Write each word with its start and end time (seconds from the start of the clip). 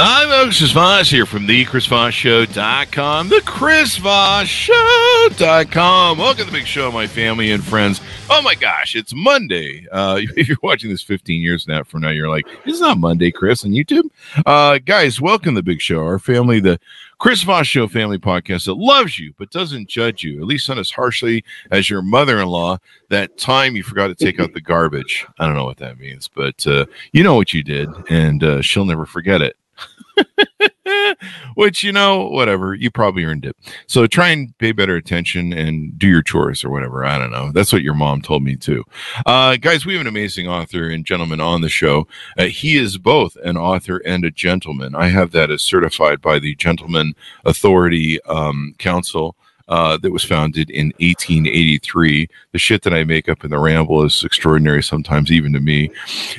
Hi, 0.00 0.26
folks. 0.26 0.58
Chris 0.58 0.70
Voss 0.70 1.10
here 1.10 1.26
from 1.26 1.48
the 1.48 1.64
ChrisVossShow.com, 1.64 3.30
the 3.30 3.40
ChrisVossShow.com. 3.40 6.18
Welcome 6.18 6.38
to 6.38 6.44
the 6.44 6.52
big 6.52 6.68
show, 6.68 6.92
my 6.92 7.08
family 7.08 7.50
and 7.50 7.64
friends. 7.64 8.00
Oh 8.30 8.40
my 8.40 8.54
gosh, 8.54 8.94
it's 8.94 9.12
Monday. 9.12 9.88
Uh, 9.90 10.20
if 10.36 10.46
you're 10.46 10.56
watching 10.62 10.88
this 10.88 11.02
15 11.02 11.42
years 11.42 11.66
now 11.66 11.82
from 11.82 12.02
now, 12.02 12.10
you're 12.10 12.28
like, 12.28 12.46
it's 12.64 12.78
not 12.78 12.98
Monday, 12.98 13.32
Chris, 13.32 13.64
on 13.64 13.72
YouTube. 13.72 14.08
Uh, 14.46 14.78
guys, 14.78 15.20
welcome 15.20 15.56
to 15.56 15.58
the 15.58 15.64
big 15.64 15.80
show, 15.80 16.04
our 16.04 16.20
family, 16.20 16.60
the 16.60 16.78
Chris 17.18 17.42
Voss 17.42 17.66
Show 17.66 17.88
family 17.88 18.18
podcast 18.18 18.66
that 18.66 18.74
loves 18.74 19.18
you 19.18 19.34
but 19.36 19.50
doesn't 19.50 19.88
judge 19.88 20.22
you, 20.22 20.40
at 20.40 20.46
least 20.46 20.68
not 20.68 20.78
as 20.78 20.92
harshly 20.92 21.42
as 21.72 21.90
your 21.90 22.02
mother-in-law. 22.02 22.78
That 23.08 23.36
time 23.36 23.74
you 23.74 23.82
forgot 23.82 24.06
to 24.06 24.14
take 24.14 24.38
out 24.38 24.52
the 24.52 24.60
garbage. 24.60 25.26
I 25.40 25.46
don't 25.46 25.56
know 25.56 25.64
what 25.64 25.78
that 25.78 25.98
means, 25.98 26.28
but 26.28 26.64
uh, 26.68 26.86
you 27.10 27.24
know 27.24 27.34
what 27.34 27.52
you 27.52 27.64
did, 27.64 27.88
and 28.08 28.44
uh, 28.44 28.62
she'll 28.62 28.84
never 28.84 29.04
forget 29.04 29.42
it. 29.42 29.56
Which, 31.54 31.82
you 31.82 31.92
know, 31.92 32.28
whatever, 32.28 32.74
you 32.74 32.90
probably 32.90 33.24
earned 33.24 33.44
it. 33.44 33.56
So 33.86 34.06
try 34.06 34.28
and 34.28 34.56
pay 34.58 34.72
better 34.72 34.96
attention 34.96 35.52
and 35.52 35.98
do 35.98 36.08
your 36.08 36.22
chores 36.22 36.64
or 36.64 36.70
whatever. 36.70 37.04
I 37.04 37.18
don't 37.18 37.30
know. 37.30 37.52
That's 37.52 37.72
what 37.72 37.82
your 37.82 37.94
mom 37.94 38.22
told 38.22 38.42
me 38.42 38.56
too. 38.56 38.84
Uh, 39.26 39.56
guys, 39.56 39.84
we 39.84 39.94
have 39.94 40.00
an 40.00 40.06
amazing 40.06 40.48
author 40.48 40.88
and 40.88 41.04
gentleman 41.04 41.40
on 41.40 41.60
the 41.60 41.68
show. 41.68 42.06
Uh, 42.36 42.44
he 42.44 42.76
is 42.76 42.98
both 42.98 43.36
an 43.44 43.56
author 43.56 43.98
and 43.98 44.24
a 44.24 44.30
gentleman. 44.30 44.94
I 44.94 45.08
have 45.08 45.32
that 45.32 45.50
as 45.50 45.62
certified 45.62 46.20
by 46.20 46.38
the 46.38 46.54
Gentleman 46.54 47.14
Authority 47.44 48.20
um, 48.22 48.74
Council 48.78 49.36
uh, 49.68 49.96
that 49.98 50.10
was 50.10 50.24
founded 50.24 50.70
in 50.70 50.86
1883. 50.98 52.28
The 52.52 52.58
shit 52.58 52.82
that 52.82 52.94
I 52.94 53.04
make 53.04 53.28
up 53.28 53.44
in 53.44 53.50
the 53.50 53.58
ramble 53.58 54.04
is 54.04 54.24
extraordinary 54.24 54.82
sometimes, 54.82 55.30
even 55.30 55.52
to 55.52 55.60
me. 55.60 55.90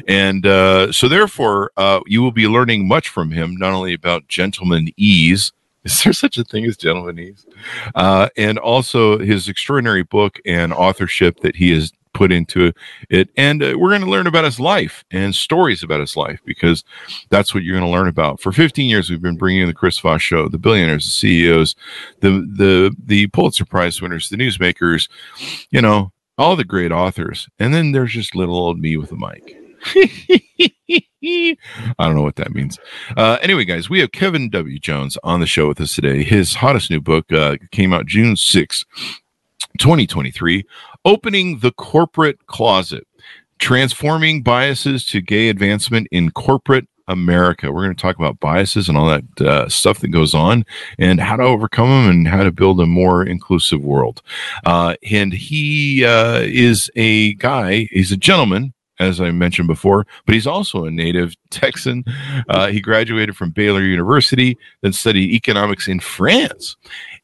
And 0.08 0.46
uh, 0.46 0.92
so, 0.92 1.08
therefore, 1.08 1.72
uh, 1.78 2.02
you 2.06 2.22
will 2.22 2.32
be 2.32 2.48
learning 2.48 2.88
much 2.88 3.10
from 3.10 3.32
him, 3.32 3.56
not 3.58 3.74
only 3.74 3.94
about 3.94 4.28
gentleman 4.28 4.90
ease. 4.98 5.52
Is 5.86 6.04
there 6.04 6.12
such 6.12 6.38
a 6.38 6.44
thing 6.44 6.66
as 6.66 6.76
gentlemanese? 6.76 7.46
Uh, 7.96 8.28
and 8.36 8.60
also 8.60 9.18
his 9.18 9.48
extraordinary 9.48 10.04
book 10.04 10.38
and 10.46 10.74
authorship 10.74 11.40
that 11.40 11.56
he 11.56 11.72
has 11.72 11.94
put 12.14 12.32
into 12.32 12.72
it. 13.10 13.30
And 13.38 13.64
uh, 13.64 13.76
we're 13.78 13.90
going 13.90 14.02
to 14.02 14.10
learn 14.10 14.28
about 14.28 14.46
his 14.46 14.60
life 14.60 15.04
and 15.12 15.34
stories 15.34 15.84
about 15.84 16.00
his 16.00 16.16
life 16.16 16.40
because 16.46 16.84
that's 17.30 17.54
what 17.54 17.64
you're 17.64 17.78
going 17.78 17.90
to 17.90 17.98
learn 17.98 18.08
about. 18.08 18.42
For 18.42 18.52
15 18.52 18.90
years, 18.90 19.10
we've 19.10 19.22
been 19.22 19.38
bringing 19.38 19.68
the 19.68 19.74
Chris 19.74 20.00
Voss 20.00 20.22
Show, 20.22 20.48
the 20.48 20.58
billionaires, 20.58 21.06
the 21.06 21.12
CEOs, 21.12 21.76
the 22.22 22.32
the 22.32 22.96
the 23.04 23.28
Pulitzer 23.28 23.66
Prize 23.66 24.02
winners, 24.02 24.30
the 24.30 24.38
newsmakers, 24.38 25.10
you 25.72 25.82
know, 25.82 26.12
all 26.38 26.56
the 26.56 26.64
great 26.64 26.92
authors. 26.92 27.48
And 27.60 27.74
then 27.74 27.92
there's 27.92 28.14
just 28.14 28.36
little 28.36 28.58
old 28.58 28.80
me 28.80 28.98
with 28.98 29.12
a 29.12 29.16
mic. 29.16 29.56
I 31.22 31.56
don't 32.00 32.16
know 32.16 32.22
what 32.22 32.36
that 32.38 32.54
means. 32.54 32.80
Uh, 33.16 33.38
anyway, 33.42 33.66
guys, 33.66 33.90
we 33.90 34.00
have 34.00 34.12
Kevin 34.12 34.50
W. 34.50 34.80
Jones 34.80 35.18
on 35.24 35.40
the 35.40 35.46
show 35.46 35.68
with 35.68 35.80
us 35.82 35.96
today. 35.96 36.24
His 36.24 36.56
hottest 36.56 36.90
new 36.90 37.02
book 37.02 37.32
uh, 37.32 37.58
came 37.72 37.94
out 37.94 38.06
June 38.06 38.36
6, 38.36 38.86
2023 39.78 40.66
Opening 41.06 41.60
the 41.60 41.72
Corporate 41.72 42.46
Closet 42.48 43.08
Transforming 43.60 44.44
Biases 44.44 45.06
to 45.08 45.22
Gay 45.22 45.50
Advancement 45.50 46.08
in 46.12 46.32
Corporate 46.32 46.88
America. 47.08 47.72
We're 47.72 47.84
going 47.84 47.96
to 47.96 48.02
talk 48.02 48.18
about 48.18 48.40
biases 48.40 48.88
and 48.88 48.98
all 48.98 49.08
that 49.08 49.42
uh, 49.42 49.68
stuff 49.68 50.00
that 50.00 50.10
goes 50.10 50.34
on 50.34 50.66
and 50.98 51.20
how 51.20 51.36
to 51.36 51.44
overcome 51.44 51.90
them 51.90 52.10
and 52.10 52.28
how 52.28 52.44
to 52.44 52.52
build 52.52 52.80
a 52.80 52.86
more 52.86 53.26
inclusive 53.26 53.84
world. 53.84 54.22
Uh, 54.66 54.96
and 55.10 55.34
he 55.34 56.06
uh, 56.06 56.42
is 56.42 56.90
a 56.96 57.34
guy, 57.36 57.88
he's 57.92 58.12
a 58.12 58.18
gentleman 58.18 58.74
as 59.00 59.22
I 59.22 59.32
mentioned 59.32 59.68
before, 59.68 60.06
but 60.26 60.36
he's 60.36 60.48
also 60.48 60.86
a 60.86 60.92
native 60.92 61.34
Texan. 61.50 62.04
Uh, 62.50 62.68
he 62.68 62.82
graduated 62.82 63.36
from 63.38 63.52
Baylor 63.52 63.82
University, 63.82 64.58
then 64.82 64.92
studied 64.92 65.32
economics 65.34 65.88
in 65.88 66.00
France. 66.00 66.76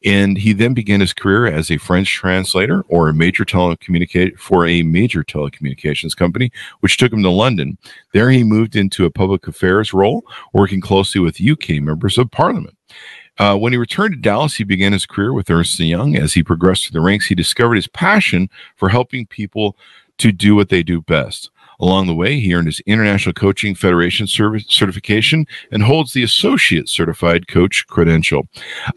And 0.06 0.38
he 0.38 0.54
then 0.54 0.76
began 0.76 1.00
his 1.00 1.14
career 1.14 1.48
as 1.48 1.72
a 1.72 1.78
French 1.78 2.14
translator 2.14 2.84
or 2.88 3.10
a 3.10 3.14
major 3.14 3.44
telecommunicate 3.44 4.38
for 4.38 4.68
a 4.68 4.84
major 4.84 5.24
telecommunications 5.24 6.16
company, 6.16 6.52
which 6.82 6.98
took 6.98 7.12
him 7.12 7.24
to 7.24 7.30
London. 7.30 7.78
There 8.14 8.30
he 8.30 8.44
moved 8.44 8.76
into 8.76 9.06
a 9.06 9.12
public 9.12 9.48
affairs 9.48 9.94
role, 9.94 10.24
working 10.54 10.80
closely 10.80 11.20
with 11.20 11.42
UK 11.42 11.82
members 11.82 12.20
of 12.20 12.30
parliament. 12.30 12.78
Uh, 13.38 13.58
when 13.58 13.74
he 13.74 13.78
returned 13.78 14.14
to 14.14 14.20
Dallas, 14.20 14.56
he 14.56 14.64
began 14.64 14.94
his 14.94 15.06
career 15.06 15.34
with 15.34 15.50
Ernst 15.50 15.80
Young. 15.80 16.16
As 16.16 16.34
he 16.34 16.44
progressed 16.44 16.86
through 16.86 17.00
the 17.00 17.06
ranks, 17.06 17.26
he 17.26 17.36
discovered 17.36 17.76
his 17.76 17.88
passion 17.88 18.50
for 18.76 18.90
helping 18.90 19.26
people 19.26 19.76
to 20.20 20.32
do 20.32 20.56
what 20.56 20.70
they 20.70 20.84
do 20.84 21.02
best. 21.02 21.50
Along 21.80 22.08
the 22.08 22.16
way, 22.16 22.40
he 22.40 22.54
earned 22.54 22.68
his 22.68 22.80
International 22.82 23.34
Coaching 23.34 23.76
Federation 23.76 24.28
service 24.28 24.66
certification 24.68 25.46
and 25.72 25.84
holds 25.84 26.14
the 26.14 26.24
Associate 26.24 26.88
Certified 26.88 27.48
Coach 27.48 27.86
credential. 27.88 28.48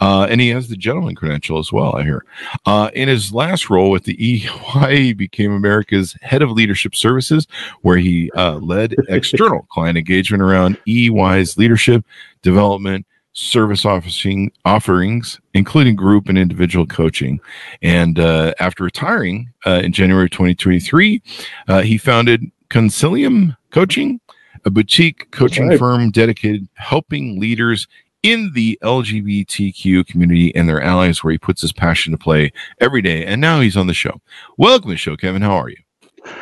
Uh, 0.01 0.27
and 0.31 0.41
he 0.41 0.49
has 0.51 0.69
the 0.69 0.77
Gentleman 0.77 1.15
credential 1.15 1.59
as 1.59 1.73
well, 1.73 1.97
I 1.97 2.03
hear. 2.03 2.25
Uh, 2.67 2.91
in 2.95 3.09
his 3.09 3.33
last 3.33 3.71
role 3.71 3.91
with 3.91 4.05
the 4.05 4.17
EY, 4.21 4.97
he 4.97 5.13
became 5.13 5.53
America's 5.53 6.17
Head 6.23 6.43
of 6.43 6.51
Leadership 6.51 6.95
Services, 6.95 7.47
where 7.83 7.99
he 7.99 8.31
uh, 8.33 8.57
led 8.57 8.95
external 9.09 9.63
client 9.71 9.99
engagement 9.99 10.43
around 10.43 10.79
EY's 10.87 11.57
leadership, 11.57 12.05
development, 12.43 13.07
service 13.39 13.85
offering, 13.85 14.51
offerings, 14.65 15.41
including 15.55 15.95
group 15.95 16.29
and 16.29 16.37
individual 16.37 16.87
coaching. 16.87 17.41
And 17.83 18.19
uh, 18.19 18.53
after 18.59 18.83
retiring 18.83 19.53
uh, 19.65 19.81
in 19.85 19.93
January 19.93 20.29
2023, 20.29 21.23
uh, 21.69 21.83
he 21.83 21.99
founded 21.99 22.51
Consilium 22.71 23.57
Coaching, 23.71 24.21
a 24.65 24.71
boutique 24.71 25.31
coaching 25.31 25.69
right. 25.69 25.79
firm 25.79 26.11
dedicated 26.11 26.69
helping 26.75 27.41
leaders 27.41 27.87
in 28.23 28.53
the 28.55 28.79
LGBTQ 28.83 30.07
community 30.07 30.55
and 30.55 30.69
their 30.69 30.83
allies, 30.83 31.23
where 31.23 31.33
he 31.33 31.39
puts 31.39 31.63
his 31.63 31.73
passion 31.73 32.13
to 32.13 32.19
play 32.19 32.53
every 32.81 33.01
day. 33.01 33.25
And 33.25 33.41
now 33.41 33.61
he's 33.61 33.77
on 33.77 33.87
the 33.87 33.95
show. 33.95 34.21
Welcome 34.57 34.89
to 34.89 34.95
the 34.95 34.99
show, 34.99 35.17
Kevin. 35.17 35.43
How 35.43 35.57
are 35.57 35.69
you? 35.69 35.77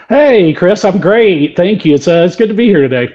Hey, 0.08 0.52
Chris. 0.52 0.84
I'm 0.84 0.98
great. 0.98 1.56
Thank 1.56 1.84
you. 1.84 1.94
It's 1.94 2.08
uh, 2.08 2.24
it's 2.26 2.36
good 2.36 2.48
to 2.48 2.54
be 2.54 2.66
here 2.66 2.80
today. 2.80 3.14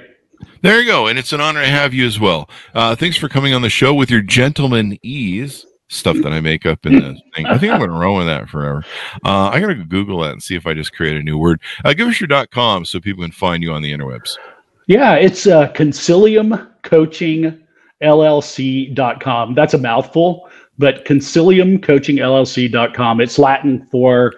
There 0.62 0.80
you 0.80 0.86
go, 0.86 1.08
and 1.08 1.18
it's 1.18 1.32
an 1.32 1.40
honor 1.40 1.60
to 1.60 1.68
have 1.68 1.92
you 1.92 2.06
as 2.06 2.20
well. 2.20 2.48
Uh, 2.72 2.94
thanks 2.94 3.16
for 3.16 3.28
coming 3.28 3.52
on 3.52 3.62
the 3.62 3.68
show 3.68 3.92
with 3.92 4.10
your 4.10 4.22
gentleman 4.22 4.98
ease 5.02 5.66
stuff 5.92 6.16
that 6.18 6.32
I 6.32 6.40
make 6.40 6.66
up 6.66 6.84
in 6.86 6.94
the 6.94 7.20
thing. 7.34 7.46
I 7.46 7.58
think 7.58 7.72
I'm 7.72 7.78
going 7.78 7.90
to 7.90 7.96
run 7.96 8.16
with 8.16 8.26
that 8.26 8.48
forever. 8.48 8.84
Uh, 9.24 9.50
I 9.52 9.60
got 9.60 9.68
to 9.68 9.74
Google 9.74 10.20
that 10.20 10.32
and 10.32 10.42
see 10.42 10.56
if 10.56 10.66
I 10.66 10.74
just 10.74 10.94
create 10.94 11.16
a 11.16 11.22
new 11.22 11.38
word. 11.38 11.60
Uh, 11.84 11.92
give 11.92 12.08
us 12.08 12.20
your 12.20 12.28
dot 12.28 12.50
com 12.50 12.84
so 12.84 12.98
people 13.00 13.22
can 13.22 13.32
find 13.32 13.62
you 13.62 13.72
on 13.72 13.82
the 13.82 13.92
interwebs. 13.92 14.38
Yeah, 14.86 15.14
it's 15.14 15.46
uh, 15.46 15.72
Consilium 15.72 16.68
Coaching 16.82 17.62
LLC.com. 18.02 19.54
That's 19.54 19.74
a 19.74 19.78
mouthful, 19.78 20.50
but 20.78 21.04
Consilium 21.04 21.82
Coaching 21.82 22.16
LLC.com. 22.16 23.20
It's 23.20 23.38
Latin 23.38 23.86
for 23.86 24.32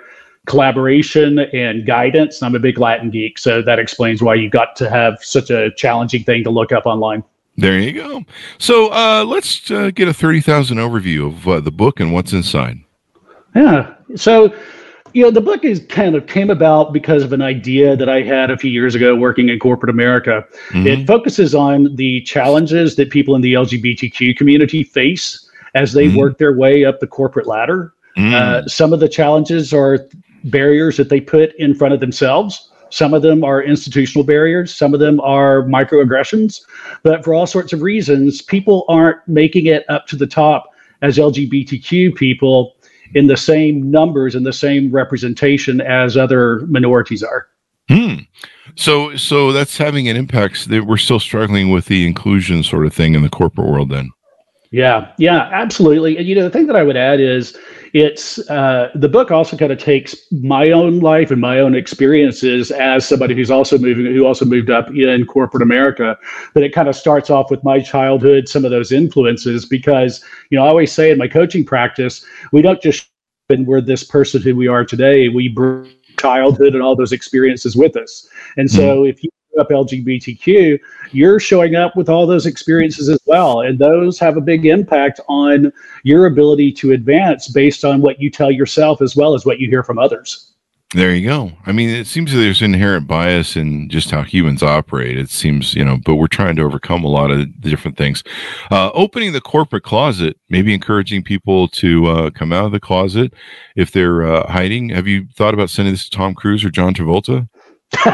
collaboration 0.46 1.38
and 1.38 1.86
guidance. 1.86 2.42
I'm 2.42 2.54
a 2.54 2.58
big 2.58 2.78
Latin 2.78 3.10
geek, 3.10 3.38
so 3.38 3.62
that 3.62 3.78
explains 3.78 4.22
why 4.22 4.34
you 4.34 4.50
got 4.50 4.76
to 4.76 4.90
have 4.90 5.24
such 5.24 5.50
a 5.50 5.70
challenging 5.76 6.24
thing 6.24 6.44
to 6.44 6.50
look 6.50 6.72
up 6.72 6.84
online. 6.84 7.24
There 7.56 7.78
you 7.78 7.92
go. 7.92 8.24
So 8.58 8.88
uh, 8.92 9.24
let's 9.26 9.70
uh, 9.70 9.90
get 9.94 10.08
a 10.08 10.14
30,000 10.14 10.78
overview 10.78 11.28
of 11.28 11.48
uh, 11.48 11.60
the 11.60 11.70
book 11.70 12.00
and 12.00 12.12
what's 12.12 12.32
inside. 12.32 12.78
Yeah. 13.54 13.94
So, 14.16 14.52
you 15.12 15.22
know, 15.22 15.30
the 15.30 15.40
book 15.40 15.64
is 15.64 15.86
kind 15.88 16.16
of 16.16 16.26
came 16.26 16.50
about 16.50 16.92
because 16.92 17.22
of 17.22 17.32
an 17.32 17.42
idea 17.42 17.96
that 17.96 18.08
I 18.08 18.22
had 18.22 18.50
a 18.50 18.58
few 18.58 18.70
years 18.70 18.96
ago 18.96 19.14
working 19.14 19.48
in 19.48 19.60
corporate 19.60 19.90
America. 19.90 20.44
Mm-hmm. 20.70 20.86
It 20.86 21.06
focuses 21.06 21.54
on 21.54 21.94
the 21.94 22.22
challenges 22.22 22.96
that 22.96 23.10
people 23.10 23.36
in 23.36 23.40
the 23.40 23.54
LGBTQ 23.54 24.36
community 24.36 24.82
face 24.82 25.48
as 25.74 25.92
they 25.92 26.08
mm-hmm. 26.08 26.18
work 26.18 26.38
their 26.38 26.56
way 26.56 26.84
up 26.84 26.98
the 27.00 27.06
corporate 27.06 27.46
ladder. 27.46 27.92
Mm-hmm. 28.16 28.68
some 28.68 28.92
of 28.92 29.00
the 29.00 29.08
challenges 29.08 29.74
are 29.74 29.98
barriers 30.44 30.96
that 30.98 31.08
they 31.08 31.20
put 31.20 31.52
in 31.56 31.74
front 31.74 31.92
of 31.92 31.98
themselves 31.98 32.70
some 32.94 33.12
of 33.12 33.22
them 33.22 33.42
are 33.42 33.60
institutional 33.60 34.24
barriers, 34.24 34.72
some 34.72 34.94
of 34.94 35.00
them 35.00 35.18
are 35.20 35.62
microaggressions. 35.64 36.60
But 37.02 37.24
for 37.24 37.34
all 37.34 37.46
sorts 37.46 37.72
of 37.72 37.82
reasons, 37.82 38.40
people 38.40 38.84
aren't 38.88 39.26
making 39.26 39.66
it 39.66 39.84
up 39.88 40.06
to 40.08 40.16
the 40.16 40.28
top 40.28 40.70
as 41.02 41.16
LGBTQ 41.16 42.14
people 42.14 42.76
in 43.14 43.26
the 43.26 43.36
same 43.36 43.90
numbers 43.90 44.36
and 44.36 44.46
the 44.46 44.52
same 44.52 44.92
representation 44.92 45.80
as 45.80 46.16
other 46.16 46.60
minorities 46.68 47.24
are. 47.24 47.48
Hmm. 47.88 48.14
So, 48.76 49.16
so 49.16 49.50
that's 49.50 49.76
having 49.76 50.08
an 50.08 50.16
impact. 50.16 50.68
That 50.68 50.86
we're 50.86 50.96
still 50.96 51.20
struggling 51.20 51.70
with 51.70 51.86
the 51.86 52.06
inclusion 52.06 52.62
sort 52.62 52.86
of 52.86 52.94
thing 52.94 53.14
in 53.14 53.22
the 53.22 53.28
corporate 53.28 53.66
world. 53.66 53.90
Then, 53.90 54.10
yeah, 54.70 55.12
yeah, 55.18 55.50
absolutely. 55.52 56.16
And 56.16 56.28
you 56.28 56.36
know, 56.36 56.44
the 56.44 56.50
thing 56.50 56.68
that 56.68 56.76
I 56.76 56.84
would 56.84 56.96
add 56.96 57.20
is, 57.20 57.58
it's 57.94 58.38
uh, 58.50 58.90
the 58.96 59.08
book 59.08 59.30
also 59.30 59.56
kind 59.56 59.70
of 59.70 59.78
takes 59.78 60.16
my 60.32 60.72
own 60.72 60.98
life 60.98 61.30
and 61.30 61.40
my 61.40 61.60
own 61.60 61.76
experiences 61.76 62.72
as 62.72 63.06
somebody 63.06 63.36
who's 63.36 63.52
also 63.52 63.78
moving, 63.78 64.04
who 64.06 64.26
also 64.26 64.44
moved 64.44 64.68
up 64.68 64.90
in 64.90 65.24
corporate 65.24 65.62
America. 65.62 66.18
But 66.54 66.64
it 66.64 66.74
kind 66.74 66.88
of 66.88 66.96
starts 66.96 67.30
off 67.30 67.52
with 67.52 67.62
my 67.62 67.78
childhood, 67.78 68.48
some 68.48 68.64
of 68.64 68.72
those 68.72 68.90
influences, 68.90 69.64
because 69.64 70.24
you 70.50 70.58
know, 70.58 70.64
I 70.64 70.68
always 70.68 70.90
say 70.90 71.12
in 71.12 71.18
my 71.18 71.28
coaching 71.28 71.64
practice, 71.64 72.26
we 72.50 72.62
don't 72.62 72.82
just 72.82 73.08
and 73.48 73.66
we're 73.66 73.80
this 73.80 74.02
person 74.02 74.42
who 74.42 74.56
we 74.56 74.66
are 74.66 74.84
today. 74.84 75.28
We 75.28 75.48
bring 75.48 75.92
childhood 76.18 76.74
and 76.74 76.82
all 76.82 76.96
those 76.96 77.12
experiences 77.12 77.76
with 77.76 77.96
us. 77.96 78.28
And 78.56 78.70
so 78.70 79.02
mm-hmm. 79.02 79.10
if 79.10 79.22
you 79.22 79.30
up 79.58 79.70
LGBTQ, 79.70 80.78
you're 81.12 81.40
showing 81.40 81.74
up 81.74 81.96
with 81.96 82.08
all 82.08 82.26
those 82.26 82.46
experiences 82.46 83.08
as 83.08 83.20
well. 83.26 83.60
And 83.60 83.78
those 83.78 84.18
have 84.18 84.36
a 84.36 84.40
big 84.40 84.66
impact 84.66 85.20
on 85.28 85.72
your 86.02 86.26
ability 86.26 86.72
to 86.72 86.92
advance 86.92 87.48
based 87.48 87.84
on 87.84 88.00
what 88.00 88.20
you 88.20 88.30
tell 88.30 88.50
yourself 88.50 89.02
as 89.02 89.16
well 89.16 89.34
as 89.34 89.46
what 89.46 89.60
you 89.60 89.68
hear 89.68 89.82
from 89.82 89.98
others. 89.98 90.54
There 90.94 91.12
you 91.12 91.26
go. 91.26 91.50
I 91.66 91.72
mean, 91.72 91.90
it 91.90 92.06
seems 92.06 92.30
that 92.30 92.38
there's 92.38 92.62
inherent 92.62 93.08
bias 93.08 93.56
in 93.56 93.88
just 93.88 94.12
how 94.12 94.22
humans 94.22 94.62
operate. 94.62 95.18
It 95.18 95.28
seems, 95.28 95.74
you 95.74 95.84
know, 95.84 95.98
but 96.04 96.14
we're 96.14 96.28
trying 96.28 96.54
to 96.54 96.62
overcome 96.62 97.02
a 97.02 97.08
lot 97.08 97.32
of 97.32 97.60
different 97.60 97.96
things. 97.96 98.22
Uh, 98.70 98.92
opening 98.94 99.32
the 99.32 99.40
corporate 99.40 99.82
closet, 99.82 100.38
maybe 100.50 100.72
encouraging 100.72 101.24
people 101.24 101.66
to 101.68 102.06
uh, 102.06 102.30
come 102.30 102.52
out 102.52 102.66
of 102.66 102.72
the 102.72 102.78
closet 102.78 103.34
if 103.74 103.90
they're 103.90 104.22
uh, 104.22 104.46
hiding. 104.48 104.90
Have 104.90 105.08
you 105.08 105.26
thought 105.34 105.52
about 105.52 105.68
sending 105.68 105.94
this 105.94 106.08
to 106.08 106.16
Tom 106.16 106.32
Cruise 106.32 106.64
or 106.64 106.70
John 106.70 106.94
Travolta? 106.94 107.48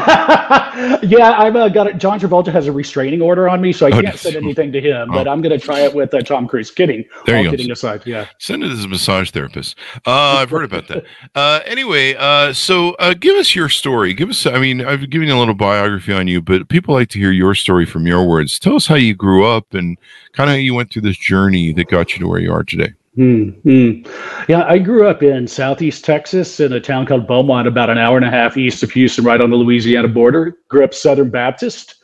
yeah, 1.03 1.35
I've 1.37 1.55
uh, 1.55 1.69
got 1.69 1.87
it. 1.87 1.97
John 1.97 2.19
Travolta 2.19 2.51
has 2.51 2.67
a 2.67 2.71
restraining 2.71 3.21
order 3.21 3.49
on 3.49 3.61
me, 3.61 3.71
so 3.71 3.87
I 3.87 3.91
oh, 3.91 4.01
can't 4.01 4.17
send 4.17 4.35
anything 4.35 4.71
to 4.71 4.81
him. 4.81 5.09
Oh. 5.11 5.13
But 5.13 5.27
I'm 5.27 5.41
going 5.41 5.57
to 5.57 5.63
try 5.63 5.81
it 5.81 5.93
with 5.93 6.13
uh, 6.13 6.21
Tom 6.21 6.47
Cruise. 6.47 6.71
Kidding. 6.71 7.05
There 7.25 7.37
All 7.37 7.43
you 7.43 7.49
kidding 7.49 7.67
go. 7.67 7.73
aside, 7.73 8.03
yeah. 8.05 8.27
Send 8.39 8.63
it 8.63 8.71
as 8.71 8.83
a 8.83 8.87
massage 8.87 9.31
therapist. 9.31 9.77
Uh, 10.05 10.39
I've 10.39 10.49
heard 10.49 10.65
about 10.65 10.87
that. 10.87 11.05
Uh, 11.33 11.61
anyway, 11.65 12.13
uh, 12.15 12.51
so 12.51 12.91
uh, 12.95 13.13
give 13.13 13.35
us 13.37 13.55
your 13.55 13.69
story. 13.69 14.13
Give 14.13 14.29
us. 14.29 14.45
I 14.45 14.59
mean, 14.59 14.81
I've 14.83 15.09
given 15.09 15.27
you 15.27 15.33
a 15.33 15.39
little 15.39 15.53
biography 15.53 16.13
on 16.13 16.27
you, 16.27 16.41
but 16.41 16.67
people 16.67 16.93
like 16.93 17.09
to 17.09 17.19
hear 17.19 17.31
your 17.31 17.55
story 17.55 17.85
from 17.85 18.05
your 18.05 18.27
words. 18.27 18.59
Tell 18.59 18.75
us 18.75 18.87
how 18.87 18.95
you 18.95 19.13
grew 19.13 19.45
up 19.45 19.73
and 19.73 19.97
kind 20.33 20.49
of 20.49 20.55
how 20.55 20.59
you 20.59 20.73
went 20.73 20.91
through 20.91 21.03
this 21.03 21.17
journey 21.17 21.71
that 21.73 21.87
got 21.87 22.13
you 22.13 22.19
to 22.19 22.27
where 22.27 22.39
you 22.39 22.51
are 22.51 22.63
today. 22.63 22.93
Mm-hmm. 23.17 24.09
Yeah, 24.49 24.63
I 24.65 24.77
grew 24.77 25.07
up 25.07 25.21
in 25.21 25.45
southeast 25.47 26.05
Texas 26.05 26.59
in 26.61 26.71
a 26.71 26.79
town 26.79 27.05
called 27.05 27.27
Beaumont, 27.27 27.67
about 27.67 27.89
an 27.89 27.97
hour 27.97 28.15
and 28.15 28.25
a 28.25 28.31
half 28.31 28.55
east 28.55 28.83
of 28.83 28.91
Houston, 28.91 29.25
right 29.25 29.41
on 29.41 29.49
the 29.49 29.57
Louisiana 29.57 30.07
border. 30.07 30.57
Grew 30.69 30.83
up 30.83 30.93
Southern 30.93 31.29
Baptist, 31.29 31.95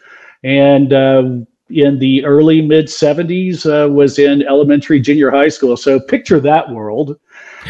and 0.44 0.92
uh, 0.92 1.24
in 1.70 2.00
the 2.00 2.26
early 2.26 2.62
mid 2.62 2.88
70s 2.88 3.66
uh, 3.66 3.90
was 3.90 4.20
in 4.20 4.44
elementary, 4.44 5.00
junior 5.00 5.32
high 5.32 5.50
school. 5.50 5.78
So 5.78 6.00
picture 6.00 6.40
that 6.42 6.70
world. 6.70 7.20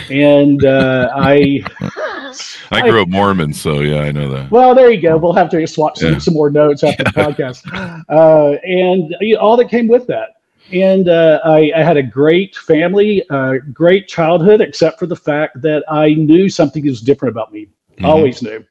And 0.10 0.66
uh, 0.66 1.10
I. 1.16 1.64
I 2.70 2.82
grew 2.82 3.02
up 3.02 3.08
Mormon, 3.08 3.54
so 3.54 3.80
yeah, 3.80 4.02
I 4.02 4.12
know 4.12 4.30
that. 4.30 4.52
Well, 4.52 4.76
there 4.76 4.92
you 4.92 5.02
go. 5.02 5.18
We'll 5.18 5.34
have 5.34 5.50
to 5.52 5.66
swap 5.66 5.98
some, 5.98 6.14
yeah. 6.14 6.18
some 6.20 6.34
more 6.34 6.50
notes 6.50 6.84
after 6.84 7.04
the 7.04 7.10
podcast. 7.12 7.66
Uh, 8.10 8.58
and 8.64 9.16
all 9.38 9.56
that 9.58 9.70
came 9.70 9.88
with 9.88 10.06
that 10.08 10.37
and 10.72 11.10
uh, 11.10 11.40
I, 11.44 11.72
I, 11.76 11.84
had 11.84 11.98
a 11.98 12.04
great 12.04 12.56
family, 12.56 13.28
uh, 13.30 13.56
great 13.72 14.08
childhood, 14.08 14.62
except 14.62 15.00
for 15.00 15.06
the 15.06 15.16
fact 15.16 15.62
that 15.62 15.84
I 15.90 16.14
knew 16.14 16.50
something 16.50 16.86
was 16.86 17.02
different 17.02 17.32
about 17.32 17.54
me. 17.54 17.68
Mm-hmm. 17.94 18.06
Always 18.06 18.42
knew. 18.42 18.66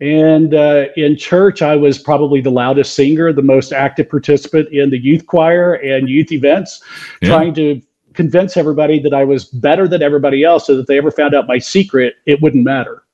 And 0.00 0.54
uh, 0.54 0.86
in 0.96 1.16
church, 1.16 1.60
I 1.62 1.74
was 1.74 1.98
probably 1.98 2.40
the 2.40 2.50
loudest 2.50 2.94
singer, 2.94 3.32
the 3.32 3.42
most 3.42 3.72
active 3.72 4.08
participant 4.08 4.68
in 4.72 4.90
the 4.90 4.98
youth 4.98 5.26
choir 5.26 5.74
and 5.74 6.08
youth 6.08 6.30
events, 6.30 6.82
yeah. 7.20 7.30
trying 7.30 7.54
to 7.54 7.82
convince 8.14 8.56
everybody 8.56 9.00
that 9.00 9.12
I 9.12 9.24
was 9.24 9.46
better 9.46 9.88
than 9.88 10.02
everybody 10.02 10.44
else, 10.44 10.66
so 10.66 10.76
that 10.76 10.86
they 10.86 10.98
ever 10.98 11.10
found 11.10 11.34
out 11.34 11.48
my 11.48 11.58
secret, 11.58 12.16
it 12.26 12.40
wouldn't 12.40 12.64
matter. 12.64 13.04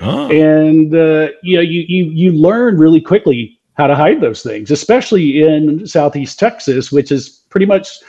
Oh. 0.00 0.30
And 0.30 0.94
uh, 0.94 1.28
you 1.42 1.56
know, 1.56 1.62
you 1.62 1.84
you 1.86 2.04
you 2.06 2.32
learn 2.32 2.78
really 2.78 3.00
quickly 3.00 3.60
how 3.74 3.86
to 3.86 3.94
hide 3.94 4.20
those 4.20 4.42
things, 4.42 4.70
especially 4.70 5.42
in 5.42 5.86
Southeast 5.86 6.38
Texas, 6.38 6.90
which 6.90 7.12
is 7.12 7.41
pretty 7.52 7.66
much 7.66 8.00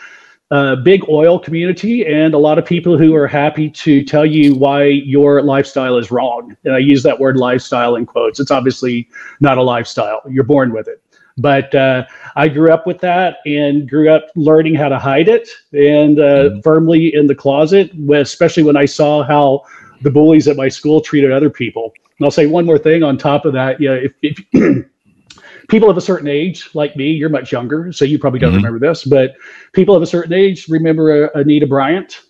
a 0.51 0.75
big 0.75 1.03
oil 1.09 1.37
community 1.37 2.05
and 2.05 2.33
a 2.33 2.37
lot 2.37 2.57
of 2.57 2.65
people 2.65 2.97
who 2.97 3.13
are 3.13 3.27
happy 3.27 3.69
to 3.69 4.03
tell 4.03 4.25
you 4.25 4.55
why 4.55 4.85
your 4.85 5.41
lifestyle 5.41 5.97
is 5.97 6.11
wrong. 6.11 6.55
And 6.63 6.73
I 6.73 6.77
use 6.77 7.03
that 7.03 7.19
word 7.19 7.37
lifestyle 7.37 7.95
in 7.95 8.05
quotes. 8.05 8.39
It's 8.39 8.51
obviously 8.51 9.09
not 9.39 9.57
a 9.57 9.63
lifestyle, 9.63 10.21
you're 10.29 10.43
born 10.43 10.71
with 10.71 10.87
it. 10.87 11.03
But 11.37 11.73
uh, 11.73 12.05
I 12.35 12.47
grew 12.47 12.71
up 12.71 12.85
with 12.85 12.99
that 12.99 13.37
and 13.45 13.89
grew 13.89 14.09
up 14.11 14.27
learning 14.35 14.75
how 14.75 14.89
to 14.89 14.99
hide 14.99 15.27
it 15.27 15.49
and 15.71 16.19
uh, 16.19 16.23
mm-hmm. 16.23 16.59
firmly 16.61 17.13
in 17.13 17.25
the 17.27 17.35
closet, 17.35 17.91
especially 18.11 18.63
when 18.63 18.77
I 18.77 18.85
saw 18.85 19.23
how 19.23 19.63
the 20.01 20.11
bullies 20.11 20.47
at 20.47 20.55
my 20.55 20.69
school 20.69 21.01
treated 21.01 21.31
other 21.31 21.49
people. 21.49 21.91
And 22.19 22.25
I'll 22.25 22.31
say 22.31 22.45
one 22.45 22.65
more 22.65 22.77
thing 22.77 23.01
on 23.01 23.17
top 23.17 23.45
of 23.45 23.53
that. 23.53 23.81
Yeah, 23.81 23.93
if, 23.93 24.13
if 24.21 24.85
people 25.69 25.89
of 25.89 25.97
a 25.97 26.01
certain 26.01 26.27
age, 26.27 26.69
like 26.73 26.95
me, 26.95 27.11
you're 27.11 27.29
much 27.29 27.51
younger, 27.51 27.91
so 27.91 28.05
you 28.05 28.19
probably 28.19 28.39
don't 28.39 28.51
mm-hmm. 28.51 28.57
remember 28.57 28.79
this, 28.79 29.03
but 29.03 29.35
people 29.71 29.95
of 29.95 30.01
a 30.01 30.07
certain 30.07 30.33
age 30.33 30.67
remember 30.67 31.29
uh, 31.35 31.39
Anita 31.39 31.67
Bryant 31.67 32.21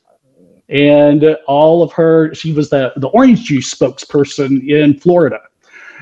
and 0.69 1.37
all 1.47 1.83
of 1.83 1.91
her. 1.93 2.33
She 2.33 2.53
was 2.53 2.69
the 2.69 2.93
the 2.97 3.07
orange 3.09 3.43
juice 3.43 3.73
spokesperson 3.73 4.67
in 4.67 4.99
Florida, 4.99 5.39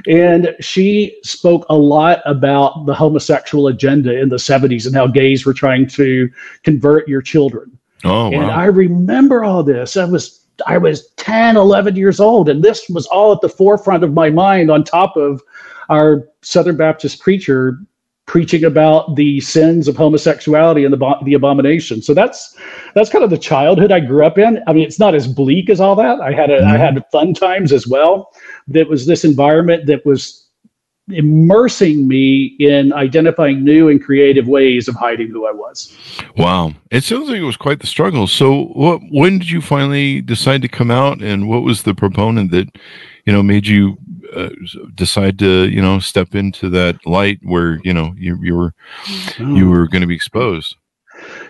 and 0.07 0.55
she 0.59 1.17
spoke 1.23 1.65
a 1.69 1.75
lot 1.75 2.21
about 2.25 2.85
the 2.85 2.93
homosexual 2.93 3.67
agenda 3.67 4.19
in 4.19 4.29
the 4.29 4.37
70s 4.37 4.85
and 4.85 4.95
how 4.95 5.07
gays 5.07 5.45
were 5.45 5.53
trying 5.53 5.87
to 5.87 6.29
convert 6.63 7.07
your 7.07 7.21
children. 7.21 7.77
Oh, 8.03 8.29
wow. 8.29 8.31
And 8.31 8.51
I 8.51 8.65
remember 8.65 9.43
all 9.43 9.63
this. 9.63 9.97
I 9.97 10.05
was 10.05 10.45
I 10.67 10.77
was 10.77 11.09
10, 11.17 11.57
11 11.57 11.95
years 11.95 12.19
old, 12.19 12.49
and 12.49 12.63
this 12.63 12.87
was 12.89 13.07
all 13.07 13.31
at 13.33 13.41
the 13.41 13.49
forefront 13.49 14.03
of 14.03 14.13
my 14.13 14.29
mind 14.29 14.69
on 14.69 14.83
top 14.83 15.15
of 15.17 15.41
our 15.91 16.27
Southern 16.41 16.77
Baptist 16.77 17.19
preacher 17.19 17.77
preaching 18.25 18.63
about 18.63 19.15
the 19.17 19.41
sins 19.41 19.89
of 19.89 19.97
homosexuality 19.97 20.85
and 20.85 20.93
the 20.93 21.15
the 21.25 21.33
abomination. 21.33 22.01
So 22.01 22.13
that's 22.13 22.57
that's 22.95 23.09
kind 23.09 23.23
of 23.23 23.29
the 23.29 23.37
childhood 23.37 23.91
I 23.91 23.99
grew 23.99 24.25
up 24.25 24.37
in. 24.37 24.63
I 24.67 24.73
mean, 24.73 24.83
it's 24.83 24.99
not 24.99 25.13
as 25.13 25.27
bleak 25.27 25.69
as 25.69 25.81
all 25.81 25.95
that. 25.97 26.21
I 26.21 26.31
had 26.31 26.49
a, 26.49 26.59
mm-hmm. 26.59 26.71
I 26.71 26.77
had 26.77 27.03
fun 27.11 27.33
times 27.33 27.73
as 27.73 27.87
well. 27.87 28.31
That 28.69 28.87
was 28.87 29.05
this 29.05 29.25
environment 29.25 29.85
that 29.87 30.05
was 30.05 30.47
immersing 31.09 32.07
me 32.07 32.55
in 32.59 32.93
identifying 32.93 33.65
new 33.65 33.89
and 33.89 34.01
creative 34.01 34.47
ways 34.47 34.87
of 34.87 34.95
hiding 34.95 35.27
who 35.27 35.45
I 35.45 35.51
was. 35.51 35.97
Wow, 36.37 36.73
it 36.89 37.03
sounds 37.03 37.27
like 37.27 37.39
it 37.39 37.43
was 37.43 37.57
quite 37.57 37.81
the 37.81 37.87
struggle. 37.87 38.27
So, 38.27 38.65
what 38.67 39.01
when 39.11 39.39
did 39.39 39.49
you 39.49 39.59
finally 39.59 40.21
decide 40.21 40.61
to 40.61 40.69
come 40.69 40.89
out, 40.89 41.21
and 41.21 41.49
what 41.49 41.63
was 41.63 41.83
the 41.83 41.93
proponent 41.93 42.51
that 42.51 42.77
you 43.25 43.33
know 43.33 43.43
made 43.43 43.67
you 43.67 43.97
uh, 44.35 44.49
decide 44.95 45.37
to 45.39 45.69
you 45.69 45.81
know 45.81 45.99
step 45.99 46.35
into 46.35 46.69
that 46.69 47.05
light 47.05 47.39
where 47.43 47.79
you 47.83 47.93
know 47.93 48.13
you, 48.17 48.37
you 48.41 48.55
were 48.55 48.73
oh. 49.39 49.55
you 49.55 49.69
were 49.69 49.87
going 49.87 50.01
to 50.01 50.07
be 50.07 50.15
exposed 50.15 50.75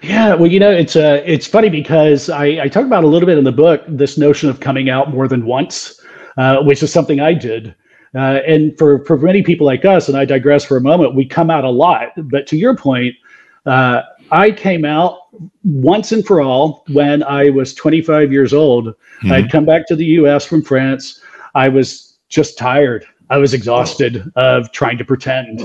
yeah 0.02 0.34
well 0.34 0.52
you 0.52 0.60
know 0.60 0.72
it's 0.72 0.96
uh 0.96 1.22
it's 1.26 1.48
funny 1.48 1.70
because 1.70 2.30
i 2.30 2.46
i 2.62 2.68
talk 2.68 2.86
about 2.86 3.04
a 3.04 3.08
little 3.08 3.28
bit 3.28 3.38
in 3.38 3.44
the 3.44 3.52
book 3.52 3.84
this 3.88 4.18
notion 4.18 4.50
of 4.50 4.60
coming 4.60 4.90
out 4.90 5.12
more 5.12 5.28
than 5.28 5.46
once 5.46 6.02
uh, 6.38 6.62
which 6.64 6.84
is 6.84 6.92
something 6.92 7.20
i 7.20 7.34
did 7.34 7.76
uh, 8.16 8.40
and 8.46 8.78
for 8.78 9.06
for 9.06 9.18
many 9.18 9.42
people 9.42 9.66
like 9.66 9.86
us 9.86 10.10
and 10.10 10.18
i 10.18 10.26
digress 10.26 10.66
for 10.66 10.78
a 10.78 10.82
moment 10.82 11.16
we 11.16 11.26
come 11.26 11.50
out 11.50 11.64
a 11.64 11.70
lot 11.70 12.10
but 12.30 12.46
to 12.48 12.58
your 12.58 12.76
point 12.76 13.16
uh, 13.66 14.02
I 14.32 14.52
came 14.52 14.86
out 14.86 15.28
once 15.64 16.12
and 16.12 16.26
for 16.26 16.42
all 16.42 16.84
when 16.92 17.24
I 17.24 17.50
was 17.50 17.74
25 17.74 18.32
years 18.32 18.54
old. 18.54 18.88
Mm-hmm. 18.88 19.32
I'd 19.32 19.52
come 19.52 19.66
back 19.66 19.88
to 19.88 19.96
the 19.96 20.06
US 20.06 20.46
from 20.46 20.62
France. 20.62 21.22
I 21.54 21.68
was 21.68 22.11
just 22.32 22.58
tired. 22.58 23.06
I 23.30 23.38
was 23.38 23.54
exhausted 23.54 24.32
of 24.36 24.72
trying 24.72 24.98
to 24.98 25.06
pretend. 25.06 25.62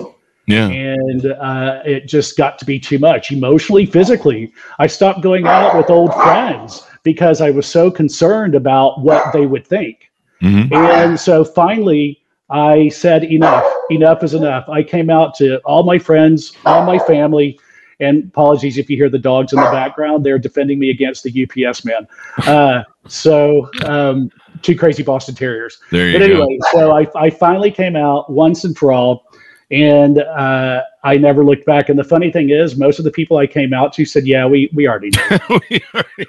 Yeah. 0.46 0.68
And 0.68 1.26
uh, 1.26 1.80
it 1.84 2.06
just 2.06 2.36
got 2.36 2.58
to 2.58 2.64
be 2.64 2.78
too 2.78 2.98
much 2.98 3.32
emotionally, 3.32 3.86
physically. 3.86 4.52
I 4.78 4.86
stopped 4.86 5.22
going 5.22 5.46
out 5.46 5.76
with 5.76 5.90
old 5.90 6.12
friends 6.14 6.86
because 7.02 7.40
I 7.40 7.50
was 7.50 7.66
so 7.66 7.90
concerned 7.90 8.54
about 8.54 9.00
what 9.00 9.32
they 9.32 9.46
would 9.46 9.66
think. 9.66 10.10
Mm-hmm. 10.42 10.74
And 10.74 11.18
so 11.18 11.44
finally, 11.44 12.20
I 12.50 12.88
said, 12.90 13.24
enough, 13.24 13.64
enough 13.90 14.22
is 14.22 14.34
enough. 14.34 14.68
I 14.68 14.82
came 14.82 15.10
out 15.10 15.34
to 15.36 15.58
all 15.64 15.82
my 15.82 15.98
friends, 15.98 16.52
all 16.64 16.84
my 16.84 16.98
family, 17.00 17.58
and 17.98 18.24
apologies 18.24 18.78
if 18.78 18.90
you 18.90 18.96
hear 18.96 19.08
the 19.08 19.18
dogs 19.18 19.52
in 19.52 19.58
the 19.58 19.70
background; 19.70 20.24
they're 20.24 20.38
defending 20.38 20.78
me 20.78 20.90
against 20.90 21.24
the 21.24 21.48
UPS 21.66 21.84
man. 21.84 22.06
Uh, 22.46 22.82
so, 23.08 23.70
um, 23.84 24.30
two 24.62 24.76
crazy 24.76 25.02
Boston 25.02 25.34
Terriers. 25.34 25.78
There 25.90 26.08
you 26.08 26.18
but 26.18 26.22
anyway, 26.22 26.58
go. 26.72 26.78
so 26.78 26.92
I, 26.92 27.06
I 27.16 27.30
finally 27.30 27.70
came 27.70 27.96
out 27.96 28.30
once 28.30 28.64
and 28.64 28.76
for 28.76 28.92
all, 28.92 29.24
and 29.70 30.18
uh, 30.18 30.82
I 31.04 31.16
never 31.16 31.44
looked 31.44 31.66
back. 31.66 31.88
And 31.88 31.98
the 31.98 32.04
funny 32.04 32.30
thing 32.30 32.50
is, 32.50 32.76
most 32.76 32.98
of 32.98 33.04
the 33.04 33.10
people 33.10 33.38
I 33.38 33.46
came 33.46 33.72
out 33.72 33.92
to 33.94 34.04
said, 34.04 34.26
"Yeah, 34.26 34.46
we 34.46 34.70
we 34.74 34.88
already 34.88 35.10
know." 35.10 35.60
we 35.70 35.80
already. 35.94 36.26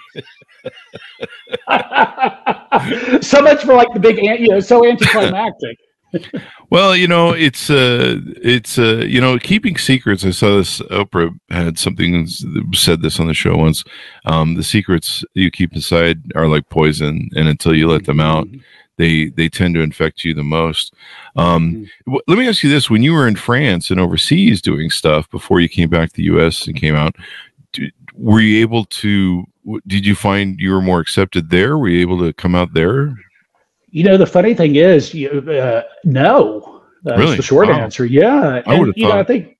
so 3.21 3.41
much 3.41 3.63
for 3.63 3.73
like 3.73 3.93
the 3.93 3.99
big, 3.99 4.17
you 4.17 4.49
know, 4.49 4.59
so 4.59 4.85
anticlimactic. 4.85 5.77
well, 6.69 6.95
you 6.95 7.07
know, 7.07 7.31
it's 7.31 7.69
uh, 7.69 8.19
it's 8.41 8.77
uh, 8.77 9.05
you 9.07 9.21
know, 9.21 9.39
keeping 9.39 9.77
secrets. 9.77 10.25
I 10.25 10.31
saw 10.31 10.57
this. 10.57 10.81
Oprah 10.81 11.37
had 11.49 11.79
something 11.79 12.27
said 12.73 13.01
this 13.01 13.19
on 13.19 13.27
the 13.27 13.33
show 13.33 13.55
once. 13.55 13.85
Um, 14.25 14.55
the 14.55 14.63
secrets 14.63 15.23
you 15.33 15.49
keep 15.49 15.73
inside 15.73 16.19
are 16.35 16.47
like 16.47 16.69
poison, 16.69 17.29
and 17.35 17.47
until 17.47 17.73
you 17.73 17.87
let 17.87 18.05
them 18.05 18.19
out, 18.19 18.47
mm-hmm. 18.47 18.59
they 18.97 19.29
they 19.29 19.47
tend 19.47 19.75
to 19.75 19.81
infect 19.81 20.25
you 20.25 20.33
the 20.33 20.43
most. 20.43 20.93
Um, 21.37 21.71
mm-hmm. 21.71 22.11
w- 22.11 22.23
let 22.27 22.37
me 22.37 22.49
ask 22.49 22.63
you 22.63 22.69
this: 22.69 22.89
When 22.89 23.01
you 23.01 23.13
were 23.13 23.29
in 23.29 23.37
France 23.37 23.89
and 23.89 23.99
overseas 23.99 24.61
doing 24.61 24.89
stuff 24.89 25.29
before 25.29 25.61
you 25.61 25.69
came 25.69 25.89
back 25.89 26.09
to 26.09 26.15
the 26.15 26.23
U.S. 26.23 26.67
and 26.67 26.75
came 26.75 26.95
out, 26.95 27.15
did, 27.71 27.93
were 28.13 28.41
you 28.41 28.59
able 28.61 28.83
to? 28.85 29.45
Did 29.85 30.05
you 30.05 30.15
find 30.15 30.59
you 30.59 30.71
were 30.71 30.81
more 30.81 30.99
accepted 30.99 31.49
there? 31.49 31.77
Were 31.77 31.89
you 31.89 32.01
able 32.01 32.19
to 32.19 32.33
come 32.33 32.55
out 32.55 32.73
there? 32.73 33.15
You 33.89 34.03
know, 34.03 34.17
the 34.17 34.25
funny 34.25 34.53
thing 34.53 34.75
is, 34.75 35.13
you, 35.13 35.29
uh, 35.29 35.83
no. 36.03 36.83
That's 37.03 37.19
really? 37.19 37.37
the 37.37 37.43
short 37.43 37.67
wow. 37.69 37.79
answer. 37.79 38.05
Yeah. 38.05 38.61
I 38.65 38.77
would 38.77 38.89
have 38.89 38.97
you 38.97 39.07
thought. 39.07 39.15
Know, 39.15 39.19
I 39.19 39.23
think, 39.23 39.57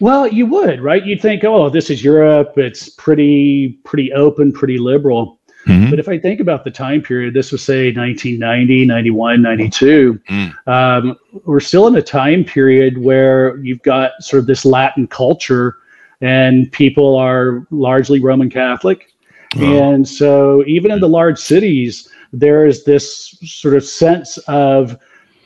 well, 0.00 0.26
you 0.26 0.46
would, 0.46 0.80
right? 0.80 1.04
You'd 1.04 1.20
think, 1.20 1.44
oh, 1.44 1.68
this 1.68 1.90
is 1.90 2.02
Europe. 2.02 2.56
It's 2.56 2.88
pretty, 2.88 3.78
pretty 3.84 4.12
open, 4.12 4.52
pretty 4.52 4.78
liberal. 4.78 5.38
Mm-hmm. 5.66 5.90
But 5.90 5.98
if 6.00 6.08
I 6.08 6.18
think 6.18 6.40
about 6.40 6.64
the 6.64 6.70
time 6.70 7.02
period, 7.02 7.34
this 7.34 7.52
was 7.52 7.62
say 7.62 7.92
1990, 7.92 8.84
91, 8.84 9.42
92, 9.42 10.20
mm. 10.28 10.66
um, 10.66 11.16
we're 11.44 11.60
still 11.60 11.86
in 11.86 11.94
a 11.94 12.02
time 12.02 12.44
period 12.44 12.98
where 12.98 13.56
you've 13.58 13.82
got 13.82 14.12
sort 14.20 14.40
of 14.40 14.46
this 14.46 14.64
Latin 14.64 15.06
culture 15.06 15.76
and 16.20 16.70
people 16.72 17.16
are 17.16 17.66
largely 17.70 18.18
Roman 18.18 18.50
Catholic. 18.50 19.12
Oh. 19.56 19.92
And 19.92 20.08
so 20.08 20.64
even 20.66 20.90
in 20.90 21.00
the 21.00 21.08
large 21.08 21.38
cities, 21.38 22.08
there 22.32 22.66
is 22.66 22.84
this 22.84 23.36
sort 23.44 23.74
of 23.74 23.84
sense 23.84 24.38
of 24.48 24.96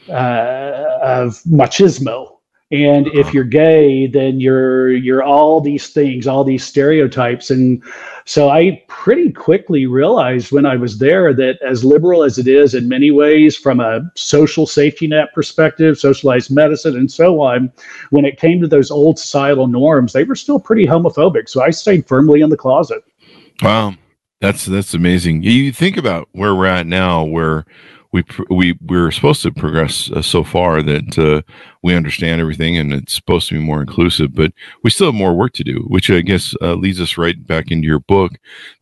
uh, 0.08 0.98
of 1.02 1.42
machismo. 1.42 2.32
And 2.72 3.06
if 3.08 3.32
you're 3.32 3.44
gay, 3.44 4.08
then 4.08 4.40
you're 4.40 4.92
you're 4.92 5.22
all 5.22 5.60
these 5.60 5.90
things, 5.90 6.26
all 6.26 6.42
these 6.42 6.64
stereotypes. 6.64 7.48
And 7.50 7.80
so 8.24 8.48
I 8.48 8.82
pretty 8.88 9.30
quickly 9.30 9.86
realized 9.86 10.50
when 10.50 10.66
I 10.66 10.74
was 10.74 10.98
there 10.98 11.32
that 11.32 11.62
as 11.62 11.84
liberal 11.84 12.24
as 12.24 12.38
it 12.38 12.48
is 12.48 12.74
in 12.74 12.88
many 12.88 13.12
ways 13.12 13.56
from 13.56 13.78
a 13.78 14.10
social 14.16 14.66
safety 14.66 15.06
net 15.06 15.32
perspective, 15.32 15.96
socialized 15.96 16.50
medicine 16.50 16.96
and 16.96 17.10
so 17.10 17.40
on, 17.40 17.72
when 18.10 18.24
it 18.24 18.40
came 18.40 18.60
to 18.60 18.66
those 18.66 18.90
old 18.90 19.16
societal 19.20 19.68
norms, 19.68 20.12
they 20.12 20.24
were 20.24 20.34
still 20.34 20.58
pretty 20.58 20.86
homophobic. 20.86 21.48
So 21.48 21.62
I 21.62 21.70
stayed 21.70 22.08
firmly 22.08 22.40
in 22.40 22.50
the 22.50 22.56
closet. 22.56 23.04
Wow. 23.62 23.94
That's 24.40 24.66
that's 24.66 24.94
amazing. 24.94 25.42
You 25.42 25.72
think 25.72 25.96
about 25.96 26.28
where 26.32 26.54
we're 26.54 26.66
at 26.66 26.86
now, 26.86 27.24
where 27.24 27.64
we 28.12 28.24
we 28.50 28.78
we're 28.80 29.10
supposed 29.10 29.42
to 29.42 29.50
progress 29.50 30.10
uh, 30.10 30.22
so 30.22 30.44
far 30.44 30.82
that 30.82 31.18
uh, 31.18 31.42
we 31.82 31.94
understand 31.94 32.40
everything 32.40 32.76
and 32.76 32.92
it's 32.92 33.14
supposed 33.14 33.48
to 33.48 33.54
be 33.54 33.60
more 33.60 33.80
inclusive, 33.80 34.34
but 34.34 34.52
we 34.82 34.90
still 34.90 35.08
have 35.08 35.14
more 35.14 35.34
work 35.34 35.52
to 35.54 35.64
do. 35.64 35.80
Which 35.88 36.10
I 36.10 36.20
guess 36.20 36.54
uh, 36.60 36.74
leads 36.74 37.00
us 37.00 37.18
right 37.18 37.46
back 37.46 37.70
into 37.70 37.86
your 37.86 38.00
book. 38.00 38.32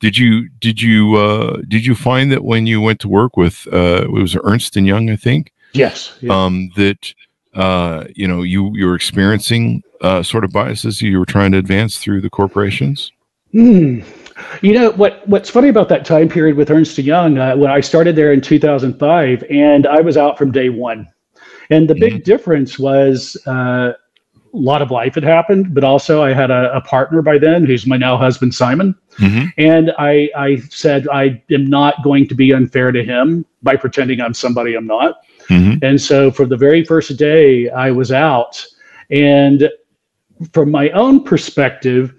Did 0.00 0.16
you 0.16 0.48
did 0.60 0.80
you 0.80 1.16
uh, 1.16 1.62
did 1.68 1.86
you 1.86 1.94
find 1.94 2.30
that 2.32 2.44
when 2.44 2.66
you 2.66 2.80
went 2.80 3.00
to 3.00 3.08
work 3.08 3.36
with 3.36 3.66
uh, 3.72 4.02
it 4.04 4.10
was 4.12 4.36
Ernst 4.44 4.76
and 4.76 4.86
Young, 4.86 5.10
I 5.10 5.16
think? 5.16 5.52
Yes. 5.72 6.16
Yeah. 6.20 6.34
Um, 6.34 6.70
that 6.76 7.14
uh, 7.54 8.04
you 8.14 8.28
know 8.28 8.42
you 8.42 8.72
you 8.74 8.86
were 8.86 8.94
experiencing 8.96 9.82
sort 10.22 10.44
of 10.44 10.52
biases 10.52 11.00
you 11.00 11.18
were 11.18 11.24
trying 11.26 11.52
to 11.52 11.58
advance 11.58 11.98
through 11.98 12.20
the 12.20 12.30
corporations. 12.30 13.10
Hmm. 13.52 14.00
You 14.62 14.72
know 14.72 14.90
what? 14.92 15.26
What's 15.28 15.50
funny 15.50 15.68
about 15.68 15.88
that 15.90 16.04
time 16.04 16.28
period 16.28 16.56
with 16.56 16.70
Ernst 16.70 16.98
Young? 16.98 17.38
Uh, 17.38 17.56
when 17.56 17.70
I 17.70 17.80
started 17.80 18.16
there 18.16 18.32
in 18.32 18.40
2005, 18.40 19.44
and 19.50 19.86
I 19.86 20.00
was 20.00 20.16
out 20.16 20.36
from 20.36 20.50
day 20.50 20.70
one, 20.70 21.08
and 21.70 21.88
the 21.88 21.94
big 21.94 22.14
mm-hmm. 22.14 22.22
difference 22.22 22.78
was 22.78 23.36
uh, 23.46 23.92
a 23.92 24.56
lot 24.56 24.82
of 24.82 24.90
life 24.90 25.14
had 25.14 25.24
happened, 25.24 25.74
but 25.74 25.84
also 25.84 26.22
I 26.22 26.32
had 26.32 26.50
a, 26.50 26.74
a 26.74 26.80
partner 26.80 27.22
by 27.22 27.38
then, 27.38 27.64
who's 27.64 27.86
my 27.86 27.96
now 27.96 28.16
husband 28.16 28.54
Simon, 28.54 28.94
mm-hmm. 29.18 29.46
and 29.58 29.92
I 29.98 30.30
I 30.36 30.56
said 30.70 31.08
I 31.12 31.42
am 31.50 31.66
not 31.66 32.02
going 32.02 32.28
to 32.28 32.34
be 32.34 32.52
unfair 32.52 32.90
to 32.92 33.04
him 33.04 33.44
by 33.62 33.76
pretending 33.76 34.20
I'm 34.20 34.34
somebody 34.34 34.74
I'm 34.74 34.86
not, 34.86 35.20
mm-hmm. 35.48 35.84
and 35.84 36.00
so 36.00 36.30
for 36.30 36.46
the 36.46 36.56
very 36.56 36.84
first 36.84 37.16
day 37.16 37.68
I 37.70 37.90
was 37.90 38.10
out, 38.10 38.64
and 39.10 39.70
from 40.52 40.70
my 40.70 40.90
own 40.90 41.22
perspective 41.22 42.14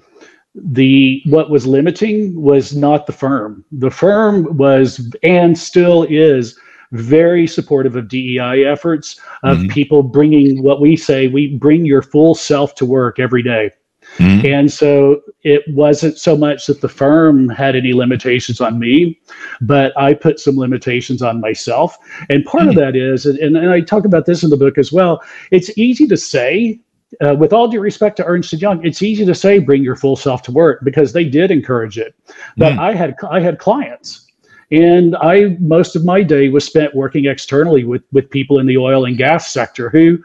the 0.56 1.22
what 1.26 1.50
was 1.50 1.68
limiting 1.68 2.42
was 2.42 2.76
not 2.76 3.08
the 3.08 3.14
firm. 3.14 3.66
The 3.72 3.92
firm 3.92 4.58
was 4.58 5.14
and 5.24 5.58
still 5.58 6.04
is 6.04 6.58
very 6.92 7.46
supportive 7.46 7.96
of 7.96 8.08
DEI 8.08 8.64
efforts 8.66 9.20
of 9.44 9.58
mm-hmm. 9.58 9.68
people 9.70 10.04
bringing 10.04 10.64
what 10.64 10.80
we 10.80 10.96
say 10.96 11.28
we 11.28 11.56
bring 11.56 11.86
your 11.86 12.02
full 12.02 12.36
self 12.36 12.76
to 12.76 12.86
work 12.86 13.20
every 13.20 13.44
day. 13.44 13.72
Mm-hmm. 14.18 14.46
And 14.46 14.72
so 14.72 15.22
it 15.44 15.64
wasn't 15.70 16.18
so 16.18 16.38
much 16.38 16.68
that 16.68 16.80
the 16.80 16.88
firm 16.88 17.50
had 17.50 17.76
any 17.76 17.92
limitations 17.92 18.62
on 18.62 18.80
me, 18.80 19.20
but 19.62 19.98
I 19.98 20.14
put 20.14 20.40
some 20.40 20.58
limitations 20.58 21.22
on 21.22 21.42
myself. 21.42 21.98
And 22.30 22.46
part 22.46 22.62
mm-hmm. 22.62 22.70
of 22.70 22.76
that 22.76 22.96
is, 22.96 23.26
and, 23.26 23.58
and 23.58 23.70
I 23.70 23.82
talk 23.82 24.06
about 24.06 24.26
this 24.26 24.44
in 24.44 24.52
the 24.52 24.58
book 24.58 24.78
as 24.78 24.92
well, 24.92 25.24
it's 25.52 25.76
easy 25.78 26.08
to 26.08 26.18
say 26.18 26.80
uh, 27.22 27.36
with 27.36 27.54
all 27.54 27.68
due 27.68 27.80
respect 27.80 28.18
to 28.18 28.26
Ernst 28.26 28.54
and 28.54 28.62
Young, 28.62 28.86
it's 28.86 29.02
easy 29.02 29.26
to 29.26 29.36
say 29.36 29.60
bring 29.60 29.84
your 29.84 29.96
full 29.96 30.16
self 30.16 30.42
to 30.44 30.52
work 30.52 30.84
because 30.84 31.14
they 31.14 31.26
did 31.26 31.52
encourage 31.52 31.98
it. 31.98 32.16
But 32.58 32.74
mm. 32.74 32.80
I 32.80 32.94
had 32.94 33.16
I 33.30 33.40
had 33.40 33.60
clients, 33.60 34.28
and 34.72 35.16
I 35.18 35.58
most 35.60 35.96
of 35.96 36.06
my 36.06 36.24
day 36.24 36.50
was 36.50 36.66
spent 36.66 36.96
working 36.96 37.26
externally 37.26 37.84
with 37.84 38.04
with 38.12 38.30
people 38.30 38.60
in 38.60 38.66
the 38.66 38.78
oil 38.78 39.06
and 39.06 39.18
gas 39.18 39.52
sector 39.52 39.90
who 39.90 40.20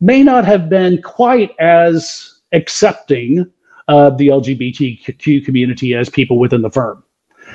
may 0.00 0.22
not 0.22 0.44
have 0.44 0.68
been 0.68 1.00
quite 1.02 1.54
as 1.58 2.40
accepting 2.52 3.50
of 3.88 4.18
the 4.18 4.28
LGBTQ 4.28 5.44
community 5.44 5.94
as 5.94 6.08
people 6.08 6.38
within 6.38 6.62
the 6.62 6.70
firm. 6.70 7.02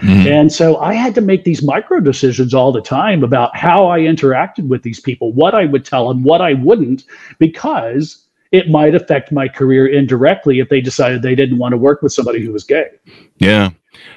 Mm. 0.01 0.25
And 0.27 0.53
so 0.53 0.77
I 0.77 0.93
had 0.93 1.15
to 1.15 1.21
make 1.21 1.43
these 1.43 1.62
micro 1.62 2.00
decisions 2.00 2.53
all 2.53 2.71
the 2.71 2.81
time 2.81 3.24
about 3.24 3.55
how 3.57 3.88
I 3.88 4.00
interacted 4.00 4.67
with 4.67 4.83
these 4.83 5.00
people, 5.00 5.33
what 5.33 5.53
I 5.53 5.65
would 5.65 5.83
tell 5.83 6.07
them, 6.07 6.24
what 6.24 6.41
I 6.41 6.53
wouldn't, 6.53 7.03
because 7.38 8.28
it 8.51 8.69
might 8.69 8.95
affect 8.95 9.31
my 9.31 9.47
career 9.47 9.87
indirectly 9.87 10.59
if 10.59 10.69
they 10.69 10.81
decided 10.81 11.21
they 11.21 11.35
didn't 11.35 11.57
want 11.57 11.73
to 11.73 11.77
work 11.77 12.01
with 12.01 12.11
somebody 12.11 12.43
who 12.43 12.51
was 12.51 12.63
gay. 12.63 12.89
Yeah. 13.37 13.69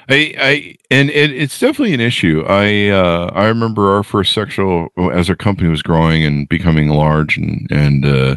I, 0.08 0.34
I, 0.38 0.76
and 0.90 1.10
it, 1.10 1.32
it's 1.32 1.58
definitely 1.58 1.94
an 1.94 2.00
issue. 2.00 2.44
I, 2.46 2.88
uh, 2.88 3.30
I 3.34 3.46
remember 3.46 3.90
our 3.90 4.02
first 4.02 4.32
sexual, 4.32 4.88
as 5.12 5.28
our 5.28 5.36
company 5.36 5.68
was 5.68 5.82
growing 5.82 6.24
and 6.24 6.48
becoming 6.48 6.88
large 6.88 7.36
and, 7.36 7.70
and, 7.70 8.04
uh, 8.04 8.36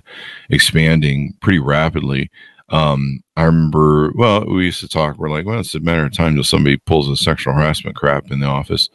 expanding 0.49 1.35
pretty 1.41 1.59
rapidly. 1.59 2.29
Um, 2.69 3.21
I 3.37 3.43
remember, 3.43 4.11
well, 4.15 4.45
we 4.45 4.65
used 4.65 4.79
to 4.79 4.87
talk, 4.87 5.17
we're 5.17 5.29
like, 5.29 5.45
well, 5.45 5.59
it's 5.59 5.75
a 5.75 5.79
matter 5.79 6.05
of 6.05 6.13
time 6.13 6.33
till 6.33 6.43
somebody 6.43 6.77
pulls 6.77 7.07
a 7.09 7.15
sexual 7.15 7.53
harassment 7.53 7.95
crap 7.95 8.31
in 8.31 8.39
the 8.39 8.47
office. 8.47 8.89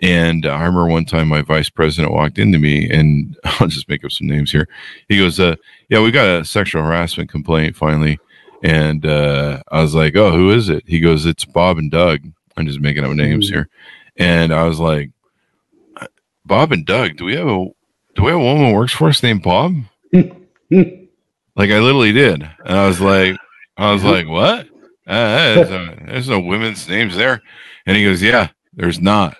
And 0.00 0.46
I 0.46 0.60
remember 0.60 0.86
one 0.86 1.04
time 1.04 1.28
my 1.28 1.42
vice 1.42 1.68
president 1.68 2.14
walked 2.14 2.38
into 2.38 2.58
me 2.58 2.88
and 2.90 3.36
I'll 3.44 3.68
just 3.68 3.88
make 3.88 4.04
up 4.04 4.12
some 4.12 4.26
names 4.26 4.50
here. 4.50 4.68
He 5.08 5.18
goes, 5.18 5.38
uh, 5.38 5.56
yeah, 5.90 6.00
we 6.00 6.10
got 6.10 6.40
a 6.40 6.44
sexual 6.44 6.82
harassment 6.82 7.30
complaint 7.30 7.76
finally. 7.76 8.18
And, 8.62 9.04
uh, 9.04 9.62
I 9.70 9.82
was 9.82 9.94
like, 9.94 10.16
oh, 10.16 10.32
who 10.32 10.50
is 10.50 10.68
it? 10.68 10.84
He 10.86 11.00
goes, 11.00 11.26
it's 11.26 11.44
Bob 11.44 11.78
and 11.78 11.90
Doug. 11.90 12.20
I'm 12.56 12.66
just 12.66 12.80
making 12.80 13.04
up 13.04 13.12
names 13.12 13.48
here. 13.48 13.68
And 14.16 14.52
I 14.52 14.64
was 14.64 14.80
like, 14.80 15.10
Bob 16.44 16.72
and 16.72 16.86
Doug, 16.86 17.16
do 17.16 17.26
we 17.26 17.36
have 17.36 17.46
a, 17.46 17.66
do 18.14 18.22
we 18.22 18.30
have 18.30 18.40
a 18.40 18.44
woman 18.44 18.70
who 18.70 18.74
works 18.74 18.92
for 18.92 19.08
us 19.08 19.22
named 19.22 19.42
Bob? 19.42 19.74
like 21.56 21.70
I 21.70 21.78
literally 21.78 22.12
did. 22.12 22.42
And 22.42 22.78
I 22.78 22.86
was 22.86 23.00
like, 23.00 23.36
I 23.76 23.92
was 23.92 24.04
like, 24.04 24.28
what? 24.28 24.66
Uh, 25.06 25.54
there's, 25.54 25.70
no, 25.70 25.94
there's 26.06 26.28
no 26.28 26.40
women's 26.40 26.88
names 26.88 27.16
there. 27.16 27.42
And 27.86 27.96
he 27.96 28.04
goes, 28.04 28.22
yeah, 28.22 28.48
there's 28.74 29.00
not 29.00 29.36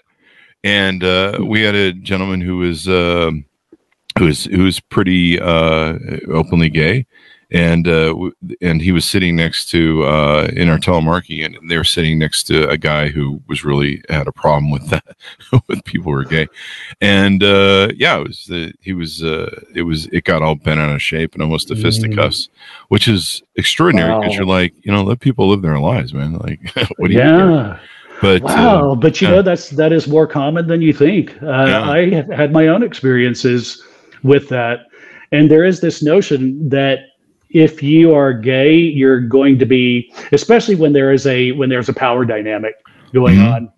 and 0.62 1.02
uh, 1.02 1.38
we 1.42 1.62
had 1.62 1.74
a 1.74 1.92
gentleman 1.92 2.40
who 2.40 2.58
was 2.58 2.88
uh, 2.88 3.30
who 4.18 4.24
was 4.24 4.44
who 4.44 4.64
was 4.64 4.80
pretty 4.80 5.40
uh, 5.40 5.98
openly 6.28 6.68
gay, 6.68 7.06
and 7.52 7.88
uh, 7.88 8.14
and 8.61 8.80
he 8.80 8.92
was 8.92 9.04
sitting 9.04 9.37
next 9.37 9.69
to 9.71 10.04
uh, 10.04 10.49
in 10.52 10.69
our 10.69 10.78
telemarketing, 10.78 11.45
and 11.45 11.71
they 11.71 11.76
were 11.76 11.85
sitting 11.85 12.19
next 12.19 12.45
to 12.45 12.69
a 12.69 12.76
guy 12.76 13.09
who 13.09 13.42
was 13.49 13.64
really 13.64 14.02
had 14.09 14.28
a 14.28 14.33
problem 14.33 14.71
with 14.71 14.88
that 14.88 15.16
with 15.69 15.85
people 15.85 16.12
who 16.12 16.19
were 16.19 16.25
gay, 16.25 16.49
and 17.00 17.42
uh, 17.42 17.88
yeah, 17.97 18.19
it 18.19 18.28
was 18.28 18.45
the, 18.47 18.73
he 18.80 18.92
was 18.92 19.23
it 19.23 19.85
was 19.85 20.07
it 20.07 20.25
got 20.25 20.42
all 20.42 20.54
bent 20.54 20.80
out 20.80 20.95
of 20.95 21.02
shape 21.02 21.35
and 21.35 21.42
almost 21.42 21.71
a 21.71 21.76
fisticuffs, 21.76 22.47
mm. 22.47 22.50
which 22.88 23.09
is 23.09 23.42
extraordinary 23.57 24.14
because 24.19 24.30
wow. 24.30 24.37
you're 24.37 24.47
like 24.47 24.75
you 24.85 24.92
know 24.92 25.02
let 25.02 25.21
people 25.21 25.49
live 25.49 25.62
their 25.62 25.78
lives, 25.78 26.14
man. 26.14 26.30
Like 26.40 26.61
what 26.97 27.09
do 27.09 27.14
you? 27.14 27.21
Yeah. 27.21 27.78
But 28.21 28.42
wow, 28.42 28.92
uh, 28.92 28.95
but 28.95 29.21
you 29.21 29.28
know 29.28 29.42
that's 29.42 29.71
that 29.71 29.92
is 29.92 30.07
more 30.07 30.26
common 30.26 30.66
than 30.66 30.83
you 30.83 30.92
think. 30.92 31.30
Uh, 31.42 31.47
yeah. 31.47 31.90
I 31.90 32.11
have 32.11 32.28
had 32.28 32.52
my 32.52 32.69
own 32.69 32.83
experiences 32.83 33.83
with 34.23 34.49
that, 34.50 34.87
and 35.33 35.50
there 35.50 35.64
is 35.64 35.80
this 35.80 36.02
notion 36.02 36.69
that 36.69 37.09
if 37.50 37.83
you 37.83 38.14
are 38.14 38.33
gay, 38.33 38.76
you're 38.76 39.21
going 39.21 39.59
to 39.59 39.66
be, 39.66 40.12
especially 40.33 40.75
when 40.75 40.92
there 40.92 41.12
is 41.12 41.26
a 41.26 41.52
when 41.52 41.69
there's 41.69 41.88
a 41.88 41.92
power 41.92 42.25
dynamic 42.25 42.75
going 43.12 43.37
mm-hmm. 43.37 43.52
on, 43.52 43.73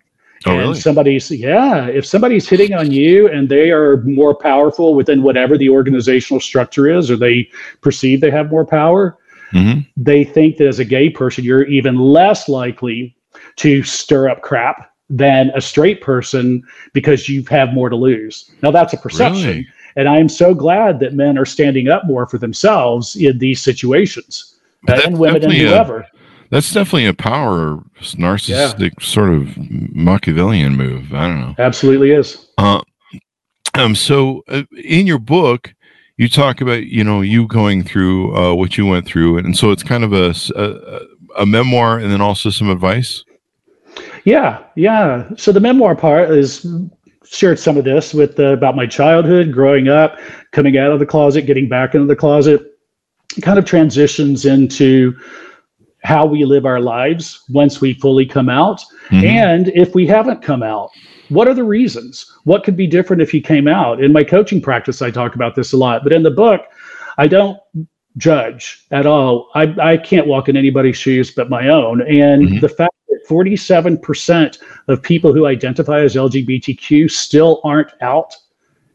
Oh, 0.45 0.53
and 0.53 0.61
really? 0.61 0.81
somebody's 0.81 1.31
yeah, 1.31 1.87
if 1.87 2.05
somebody's 2.05 2.49
hitting 2.49 2.75
on 2.75 2.91
you 2.91 3.29
and 3.29 3.49
they 3.49 3.71
are 3.71 3.99
more 3.99 4.35
powerful 4.35 4.95
within 4.95 5.23
whatever 5.23 5.57
the 5.57 5.69
organizational 5.69 6.41
structure 6.41 6.91
is, 6.91 7.11
or 7.11 7.17
they 7.17 7.49
perceive 7.81 8.21
they 8.21 8.31
have 8.31 8.51
more 8.51 8.67
power, 8.67 9.19
hmm 9.51 9.81
they 9.97 10.25
think 10.25 10.57
that 10.57 10.67
as 10.67 10.79
a 10.79 10.85
gay 10.85 11.11
person, 11.11 11.45
you're 11.45 11.65
even 11.65 11.97
less 11.97 12.49
likely 12.49 13.17
to 13.57 13.83
stir 13.83 14.29
up 14.29 14.43
crap 14.43 14.91
than 15.11 15.51
a 15.55 15.61
straight 15.61 16.01
person 16.01 16.63
because 16.93 17.29
you 17.29 17.45
have 17.45 17.73
more 17.73 17.91
to 17.91 17.97
lose. 17.97 18.51
Now, 18.63 18.71
that's 18.71 18.95
a 18.95 18.97
perception. 18.97 19.49
Really? 19.49 19.69
And 19.97 20.09
I'm 20.09 20.29
so 20.29 20.55
glad 20.55 21.01
that 21.01 21.15
men 21.15 21.37
are 21.39 21.45
standing 21.45 21.89
up 21.89 22.07
more 22.07 22.27
for 22.27 22.39
themselves 22.39 23.17
in 23.17 23.39
these 23.39 23.61
situations, 23.61 24.57
uh, 24.89 25.01
and 25.05 25.19
women 25.19 25.37
and 25.37 25.43
definitely 25.43 25.67
a- 25.67 25.69
whoever. 25.69 26.07
That's 26.51 26.71
definitely 26.71 27.07
a 27.07 27.15
power 27.15 27.83
narcissistic 28.01 29.03
sort 29.03 29.31
of 29.31 29.57
Machiavellian 29.57 30.77
move. 30.77 31.15
I 31.15 31.27
don't 31.27 31.41
know. 31.41 31.55
Absolutely 31.59 32.11
is. 32.11 32.47
Uh, 32.59 32.83
um, 33.73 33.95
so 33.95 34.43
uh, 34.49 34.65
in 34.85 35.07
your 35.07 35.19
book, 35.19 35.75
you 36.19 36.29
talk 36.29 36.61
about 36.61 36.85
you 36.85 37.05
know 37.05 37.23
you 37.23 37.47
going 37.47 37.83
through 37.83 38.37
uh, 38.37 38.55
what 38.55 38.77
you 38.77 38.85
went 38.85 39.07
through, 39.07 39.39
and 39.39 39.57
so 39.57 39.71
it's 39.71 39.83
kind 39.83 40.05
of 40.05 40.13
a 40.13 40.35
a 41.39 41.47
memoir, 41.47 41.99
and 41.99 42.13
then 42.13 42.21
also 42.21 42.51
some 42.51 42.69
advice. 42.69 43.25
Yeah, 44.25 44.63
yeah. 44.77 45.29
So 45.37 45.53
the 45.53 45.61
memoir 45.61 45.97
part 45.97 46.31
is 46.31 46.67
shared 47.33 47.59
some 47.59 47.77
of 47.77 47.85
this 47.85 48.13
with 48.13 48.39
uh, 48.39 48.53
about 48.53 48.77
my 48.77 48.87
childhood, 48.87 49.53
growing 49.53 49.89
up, 49.89 50.19
coming 50.53 50.77
out 50.79 50.93
of 50.93 50.99
the 50.99 51.07
closet, 51.07 51.47
getting 51.47 51.69
back 51.69 51.95
into 51.95 52.07
the 52.07 52.17
closet. 52.17 52.61
It 53.37 53.43
kind 53.43 53.59
of 53.59 53.65
transitions 53.65 54.45
into 54.45 55.17
how 56.05 56.27
we 56.27 56.45
live 56.45 56.67
our 56.67 56.81
lives 56.81 57.45
once 57.49 57.81
we 57.81 57.95
fully 57.95 58.27
come 58.27 58.49
out, 58.49 58.83
Mhm. 59.11 59.25
and 59.25 59.69
if 59.69 59.95
we 59.95 60.07
haven't 60.07 60.43
come 60.43 60.63
out. 60.63 60.91
What 61.29 61.49
are 61.49 61.55
the 61.55 61.65
reasons? 61.65 62.31
What 62.45 62.65
could 62.65 62.77
be 62.77 62.87
different 62.87 63.23
if 63.23 63.33
you 63.33 63.41
came 63.41 63.67
out? 63.67 64.03
In 64.03 64.13
my 64.13 64.25
coaching 64.25 64.61
practice, 64.61 65.01
I 65.01 65.11
talk 65.11 65.35
about 65.35 65.55
this 65.55 65.73
a 65.73 65.77
lot, 65.77 66.03
but 66.03 66.13
in 66.13 66.23
the 66.23 66.31
book, 66.31 66.61
I 67.17 67.27
don't 67.29 67.57
judge 68.19 68.85
at 68.91 69.07
all. 69.07 69.49
I, 69.55 69.75
I 69.81 69.97
can't 69.97 70.27
walk 70.27 70.51
in 70.51 70.57
anybody's 70.57 70.97
shoes 70.99 71.31
but 71.31 71.49
my 71.49 71.69
own. 71.69 72.03
And 72.03 72.49
Mhm. 72.49 72.61
the 72.61 72.69
fact 72.69 72.93
47% 73.29 74.59
of 74.89 75.03
people 75.03 75.33
who 75.33 75.47
identify 75.47 76.01
as 76.01 76.15
LGBTQ 76.15 77.11
still 77.11 77.61
aren't 77.65 77.93
out 78.01 78.35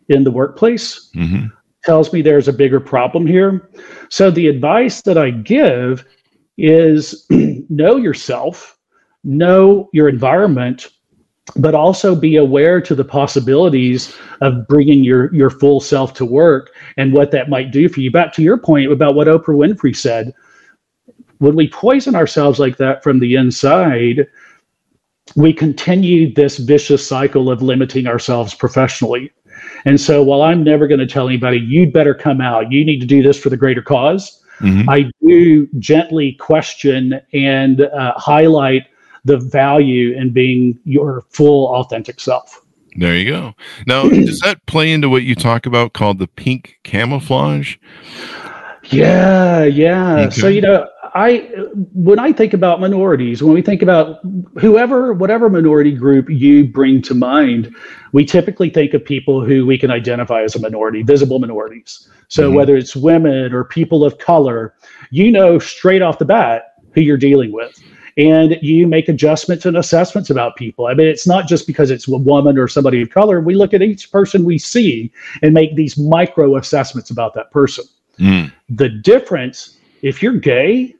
in 0.09 0.23
the 0.23 0.31
workplace 0.31 1.09
Mhm. 1.15 1.51
tells 1.83 2.11
me 2.13 2.21
there's 2.21 2.47
a 2.47 2.53
bigger 2.53 2.79
problem 2.79 3.25
here. 3.25 3.69
So 4.09 4.31
the 4.31 4.47
advice 4.47 5.01
that 5.03 5.17
I 5.17 5.31
give 5.31 6.05
is 6.57 7.25
know 7.69 7.97
yourself, 7.97 8.77
know 9.23 9.89
your 9.93 10.09
environment, 10.09 10.87
but 11.55 11.75
also 11.75 12.13
be 12.15 12.35
aware 12.35 12.81
to 12.81 12.93
the 12.95 13.05
possibilities 13.05 14.13
of 14.41 14.67
bringing 14.67 15.03
your 15.03 15.33
your 15.33 15.49
full 15.49 15.79
self 15.79 16.13
to 16.15 16.25
work 16.25 16.71
and 16.97 17.13
what 17.13 17.31
that 17.31 17.49
might 17.49 17.71
do 17.71 17.87
for 17.87 18.01
you. 18.01 18.11
Back 18.11 18.33
to 18.33 18.41
your 18.43 18.57
point 18.57 18.91
about 18.91 19.15
what 19.15 19.27
Oprah 19.27 19.55
Winfrey 19.55 19.95
said, 19.95 20.33
when 21.39 21.55
we 21.55 21.69
poison 21.69 22.15
ourselves 22.15 22.59
like 22.59 22.77
that 22.77 23.03
from 23.03 23.19
the 23.19 23.35
inside, 23.35 24.27
we 25.35 25.53
continue 25.53 26.33
this 26.33 26.57
vicious 26.57 27.05
cycle 27.05 27.49
of 27.49 27.61
limiting 27.61 28.07
ourselves 28.07 28.53
professionally. 28.53 29.31
And 29.85 29.99
so 29.99 30.23
while 30.23 30.41
I'm 30.41 30.63
never 30.63 30.87
going 30.87 30.99
to 30.99 31.07
tell 31.07 31.27
anybody, 31.27 31.59
you'd 31.59 31.93
better 31.93 32.13
come 32.13 32.41
out, 32.41 32.71
you 32.71 32.85
need 32.85 32.99
to 32.99 33.07
do 33.07 33.21
this 33.21 33.39
for 33.39 33.49
the 33.49 33.57
greater 33.57 33.81
cause, 33.81 34.43
Mhm. 34.59 34.85
I 34.87 35.11
do 35.25 35.67
gently 35.79 36.33
question 36.33 37.19
and 37.33 37.81
uh, 37.81 38.13
highlight 38.17 38.87
the 39.25 39.37
value 39.37 40.15
in 40.15 40.31
being 40.31 40.79
your 40.85 41.23
full 41.29 41.67
authentic 41.75 42.19
self. 42.19 42.61
There 42.95 43.15
you 43.15 43.29
go. 43.29 43.53
Now, 43.85 44.09
does 44.09 44.39
that 44.39 44.65
play 44.65 44.91
into 44.91 45.09
what 45.09 45.23
you 45.23 45.35
talk 45.35 45.67
about 45.67 45.93
called 45.93 46.17
the 46.17 46.27
pink 46.27 46.79
camouflage? 46.83 47.75
Yeah, 48.89 49.63
yeah. 49.63 50.29
So 50.29 50.47
you 50.47 50.61
know, 50.61 50.87
I 51.13 51.39
when 51.93 52.19
I 52.19 52.31
think 52.31 52.53
about 52.53 52.79
minorities, 52.79 53.43
when 53.43 53.53
we 53.53 53.61
think 53.61 53.81
about 53.81 54.19
whoever, 54.59 55.13
whatever 55.13 55.49
minority 55.49 55.91
group 55.93 56.29
you 56.29 56.65
bring 56.65 57.01
to 57.03 57.13
mind, 57.13 57.73
we 58.13 58.25
typically 58.25 58.69
think 58.69 58.93
of 58.93 59.03
people 59.03 59.43
who 59.43 59.65
we 59.65 59.77
can 59.77 59.91
identify 59.91 60.43
as 60.43 60.55
a 60.55 60.59
minority, 60.59 61.03
visible 61.03 61.39
minorities. 61.39 62.07
So 62.29 62.51
Mhm. 62.51 62.55
whether 62.55 62.75
it's 62.75 62.95
women 62.95 63.53
or 63.53 63.63
people 63.63 64.05
of 64.05 64.17
color, 64.17 64.73
you 65.11 65.31
know 65.31 65.59
straight 65.59 66.01
off 66.01 66.19
the 66.19 66.25
bat 66.25 66.73
who 66.93 67.01
you're 67.01 67.17
dealing 67.17 67.51
with. 67.51 67.81
And 68.17 68.57
you 68.63 68.87
make 68.87 69.09
adjustments 69.09 69.65
and 69.67 69.77
assessments 69.77 70.31
about 70.31 70.55
people. 70.55 70.87
I 70.87 70.95
mean, 70.95 71.07
it's 71.07 71.27
not 71.27 71.47
just 71.47 71.67
because 71.67 71.91
it's 71.91 72.07
a 72.07 72.17
woman 72.17 72.57
or 72.57 72.67
somebody 72.67 72.99
of 73.01 73.11
color. 73.11 73.39
We 73.41 73.53
look 73.53 73.75
at 73.75 73.83
each 73.83 74.11
person 74.11 74.43
we 74.43 74.57
see 74.57 75.11
and 75.43 75.53
make 75.53 75.75
these 75.75 75.99
micro 75.99 76.55
assessments 76.57 77.11
about 77.11 77.35
that 77.35 77.51
person. 77.51 77.85
Mm. 78.19 78.51
The 78.69 78.89
difference, 78.89 79.77
if 80.01 80.21
you're 80.21 80.33
gay, 80.33 80.95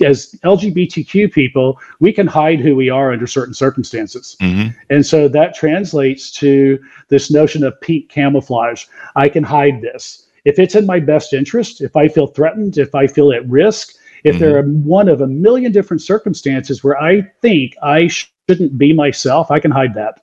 as 0.00 0.34
LGBTQ 0.44 1.32
people, 1.32 1.78
we 2.00 2.12
can 2.12 2.26
hide 2.26 2.60
who 2.60 2.74
we 2.74 2.90
are 2.90 3.12
under 3.12 3.26
certain 3.26 3.54
circumstances. 3.54 4.36
Mhm. 4.40 4.74
And 4.90 5.06
so 5.06 5.28
that 5.28 5.54
translates 5.54 6.30
to 6.32 6.78
this 7.08 7.30
notion 7.30 7.64
of 7.64 7.80
pink 7.80 8.08
camouflage. 8.08 8.84
I 9.14 9.28
can 9.28 9.44
hide 9.44 9.80
this. 9.82 10.26
If 10.44 10.58
it's 10.58 10.74
in 10.74 10.86
my 10.86 11.00
best 11.00 11.32
interest, 11.32 11.80
if 11.80 11.96
I 11.96 12.08
feel 12.08 12.26
threatened, 12.26 12.78
if 12.78 12.94
I 12.94 13.06
feel 13.06 13.32
at 13.32 13.48
risk, 13.48 13.94
if 14.24 14.38
there 14.38 14.58
are 14.58 14.62
one 14.64 15.08
of 15.08 15.20
a 15.20 15.26
million 15.26 15.70
different 15.70 16.02
circumstances 16.02 16.82
where 16.82 17.00
I 17.00 17.22
think 17.42 17.74
I 17.82 18.08
shouldn't 18.08 18.76
be 18.76 18.92
myself, 18.92 19.50
I 19.50 19.60
can 19.60 19.70
hide 19.70 19.94
that. 19.94 20.20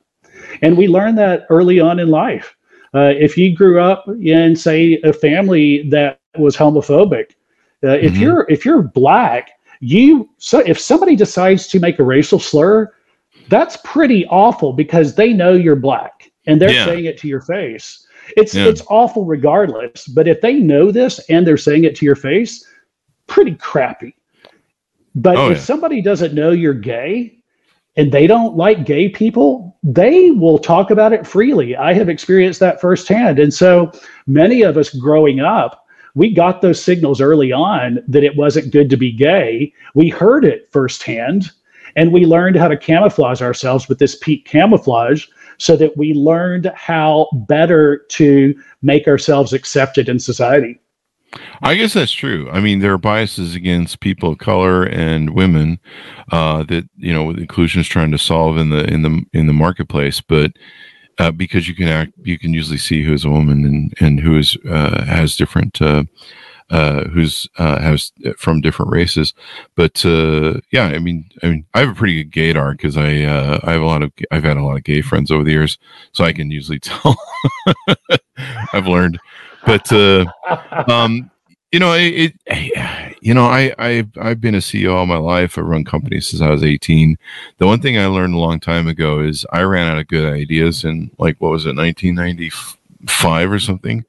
And 0.62 0.78
we 0.78 0.88
learn 0.88 1.16
that 1.16 1.46
early 1.50 1.80
on 1.80 2.00
in 2.00 2.10
life. 2.10 2.56
Uh, 2.94 3.14
if 3.18 3.38
you 3.38 3.56
grew 3.56 3.82
up 3.82 4.06
in, 4.22 4.56
say, 4.56 5.00
a 5.04 5.14
family 5.14 5.90
that 5.90 6.20
was 6.38 6.56
homophobic, 6.58 7.32
uh, 7.84 7.90
if 7.90 8.14
Mhm. 8.14 8.20
you're 8.22 8.46
if 8.50 8.66
you're 8.66 8.82
black, 8.82 9.52
you 9.80 10.30
so 10.38 10.60
if 10.60 10.80
somebody 10.80 11.16
decides 11.16 11.68
to 11.68 11.80
make 11.80 12.00
a 12.00 12.04
racial 12.04 12.40
slur, 12.40 12.92
that's 13.50 13.78
pretty 13.84 14.26
awful 14.28 14.74
because 14.74 15.16
they 15.16 15.34
know 15.34 15.54
you're 15.54 15.76
black 15.76 16.32
and 16.48 16.62
they're 16.62 16.72
Yeah. 16.72 16.86
saying 16.86 17.06
it 17.06 17.18
to 17.20 17.28
your 17.28 17.42
face. 17.42 18.08
It's 18.38 18.56
Yeah. 18.56 18.68
it's 18.68 18.84
awful 18.90 19.26
regardless. 19.26 20.08
But 20.08 20.28
if 20.28 20.42
they 20.42 20.56
know 20.56 20.92
this 20.92 21.20
and 21.30 21.46
they're 21.46 21.58
saying 21.58 21.84
it 21.84 21.96
to 21.98 22.06
your 22.06 22.16
face, 22.16 22.66
pretty 23.28 23.56
crappy. 23.56 24.16
But 25.16 25.38
Oh, 25.38 25.52
if 25.52 25.58
yeah. 25.58 25.64
somebody 25.64 26.02
doesn't 26.02 26.34
know 26.34 26.52
you're 26.52 26.74
gay 26.74 27.38
and 27.98 28.12
they 28.12 28.26
don't 28.26 28.56
like 28.56 28.86
gay 28.86 29.10
people, 29.10 29.78
they 29.84 30.32
will 30.32 30.58
talk 30.58 30.90
about 30.90 31.14
it 31.14 31.28
freely. 31.28 31.76
I 31.76 31.94
have 31.94 32.10
experienced 32.10 32.60
that 32.62 32.82
firsthand. 32.82 33.38
And 33.40 33.54
so 33.54 33.92
many 34.26 34.64
of 34.64 34.78
us 34.78 34.90
growing 34.90 35.40
up, 35.42 35.83
we 36.16 36.34
got 36.34 36.62
those 36.62 36.84
signals 36.84 37.22
early 37.22 37.52
on 37.52 38.04
that 38.08 38.24
it 38.24 38.36
wasn't 38.36 38.72
good 38.72 38.90
to 38.90 38.98
be 38.98 39.12
gay. 39.12 39.74
We 39.96 40.10
heard 40.10 40.46
it 40.46 40.70
firsthand 40.72 41.52
and 41.96 42.12
we 42.12 42.26
learned 42.26 42.56
how 42.56 42.68
to 42.68 42.78
camouflage 42.78 43.42
ourselves 43.42 43.88
with 43.88 44.00
this 44.00 44.16
pink 44.16 44.46
camouflage 44.46 45.28
so 45.58 45.76
that 45.78 45.96
we 45.98 46.14
learned 46.14 46.72
how 46.76 47.30
better 47.48 48.00
to 48.10 48.56
make 48.82 49.08
ourselves 49.08 49.54
accepted 49.54 50.10
in 50.10 50.20
society. 50.20 50.80
I 51.62 51.76
guess 51.76 51.94
that's 51.94 52.12
true. 52.12 52.50
I 52.52 52.60
mean, 52.60 52.80
there 52.80 52.94
are 52.94 53.00
biases 53.00 53.56
against 53.56 54.02
people 54.02 54.32
of 54.32 54.38
color 54.38 54.84
and 54.84 55.32
women 55.32 55.80
uh, 56.32 56.64
that 56.64 56.88
you 56.98 57.12
know 57.12 57.32
inclusion 57.32 57.82
is 57.82 57.88
trying 57.88 58.12
to 58.12 58.20
solve 58.20 58.58
in 58.58 58.70
the 58.70 58.84
in 58.86 59.02
the 59.02 59.24
in 59.34 59.48
the 59.48 59.54
marketplace, 59.54 60.22
but 60.22 60.52
uh, 61.20 61.32
because 61.32 61.68
you 61.68 61.76
can 61.76 61.88
act, 61.88 62.14
you 62.24 62.38
can 62.38 62.54
usually 62.54 62.78
see 62.78 63.04
who 63.04 63.14
is 63.14 63.26
a 63.26 63.30
woman 63.30 63.66
and 63.66 63.94
and 64.00 64.20
who 64.20 64.38
is 64.38 64.58
uh, 64.70 65.04
has 65.06 65.36
different. 65.36 65.82
Uh, 65.82 66.04
uh, 66.70 67.04
who's 67.10 67.48
uh, 67.60 67.80
has 67.80 68.12
from 68.38 68.62
different 68.62 68.92
races, 68.92 69.34
but 69.76 70.04
uh, 70.06 70.60
yeah, 70.72 70.86
I 70.86 70.98
mean, 70.98 71.30
I 71.44 71.48
mean, 71.48 71.66
I 71.76 71.82
have 71.82 71.90
a 71.90 71.94
pretty 71.94 72.24
good 72.24 72.32
gaydar 72.32 72.72
because 72.72 72.98
I 72.98 73.22
uh, 73.22 73.60
I 73.64 73.74
have 73.74 73.82
a 73.82 73.86
lot 73.86 74.02
of 74.02 74.12
I've 74.32 74.46
had 74.46 74.58
a 74.58 74.64
lot 74.64 74.78
of 74.78 74.84
gay 74.84 75.02
friends 75.02 75.30
over 75.30 75.44
the 75.44 75.52
years, 75.52 75.78
so 76.14 76.24
I 76.24 76.34
can 76.34 76.50
usually 76.50 76.80
tell. 76.80 77.16
I've 78.72 78.88
learned, 78.88 79.20
but 79.68 79.92
uh, 79.92 80.26
um, 80.88 81.30
you 81.74 81.80
know, 81.80 81.94
it, 81.94 82.36
it, 82.46 83.18
you 83.22 83.34
know, 83.34 83.46
I, 83.46 83.74
I, 83.80 84.08
I've 84.22 84.40
been 84.40 84.56
a 84.56 84.60
CEO 84.60 84.94
all 84.94 85.06
my 85.06 85.18
life. 85.18 85.58
I've 85.58 85.66
run 85.66 85.84
companies 85.84 86.28
since 86.28 86.42
I 86.42 86.52
was 86.52 86.64
18. 86.64 87.18
The 87.58 87.66
one 87.66 87.82
thing 87.82 87.98
I 87.98 88.06
learned 88.06 88.36
a 88.36 88.40
long 88.40 88.60
time 88.60 88.88
ago 88.88 89.20
is 89.20 89.46
I 89.52 89.64
ran 89.64 89.92
out 89.92 90.00
of 90.00 90.08
good 90.08 90.32
ideas 90.32 90.86
in 90.86 91.12
like, 91.18 91.38
what 91.40 91.52
was 91.52 91.66
it, 91.66 91.76
1995 91.76 93.52
or 93.52 93.60
something. 93.60 94.06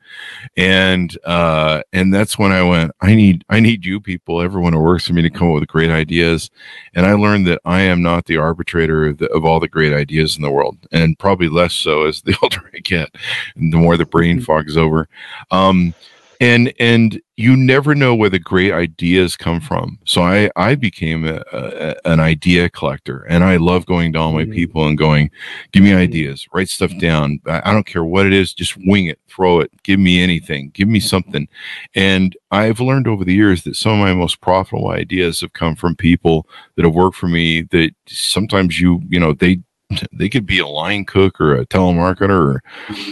And, 0.59 1.17
uh, 1.25 1.83
and 1.95 2.13
that's 2.13 2.39
when 2.39 2.53
I 2.53 2.63
went, 2.65 2.93
I 3.01 3.15
need, 3.15 3.45
I 3.49 3.61
need 3.61 3.87
you 3.87 3.99
people, 3.99 4.43
everyone 4.43 4.75
who 4.75 4.81
works 4.81 5.07
for 5.07 5.15
me 5.15 5.23
to 5.23 5.31
come 5.31 5.49
up 5.49 5.55
with 5.55 5.69
great 5.69 5.91
ideas. 5.91 6.51
And 6.95 7.07
I 7.07 7.15
learned 7.15 7.47
that 7.47 7.63
I 7.65 7.81
am 7.81 8.03
not 8.03 8.27
the 8.27 8.37
arbitrator 8.37 9.07
of, 9.07 9.19
the, 9.19 9.33
of 9.33 9.47
all 9.47 9.59
the 9.59 9.69
great 9.69 9.95
ideas 9.95 10.37
in 10.37 10.43
the 10.43 10.51
world 10.51 10.77
and 10.93 11.19
probably 11.19 11.49
less 11.49 11.73
so 11.73 12.05
as 12.05 12.21
the 12.21 12.37
older 12.43 12.71
I 12.75 12.81
get 12.81 13.15
and 13.57 13.73
the 13.73 13.79
more 13.79 13.97
the 13.97 14.05
brain 14.05 14.43
fog 14.43 14.69
is 14.69 14.77
over. 14.77 15.09
Um, 15.51 15.95
and 16.45 16.73
and 16.79 17.21
you 17.37 17.57
never 17.57 17.95
know 17.95 18.15
where 18.15 18.31
the 18.31 18.39
great 18.39 18.73
ideas 18.73 19.37
come 19.37 19.61
from. 19.61 19.99
So 20.05 20.23
i 20.23 20.51
i 20.57 20.75
became 20.75 21.27
a, 21.27 21.43
a, 21.53 21.95
an 22.05 22.21
idea 22.21 22.69
collector 22.69 23.23
and 23.29 23.43
i 23.43 23.57
love 23.57 23.87
going 23.87 24.13
to 24.13 24.19
all 24.19 24.33
my 24.33 24.43
mm-hmm. 24.43 24.53
people 24.53 24.87
and 24.87 24.99
going 24.99 25.31
give 25.73 25.83
me 25.83 25.91
mm-hmm. 25.91 25.99
ideas. 25.99 26.47
Write 26.53 26.69
stuff 26.69 26.97
down. 26.99 27.41
I, 27.47 27.73
don't 27.73 27.87
care 27.87 28.05
what 28.05 28.27
it 28.27 28.33
is. 28.33 28.53
Just 28.53 28.77
wing 28.77 29.07
it. 29.07 29.19
Throw 29.29 29.61
it. 29.61 29.71
Give 29.83 29.99
me 29.99 30.23
anything. 30.23 30.71
Give 30.75 30.89
me 30.89 31.01
something. 31.01 31.49
And 31.95 32.37
i've 32.51 32.81
learned 32.81 33.09
over 33.09 33.25
the 33.25 33.35
years 33.35 33.63
that 33.65 33.77
some 33.77 33.93
of 33.93 33.99
my 33.99 34.15
most 34.15 34.41
profitable 34.41 34.91
ideas 34.91 35.41
have 35.41 35.53
come 35.55 35.75
from 35.75 35.97
people 35.97 36.47
that 36.77 36.85
have 36.85 36.95
worked 36.95 37.17
for 37.17 37.29
me 37.29 37.63
that 37.63 37.91
sometimes 38.07 38.79
you 38.79 39.01
you 39.09 39.19
know 39.19 39.33
they 39.33 39.61
they 40.13 40.29
could 40.29 40.47
be 40.47 40.59
a 40.59 40.67
line 40.67 41.05
cook 41.05 41.41
or 41.41 41.55
a 41.55 41.67
telemarketer 41.67 42.55
or 42.55 42.63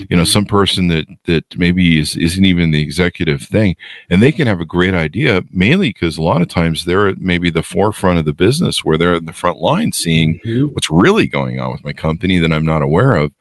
you 0.08 0.16
know 0.16 0.24
some 0.24 0.44
person 0.44 0.88
that 0.88 1.06
that 1.24 1.44
maybe 1.56 1.98
is, 1.98 2.16
isn't 2.16 2.44
even 2.44 2.70
the 2.70 2.82
executive 2.82 3.42
thing. 3.42 3.76
And 4.11 4.22
they 4.22 4.32
can 4.32 4.46
have 4.46 4.61
a 4.61 4.66
great 4.66 4.94
idea 4.94 5.42
mainly 5.50 5.90
because 5.90 6.16
a 6.16 6.22
lot 6.22 6.42
of 6.42 6.48
times 6.48 6.85
they're 6.85 7.08
at 7.08 7.18
maybe 7.18 7.50
the 7.50 7.62
forefront 7.62 8.18
of 8.18 8.24
the 8.24 8.32
business 8.32 8.85
where 8.85 8.96
they're 8.96 9.14
in 9.14 9.26
the 9.26 9.32
front 9.32 9.58
line 9.58 9.92
seeing 9.92 10.40
mm-hmm. 10.40 10.72
what's 10.74 10.90
really 10.90 11.26
going 11.26 11.61
on 11.61 11.72
with 11.72 11.85
my 11.85 11.92
company 11.92 12.38
that 12.38 12.52
i'm 12.52 12.66
not 12.66 12.82
aware 12.82 13.16
of. 13.16 13.32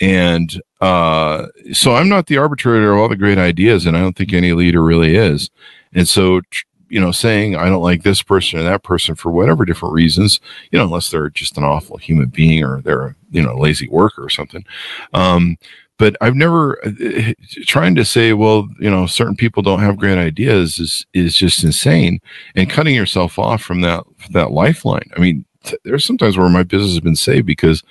And 0.00 0.60
uh, 0.80 1.46
so 1.72 1.94
i'm 1.94 2.08
not 2.08 2.26
the 2.26 2.36
arbitrator 2.36 2.92
of 2.92 2.98
all 2.98 3.08
the 3.08 3.16
great 3.16 3.38
ideas 3.38 3.86
and 3.86 3.96
i 3.96 4.00
don't 4.00 4.16
think 4.16 4.32
any 4.32 4.52
leader 4.52 4.82
really 4.82 5.16
is. 5.16 5.50
And 5.92 6.06
so 6.06 6.42
you 6.88 7.00
know, 7.00 7.12
saying 7.12 7.56
I 7.56 7.66
don't 7.66 7.82
like 7.82 8.02
this 8.02 8.22
person 8.22 8.58
or 8.58 8.62
that 8.62 8.82
person 8.82 9.14
for 9.14 9.30
whatever 9.30 9.64
different 9.64 9.94
reasons, 9.94 10.40
you 10.70 10.78
know, 10.78 10.84
unless 10.84 11.10
they're 11.10 11.30
just 11.30 11.58
an 11.58 11.64
awful 11.64 11.96
human 11.96 12.26
being 12.26 12.62
or 12.64 12.80
they're, 12.80 13.16
you 13.30 13.42
know, 13.42 13.56
lazy 13.56 13.88
worker 13.88 14.24
or 14.24 14.30
something. 14.30 14.64
Um, 15.12 15.58
but 15.98 16.16
I've 16.20 16.34
never 16.34 16.78
uh, 16.86 17.32
trying 17.64 17.94
to 17.94 18.04
say, 18.04 18.34
well, 18.34 18.68
you 18.78 18.90
know, 18.90 19.06
certain 19.06 19.36
people 19.36 19.62
don't 19.62 19.80
have 19.80 19.96
great 19.96 20.18
ideas 20.18 20.78
is 20.78 21.06
is 21.14 21.34
just 21.36 21.64
insane, 21.64 22.20
and 22.54 22.70
cutting 22.70 22.94
yourself 22.94 23.38
off 23.38 23.62
from 23.62 23.80
that 23.80 24.04
that 24.30 24.50
lifeline. 24.50 25.10
I 25.16 25.20
mean, 25.20 25.44
th- 25.64 25.80
there's 25.84 26.04
sometimes 26.04 26.36
where 26.36 26.48
my 26.48 26.62
business 26.62 26.92
has 26.92 27.00
been 27.00 27.16
saved 27.16 27.46
because, 27.46 27.82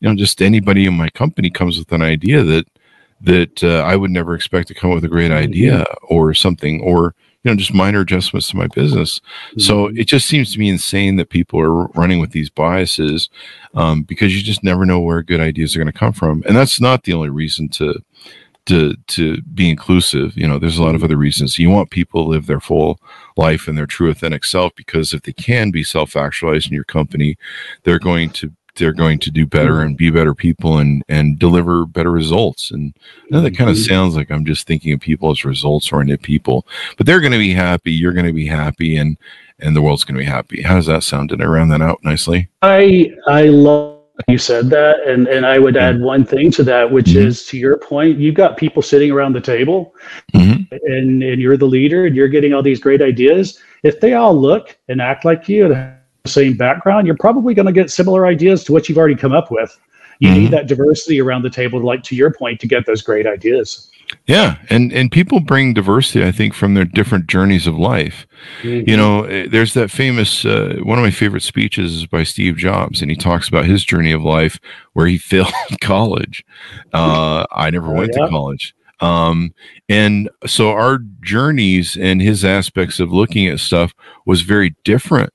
you 0.00 0.08
know, 0.08 0.14
just 0.14 0.40
anybody 0.40 0.86
in 0.86 0.94
my 0.94 1.10
company 1.10 1.50
comes 1.50 1.78
with 1.78 1.92
an 1.92 2.02
idea 2.02 2.42
that 2.42 2.66
that 3.20 3.62
uh, 3.62 3.82
I 3.82 3.96
would 3.96 4.10
never 4.10 4.34
expect 4.34 4.68
to 4.68 4.74
come 4.74 4.90
up 4.90 4.96
with 4.96 5.04
a 5.04 5.08
great 5.08 5.30
mm-hmm. 5.30 5.44
idea 5.44 5.84
or 6.02 6.34
something, 6.34 6.80
or 6.80 7.14
you 7.42 7.50
know 7.50 7.56
just 7.56 7.74
minor 7.74 8.00
adjustments 8.00 8.48
to 8.48 8.56
my 8.56 8.66
business. 8.68 9.18
Mm-hmm. 9.20 9.60
so 9.60 9.86
it 9.88 10.06
just 10.06 10.26
seems 10.26 10.52
to 10.52 10.58
me 10.58 10.68
insane 10.68 11.16
that 11.16 11.30
people 11.30 11.60
are 11.60 11.86
running 11.88 12.20
with 12.20 12.32
these 12.32 12.50
biases 12.50 13.28
um, 13.74 14.02
because 14.02 14.36
you 14.36 14.42
just 14.42 14.64
never 14.64 14.86
know 14.86 15.00
where 15.00 15.22
good 15.22 15.40
ideas 15.40 15.74
are 15.74 15.78
going 15.78 15.92
to 15.92 15.98
come 15.98 16.12
from. 16.12 16.42
And 16.46 16.56
that's 16.56 16.80
not 16.80 17.04
the 17.04 17.12
only 17.12 17.30
reason 17.30 17.68
to 17.70 18.02
to 18.66 18.94
to 19.08 19.42
be 19.42 19.68
inclusive. 19.68 20.36
You 20.36 20.46
know 20.46 20.58
there's 20.58 20.78
a 20.78 20.84
lot 20.84 20.94
of 20.94 21.02
other 21.02 21.16
reasons. 21.16 21.58
You 21.58 21.70
want 21.70 21.90
people 21.90 22.24
to 22.24 22.30
live 22.30 22.46
their 22.46 22.60
full 22.60 23.00
life 23.36 23.66
and 23.66 23.76
their 23.76 23.86
true 23.86 24.10
authentic 24.10 24.44
self 24.44 24.74
because 24.76 25.12
if 25.12 25.22
they 25.22 25.32
can 25.32 25.70
be 25.70 25.82
self-actualized 25.82 26.66
in 26.66 26.74
your 26.74 26.84
company 26.84 27.36
they're 27.82 27.98
going 27.98 28.28
to 28.28 28.52
they're 28.76 28.92
going 28.92 29.18
to 29.18 29.30
do 29.30 29.46
better 29.46 29.82
and 29.82 29.96
be 29.96 30.10
better 30.10 30.34
people 30.34 30.78
and 30.78 31.02
and 31.08 31.38
deliver 31.38 31.86
better 31.86 32.10
results. 32.10 32.70
And 32.70 32.94
that 33.30 33.56
kind 33.56 33.70
of 33.70 33.76
mm-hmm. 33.76 33.84
sounds 33.84 34.14
like 34.14 34.30
i'm 34.30 34.44
just 34.44 34.66
thinking 34.66 34.92
of 34.92 35.00
people 35.00 35.30
as 35.30 35.44
results 35.44 35.90
oriented 35.90 36.22
people 36.22 36.66
but 36.98 37.06
they're 37.06 37.20
going 37.20 37.32
to 37.32 37.38
be 37.38 37.54
happy 37.54 37.90
you're 37.90 38.12
going 38.12 38.26
to 38.26 38.32
be 38.32 38.46
happy 38.46 38.98
and 38.98 39.16
and 39.62 39.76
the 39.76 39.82
world's 39.82 40.04
going 40.04 40.16
to 40.16 40.18
be 40.18 40.30
happy. 40.30 40.60
How 40.60 40.74
does 40.74 40.86
that 40.86 41.04
sound? 41.04 41.30
Did 41.30 41.40
i 41.40 41.44
round 41.44 41.70
that 41.72 41.80
out 41.80 42.00
nicely? 42.04 42.48
I 42.60 43.12
i 43.26 43.44
love 43.44 44.00
you 44.28 44.38
said 44.38 44.68
that 44.68 45.00
and 45.06 45.26
and 45.26 45.46
i 45.46 45.58
would 45.58 45.76
add 45.76 46.00
one 46.00 46.24
thing 46.24 46.50
to 46.50 46.62
that 46.62 46.88
which 46.88 47.06
mm-hmm. 47.06 47.26
is 47.26 47.46
to 47.46 47.56
your 47.56 47.78
point 47.78 48.18
you've 48.18 48.34
got 48.34 48.58
people 48.58 48.82
sitting 48.82 49.10
around 49.10 49.32
the 49.32 49.40
table 49.40 49.94
mm-hmm. 50.34 50.62
and 50.70 51.22
and 51.22 51.40
you're 51.40 51.56
the 51.56 51.66
leader 51.66 52.04
and 52.06 52.14
you're 52.14 52.28
getting 52.28 52.52
all 52.52 52.62
these 52.62 52.80
great 52.80 53.02
ideas. 53.02 53.58
If 53.82 54.00
they 54.00 54.12
all 54.14 54.38
look 54.38 54.78
and 54.88 55.00
act 55.00 55.24
like 55.24 55.48
you 55.48 55.68
same 56.26 56.56
background, 56.56 57.06
you're 57.06 57.16
probably 57.16 57.54
going 57.54 57.66
to 57.66 57.72
get 57.72 57.90
similar 57.90 58.26
ideas 58.26 58.64
to 58.64 58.72
what 58.72 58.88
you've 58.88 58.98
already 58.98 59.16
come 59.16 59.32
up 59.32 59.50
with. 59.50 59.78
You 60.18 60.28
mm-hmm. 60.28 60.38
need 60.38 60.50
that 60.52 60.68
diversity 60.68 61.20
around 61.20 61.42
the 61.42 61.50
table, 61.50 61.80
like 61.80 62.02
to 62.04 62.14
your 62.14 62.32
point, 62.32 62.60
to 62.60 62.68
get 62.68 62.86
those 62.86 63.02
great 63.02 63.26
ideas. 63.26 63.90
Yeah, 64.26 64.58
and 64.68 64.92
and 64.92 65.10
people 65.10 65.40
bring 65.40 65.74
diversity, 65.74 66.24
I 66.24 66.32
think, 66.32 66.54
from 66.54 66.74
their 66.74 66.84
different 66.84 67.26
journeys 67.26 67.66
of 67.66 67.76
life. 67.76 68.26
Mm-hmm. 68.62 68.88
You 68.88 68.96
know, 68.96 69.24
eh, 69.24 69.46
there's 69.50 69.74
that 69.74 69.90
famous 69.90 70.44
uh, 70.44 70.76
one 70.82 70.98
of 70.98 71.02
my 71.02 71.10
favorite 71.10 71.42
speeches 71.42 71.94
is 71.94 72.06
by 72.06 72.22
Steve 72.22 72.56
Jobs, 72.56 73.00
and 73.00 73.10
he 73.10 73.16
talks 73.16 73.48
about 73.48 73.64
his 73.64 73.84
journey 73.84 74.12
of 74.12 74.22
life 74.22 74.60
where 74.92 75.06
he 75.06 75.18
failed 75.32 75.52
college. 75.80 76.44
Uh, 76.92 77.46
I 77.50 77.70
never 77.70 77.88
oh, 77.88 77.94
went 77.94 78.12
yeah. 78.14 78.26
to 78.26 78.30
college. 78.30 78.74
Um, 79.00 79.52
and 79.88 80.30
so 80.46 80.70
our 80.70 80.98
journeys 81.22 81.96
and 81.96 82.22
his 82.22 82.44
aspects 82.44 83.00
of 83.00 83.12
looking 83.12 83.48
at 83.48 83.58
stuff 83.58 83.92
was 84.26 84.42
very 84.42 84.76
different 84.84 85.32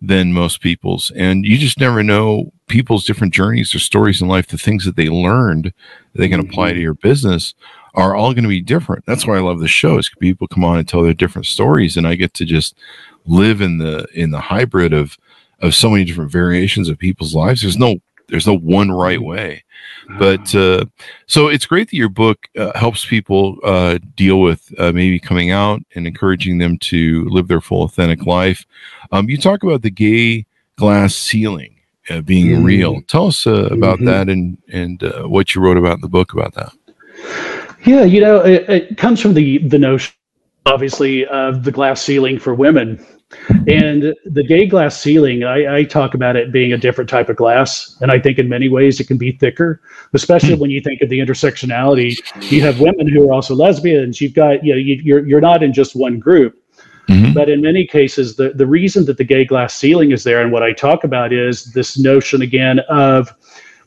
than 0.00 0.32
most 0.32 0.60
people's. 0.60 1.10
And 1.16 1.44
you 1.44 1.58
just 1.58 1.80
never 1.80 2.02
know 2.02 2.52
people's 2.68 3.04
different 3.04 3.34
journeys, 3.34 3.72
their 3.72 3.80
stories 3.80 4.22
in 4.22 4.28
life, 4.28 4.46
the 4.46 4.58
things 4.58 4.84
that 4.84 4.96
they 4.96 5.08
learned 5.08 5.64
that 5.64 5.72
they 6.14 6.28
can 6.28 6.40
apply 6.40 6.68
to 6.68 6.74
mm-hmm. 6.74 6.82
your 6.82 6.94
business 6.94 7.54
are 7.94 8.14
all 8.14 8.32
going 8.32 8.44
to 8.44 8.48
be 8.48 8.60
different. 8.60 9.04
That's 9.06 9.26
why 9.26 9.36
I 9.36 9.40
love 9.40 9.60
the 9.60 9.68
show 9.68 9.98
is 9.98 10.10
people 10.20 10.46
come 10.46 10.64
on 10.64 10.78
and 10.78 10.86
tell 10.86 11.02
their 11.02 11.14
different 11.14 11.46
stories 11.46 11.96
and 11.96 12.06
I 12.06 12.14
get 12.14 12.34
to 12.34 12.44
just 12.44 12.76
live 13.26 13.60
in 13.60 13.78
the 13.78 14.06
in 14.14 14.30
the 14.30 14.40
hybrid 14.40 14.92
of 14.92 15.18
of 15.60 15.74
so 15.74 15.90
many 15.90 16.04
different 16.04 16.30
variations 16.30 16.88
of 16.88 16.98
people's 16.98 17.34
lives. 17.34 17.62
There's 17.62 17.78
no 17.78 17.96
there's 18.28 18.46
no 18.46 18.58
one 18.58 18.90
right 18.90 19.20
way. 19.20 19.64
But 20.18 20.54
uh, 20.54 20.86
so 21.26 21.48
it's 21.48 21.66
great 21.66 21.90
that 21.90 21.96
your 21.96 22.08
book 22.08 22.48
uh, 22.56 22.76
helps 22.78 23.04
people 23.04 23.58
uh, 23.62 23.98
deal 24.14 24.40
with 24.40 24.72
uh, 24.78 24.92
maybe 24.92 25.18
coming 25.18 25.50
out 25.50 25.80
and 25.94 26.06
encouraging 26.06 26.58
them 26.58 26.78
to 26.78 27.24
live 27.28 27.48
their 27.48 27.60
full 27.60 27.82
authentic 27.82 28.24
life. 28.24 28.64
Um, 29.12 29.28
you 29.28 29.36
talk 29.36 29.62
about 29.62 29.82
the 29.82 29.90
gay 29.90 30.46
glass 30.76 31.14
ceiling 31.14 31.76
uh, 32.08 32.22
being 32.22 32.46
mm-hmm. 32.48 32.64
real. 32.64 33.02
Tell 33.02 33.26
us 33.26 33.46
uh, 33.46 33.66
about 33.66 33.96
mm-hmm. 33.96 34.06
that 34.06 34.28
and 34.28 34.56
and 34.72 35.02
what 35.30 35.54
you 35.54 35.60
wrote 35.60 35.76
about 35.76 35.96
in 35.96 36.00
the 36.00 36.08
book 36.08 36.32
about 36.32 36.54
that. 36.54 36.72
Yeah, 37.84 38.04
you 38.04 38.20
know, 38.20 38.40
it, 38.40 38.68
it 38.68 38.96
comes 38.96 39.20
from 39.20 39.34
the 39.34 39.58
the 39.58 39.78
notion, 39.78 40.14
obviously, 40.64 41.26
of 41.26 41.64
the 41.64 41.72
glass 41.72 42.02
ceiling 42.02 42.38
for 42.38 42.54
women 42.54 43.04
and 43.50 44.14
the 44.24 44.42
gay 44.42 44.66
glass 44.66 44.98
ceiling, 44.98 45.44
I, 45.44 45.78
I, 45.78 45.84
talk 45.84 46.14
about 46.14 46.34
it 46.36 46.50
being 46.50 46.72
a 46.72 46.78
different 46.78 47.10
type 47.10 47.28
of 47.28 47.36
glass. 47.36 47.96
And 48.00 48.10
I 48.10 48.18
think 48.18 48.38
in 48.38 48.48
many 48.48 48.70
ways 48.70 49.00
it 49.00 49.06
can 49.06 49.18
be 49.18 49.32
thicker, 49.32 49.82
especially 50.14 50.54
when 50.54 50.70
you 50.70 50.80
think 50.80 51.02
of 51.02 51.10
the 51.10 51.18
intersectionality. 51.18 52.16
You 52.50 52.62
have 52.62 52.80
women 52.80 53.06
who 53.06 53.28
are 53.28 53.32
also 53.34 53.54
lesbians. 53.54 54.20
You've 54.20 54.32
got, 54.32 54.64
you 54.64 54.72
know, 54.72 54.78
you, 54.78 54.94
you're, 55.02 55.26
you're 55.26 55.40
not 55.42 55.62
in 55.62 55.74
just 55.74 55.94
one 55.94 56.18
group. 56.18 56.58
Mm-hmm. 57.08 57.32
But 57.32 57.48
in 57.48 57.60
many 57.60 57.86
cases, 57.86 58.36
the, 58.36 58.50
the 58.50 58.66
reason 58.66 59.04
that 59.06 59.16
the 59.16 59.24
gay 59.24 59.44
glass 59.44 59.74
ceiling 59.74 60.12
is 60.12 60.24
there 60.24 60.42
and 60.42 60.52
what 60.52 60.62
I 60.62 60.72
talk 60.72 61.04
about 61.04 61.32
is 61.32 61.72
this 61.72 61.98
notion 61.98 62.42
again 62.42 62.80
of 62.88 63.32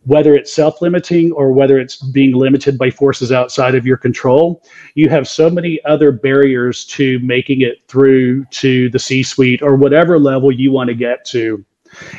whether 0.03 0.33
it's 0.33 0.53
self 0.53 0.81
limiting 0.81 1.31
or 1.33 1.51
whether 1.51 1.79
it's 1.79 1.97
being 1.97 2.33
limited 2.33 2.77
by 2.77 2.89
forces 2.89 3.31
outside 3.31 3.75
of 3.75 3.85
your 3.85 3.97
control, 3.97 4.63
you 4.95 5.09
have 5.09 5.27
so 5.27 5.49
many 5.49 5.83
other 5.85 6.11
barriers 6.11 6.85
to 6.85 7.19
making 7.19 7.61
it 7.61 7.87
through 7.87 8.45
to 8.45 8.89
the 8.89 8.99
C 8.99 9.23
suite 9.23 9.61
or 9.61 9.75
whatever 9.75 10.17
level 10.17 10.51
you 10.51 10.71
want 10.71 10.87
to 10.87 10.95
get 10.95 11.25
to 11.25 11.63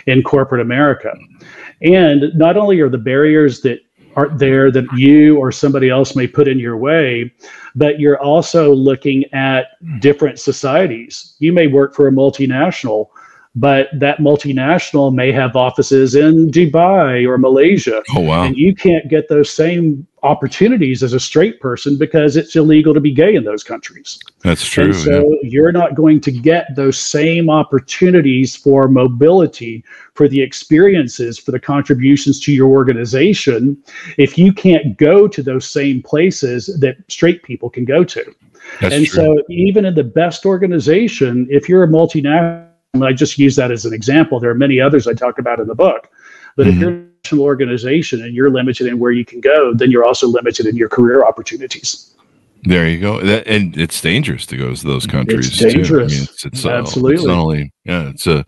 in 0.06 0.22
corporate 0.22 0.60
America. 0.60 1.12
And 1.80 2.30
not 2.34 2.56
only 2.56 2.80
are 2.80 2.88
the 2.88 2.98
barriers 2.98 3.60
that 3.62 3.80
aren't 4.14 4.38
there 4.38 4.70
that 4.70 4.86
you 4.94 5.38
or 5.38 5.50
somebody 5.50 5.88
else 5.88 6.14
may 6.14 6.26
put 6.26 6.46
in 6.46 6.58
your 6.58 6.76
way, 6.76 7.32
but 7.74 7.98
you're 7.98 8.20
also 8.20 8.74
looking 8.74 9.24
at 9.32 9.68
different 10.00 10.38
societies. 10.38 11.34
You 11.38 11.52
may 11.52 11.66
work 11.66 11.94
for 11.94 12.08
a 12.08 12.12
multinational 12.12 13.08
but 13.54 13.88
that 13.92 14.18
multinational 14.18 15.14
may 15.14 15.30
have 15.30 15.56
offices 15.56 16.14
in 16.14 16.50
Dubai 16.50 17.28
or 17.28 17.36
Malaysia. 17.36 18.02
Oh, 18.14 18.20
wow. 18.20 18.44
And 18.44 18.56
you 18.56 18.74
can't 18.74 19.08
get 19.08 19.28
those 19.28 19.50
same 19.50 20.06
opportunities 20.22 21.02
as 21.02 21.12
a 21.12 21.20
straight 21.20 21.60
person 21.60 21.98
because 21.98 22.36
it's 22.36 22.56
illegal 22.56 22.94
to 22.94 23.00
be 23.00 23.10
gay 23.10 23.34
in 23.34 23.44
those 23.44 23.62
countries. 23.62 24.18
That's 24.42 24.64
true. 24.64 24.84
And 24.84 24.94
so 24.94 25.30
yeah. 25.30 25.50
you're 25.50 25.72
not 25.72 25.94
going 25.96 26.20
to 26.22 26.30
get 26.30 26.74
those 26.76 26.98
same 26.98 27.50
opportunities 27.50 28.56
for 28.56 28.88
mobility, 28.88 29.84
for 30.14 30.28
the 30.28 30.40
experiences, 30.40 31.38
for 31.38 31.50
the 31.50 31.60
contributions 31.60 32.40
to 32.40 32.52
your 32.52 32.70
organization 32.70 33.76
if 34.16 34.38
you 34.38 34.52
can't 34.52 34.96
go 34.96 35.28
to 35.28 35.42
those 35.42 35.68
same 35.68 36.02
places 36.02 36.66
that 36.80 36.96
straight 37.08 37.42
people 37.42 37.68
can 37.68 37.84
go 37.84 38.02
to. 38.04 38.34
That's 38.80 38.94
and 38.94 39.06
true. 39.06 39.14
so 39.14 39.42
even 39.50 39.84
in 39.84 39.94
the 39.94 40.04
best 40.04 40.46
organization, 40.46 41.48
if 41.50 41.68
you're 41.68 41.82
a 41.82 41.88
multinational 41.88 42.71
I 43.00 43.12
just 43.12 43.38
use 43.38 43.56
that 43.56 43.70
as 43.70 43.86
an 43.86 43.94
example. 43.94 44.38
There 44.38 44.50
are 44.50 44.54
many 44.54 44.80
others 44.80 45.06
I 45.06 45.14
talk 45.14 45.38
about 45.38 45.60
in 45.60 45.66
the 45.66 45.74
book. 45.74 46.10
But 46.56 46.66
mm-hmm. 46.66 46.76
if 46.76 46.80
you're 46.80 46.90
a 46.90 47.06
national 47.24 47.42
organization 47.44 48.22
and 48.22 48.34
you're 48.34 48.50
limited 48.50 48.86
in 48.86 48.98
where 48.98 49.12
you 49.12 49.24
can 49.24 49.40
go, 49.40 49.72
then 49.72 49.90
you're 49.90 50.04
also 50.04 50.28
limited 50.28 50.66
in 50.66 50.76
your 50.76 50.90
career 50.90 51.24
opportunities. 51.24 52.14
There 52.64 52.86
you 52.86 53.00
go. 53.00 53.20
That, 53.20 53.46
and 53.46 53.76
it's 53.76 54.00
dangerous 54.00 54.46
to 54.46 54.56
go 54.56 54.74
to 54.74 54.86
those 54.86 55.06
countries. 55.06 55.48
It's 55.48 55.74
dangerous. 55.74 56.12
I 56.12 56.14
mean, 56.14 56.24
it's, 56.24 56.44
it's, 56.44 56.66
Absolutely. 56.66 57.14
Uh, 57.14 57.18
it's 57.18 57.26
not 57.26 57.38
only, 57.38 57.72
yeah, 57.84 58.08
it's 58.10 58.26
a 58.26 58.44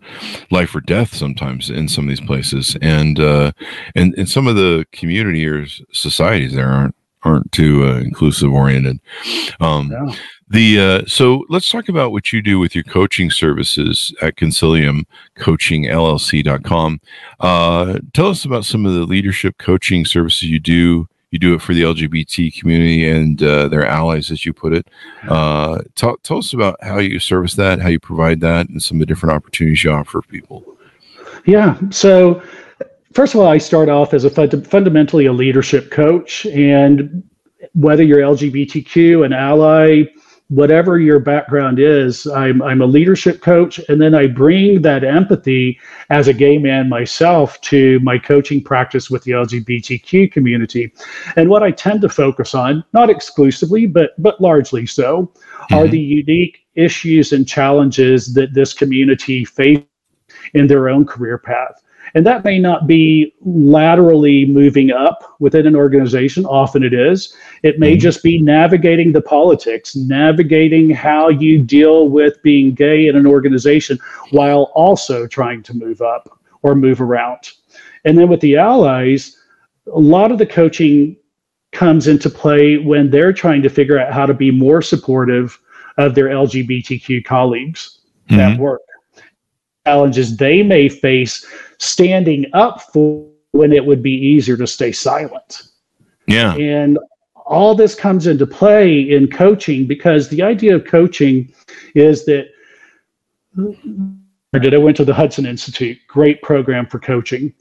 life 0.51 0.73
or 0.75 0.81
death 0.81 1.13
sometimes 1.13 1.69
in 1.69 1.89
some 1.89 2.05
of 2.05 2.09
these 2.09 2.25
places. 2.25 2.77
And, 2.81 3.19
uh, 3.19 3.51
and, 3.95 4.13
and 4.15 4.29
some 4.29 4.47
of 4.47 4.55
the 4.55 4.85
community 4.91 5.45
or 5.45 5.65
societies 5.91 6.53
there 6.53 6.69
aren't, 6.69 6.95
aren't 7.25 7.51
too 7.51 7.85
uh, 7.85 7.97
inclusive 7.97 8.53
oriented. 8.53 8.99
Um, 9.59 9.91
yeah. 9.91 10.15
The 10.47 10.79
uh, 10.79 11.05
so 11.07 11.43
let's 11.49 11.69
talk 11.69 11.89
about 11.89 12.11
what 12.11 12.31
you 12.31 12.41
do 12.41 12.59
with 12.59 12.75
your 12.75 12.83
coaching 12.83 13.31
services 13.31 14.13
at 14.21 14.35
Consilium 14.35 15.05
Coaching 15.35 15.85
LLC.com. 15.85 17.01
Uh, 17.39 17.99
tell 18.13 18.27
us 18.27 18.45
about 18.45 18.63
some 18.63 18.85
of 18.85 18.93
the 18.93 19.05
leadership 19.05 19.57
coaching 19.57 20.05
services 20.05 20.43
you 20.43 20.59
do. 20.59 21.07
You 21.31 21.39
do 21.39 21.55
it 21.55 21.61
for 21.61 21.73
the 21.73 21.81
LGBT 21.81 22.57
community 22.57 23.09
and 23.09 23.41
uh, 23.41 23.67
their 23.67 23.85
allies, 23.85 24.29
as 24.29 24.45
you 24.45 24.53
put 24.53 24.71
it. 24.71 24.87
Uh, 25.27 25.81
tell, 25.95 26.15
tell 26.17 26.37
us 26.37 26.53
about 26.53 26.77
how 26.81 26.99
you 26.99 27.19
service 27.19 27.55
that, 27.55 27.81
how 27.81 27.89
you 27.89 27.99
provide 27.99 28.39
that, 28.41 28.69
and 28.69 28.81
some 28.81 28.97
of 28.97 28.99
the 28.99 29.05
different 29.07 29.35
opportunities 29.35 29.83
you 29.83 29.91
offer 29.91 30.21
people. 30.21 30.63
Yeah. 31.45 31.77
So, 31.89 32.41
first 33.15 33.33
of 33.33 33.39
all, 33.39 33.47
I 33.47 33.57
start 33.57 33.89
off 33.89 34.13
as 34.13 34.25
a 34.25 34.29
fund- 34.29 34.67
fundamentally 34.67 35.25
a 35.25 35.33
leadership 35.33 35.89
coach, 35.89 36.45
and 36.45 37.23
whether 37.73 38.03
you're 38.03 38.19
LGBTQ, 38.19 39.25
an 39.25 39.33
ally, 39.33 40.03
whatever 40.49 40.99
your 40.99 41.19
background 41.19 41.79
is, 41.79 42.27
I'm, 42.27 42.61
I'm 42.61 42.81
a 42.81 42.85
leadership 42.85 43.41
coach. 43.41 43.79
And 43.89 43.99
then 43.99 44.13
I 44.13 44.27
bring 44.27 44.81
that 44.83 45.03
empathy 45.03 45.79
as 46.11 46.27
a 46.27 46.33
gay 46.33 46.59
man 46.59 46.87
myself 46.87 47.59
to 47.61 47.99
my 48.01 48.19
coaching 48.19 48.63
practice 48.63 49.09
with 49.09 49.23
the 49.23 49.31
LGBTQ 49.31 50.31
community. 50.31 50.93
And 51.35 51.49
what 51.49 51.63
I 51.63 51.71
tend 51.71 52.01
to 52.01 52.09
focus 52.09 52.53
on, 52.53 52.83
not 52.93 53.09
exclusively, 53.09 53.87
but, 53.87 54.11
but 54.21 54.39
largely 54.39 54.85
so, 54.85 55.23
mm-hmm. 55.23 55.75
are 55.75 55.87
the 55.87 55.99
unique 55.99 56.67
issues 56.75 57.33
and 57.33 57.47
challenges 57.47 58.33
that 58.35 58.53
this 58.53 58.73
community 58.73 59.45
faces 59.45 59.85
in 60.53 60.67
their 60.67 60.89
own 60.89 61.05
career 61.05 61.39
path. 61.39 61.81
And 62.15 62.25
that 62.25 62.45
may 62.45 62.59
not 62.59 62.87
be 62.87 63.33
laterally 63.41 64.45
moving 64.45 64.89
up 64.89 65.35
within 65.39 65.67
an 65.67 65.75
organization. 65.75 66.45
Often 66.45 66.83
it 66.83 66.93
is. 66.93 67.35
It 67.61 67.77
may 67.77 67.91
mm-hmm. 67.91 67.99
just 67.99 68.23
be 68.23 68.39
navigating 68.39 69.11
the 69.11 69.21
politics, 69.21 69.97
navigating 69.97 70.89
how 70.89 71.27
you 71.27 71.61
deal 71.61 72.07
with 72.07 72.41
being 72.41 72.73
gay 72.73 73.07
in 73.07 73.17
an 73.17 73.27
organization 73.27 73.99
while 74.31 74.71
also 74.75 75.27
trying 75.27 75.61
to 75.63 75.73
move 75.73 76.01
up 76.01 76.39
or 76.61 76.73
move 76.73 77.01
around. 77.01 77.51
And 78.05 78.17
then 78.17 78.29
with 78.29 78.39
the 78.39 78.55
allies, 78.55 79.37
a 79.93 79.99
lot 79.99 80.31
of 80.31 80.37
the 80.37 80.45
coaching 80.45 81.17
comes 81.73 82.07
into 82.07 82.29
play 82.29 82.77
when 82.77 83.09
they're 83.09 83.33
trying 83.33 83.61
to 83.61 83.69
figure 83.69 83.99
out 83.99 84.13
how 84.13 84.25
to 84.25 84.33
be 84.33 84.51
more 84.51 84.81
supportive 84.81 85.59
of 85.97 86.15
their 86.15 86.27
LGBTQ 86.27 87.25
colleagues 87.25 87.99
mm-hmm. 88.29 88.39
at 88.39 88.57
work 88.57 88.81
challenges 89.85 90.35
they 90.37 90.63
may 90.63 90.89
face 90.89 91.45
standing 91.79 92.45
up 92.53 92.81
for 92.93 93.27
when 93.51 93.71
it 93.71 93.85
would 93.85 94.03
be 94.03 94.11
easier 94.11 94.57
to 94.57 94.67
stay 94.67 94.91
silent. 94.91 95.69
Yeah. 96.27 96.55
And 96.55 96.99
all 97.45 97.75
this 97.75 97.95
comes 97.95 98.27
into 98.27 98.47
play 98.47 98.99
in 98.99 99.29
coaching 99.29 99.85
because 99.85 100.29
the 100.29 100.41
idea 100.41 100.75
of 100.75 100.85
coaching 100.85 101.53
is 101.93 102.25
that 102.25 102.47
I 103.57 104.77
went 104.77 104.97
to 104.97 105.05
the 105.05 105.13
Hudson 105.13 105.45
Institute, 105.45 105.97
great 106.07 106.41
program 106.41 106.87
for 106.87 106.99
coaching. 106.99 107.53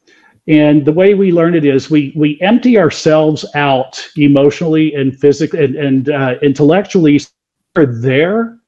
And 0.46 0.84
the 0.84 0.92
way 0.92 1.14
we 1.14 1.32
learn 1.32 1.54
it 1.54 1.64
is 1.64 1.90
we 1.90 2.12
we 2.14 2.38
empty 2.42 2.78
ourselves 2.78 3.46
out 3.54 4.06
emotionally 4.16 4.94
and 4.94 5.18
physically 5.18 5.64
and, 5.64 5.76
and 5.76 6.10
uh, 6.10 6.34
intellectually. 6.42 7.20
We're 7.74 8.00
there 8.00 8.58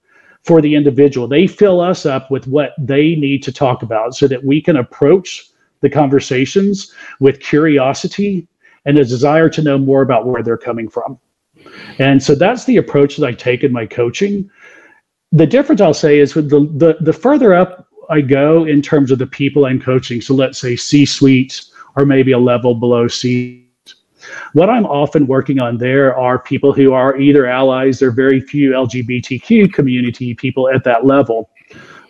for 0.46 0.62
the 0.62 0.74
individual. 0.74 1.26
They 1.26 1.46
fill 1.48 1.80
us 1.80 2.06
up 2.06 2.30
with 2.30 2.46
what 2.46 2.72
they 2.78 3.16
need 3.16 3.42
to 3.42 3.52
talk 3.52 3.82
about 3.82 4.14
so 4.14 4.28
that 4.28 4.44
we 4.44 4.62
can 4.62 4.76
approach 4.76 5.44
the 5.80 5.90
conversations 5.90 6.94
with 7.18 7.40
curiosity 7.40 8.46
and 8.84 8.96
a 8.96 9.04
desire 9.04 9.48
to 9.50 9.62
know 9.62 9.76
more 9.76 10.02
about 10.02 10.26
where 10.26 10.44
they're 10.44 10.56
coming 10.56 10.88
from. 10.88 11.18
And 11.98 12.22
so 12.22 12.36
that's 12.36 12.64
the 12.64 12.76
approach 12.76 13.16
that 13.16 13.26
I 13.26 13.32
take 13.32 13.64
in 13.64 13.72
my 13.72 13.86
coaching. 13.86 14.48
The 15.32 15.46
difference 15.46 15.80
I'll 15.80 15.92
say 15.92 16.20
is 16.20 16.36
with 16.36 16.48
the, 16.48 16.60
the, 16.60 16.96
the 17.00 17.12
further 17.12 17.52
up 17.52 17.88
I 18.08 18.20
go 18.20 18.64
in 18.64 18.82
terms 18.82 19.10
of 19.10 19.18
the 19.18 19.26
people 19.26 19.66
I'm 19.66 19.80
coaching, 19.80 20.20
so 20.20 20.32
let's 20.32 20.60
say 20.60 20.76
C 20.76 21.04
suite 21.04 21.64
or 21.96 22.06
maybe 22.06 22.30
a 22.30 22.38
level 22.38 22.76
below 22.76 23.08
C 23.08 23.65
what 24.52 24.70
I'm 24.70 24.86
often 24.86 25.26
working 25.26 25.60
on 25.60 25.78
there 25.78 26.16
are 26.16 26.38
people 26.38 26.72
who 26.72 26.92
are 26.92 27.16
either 27.16 27.46
allies, 27.46 27.98
there 27.98 28.08
are 28.08 28.12
very 28.12 28.40
few 28.40 28.70
LGBTQ 28.70 29.72
community 29.72 30.34
people 30.34 30.68
at 30.68 30.84
that 30.84 31.04
level. 31.04 31.50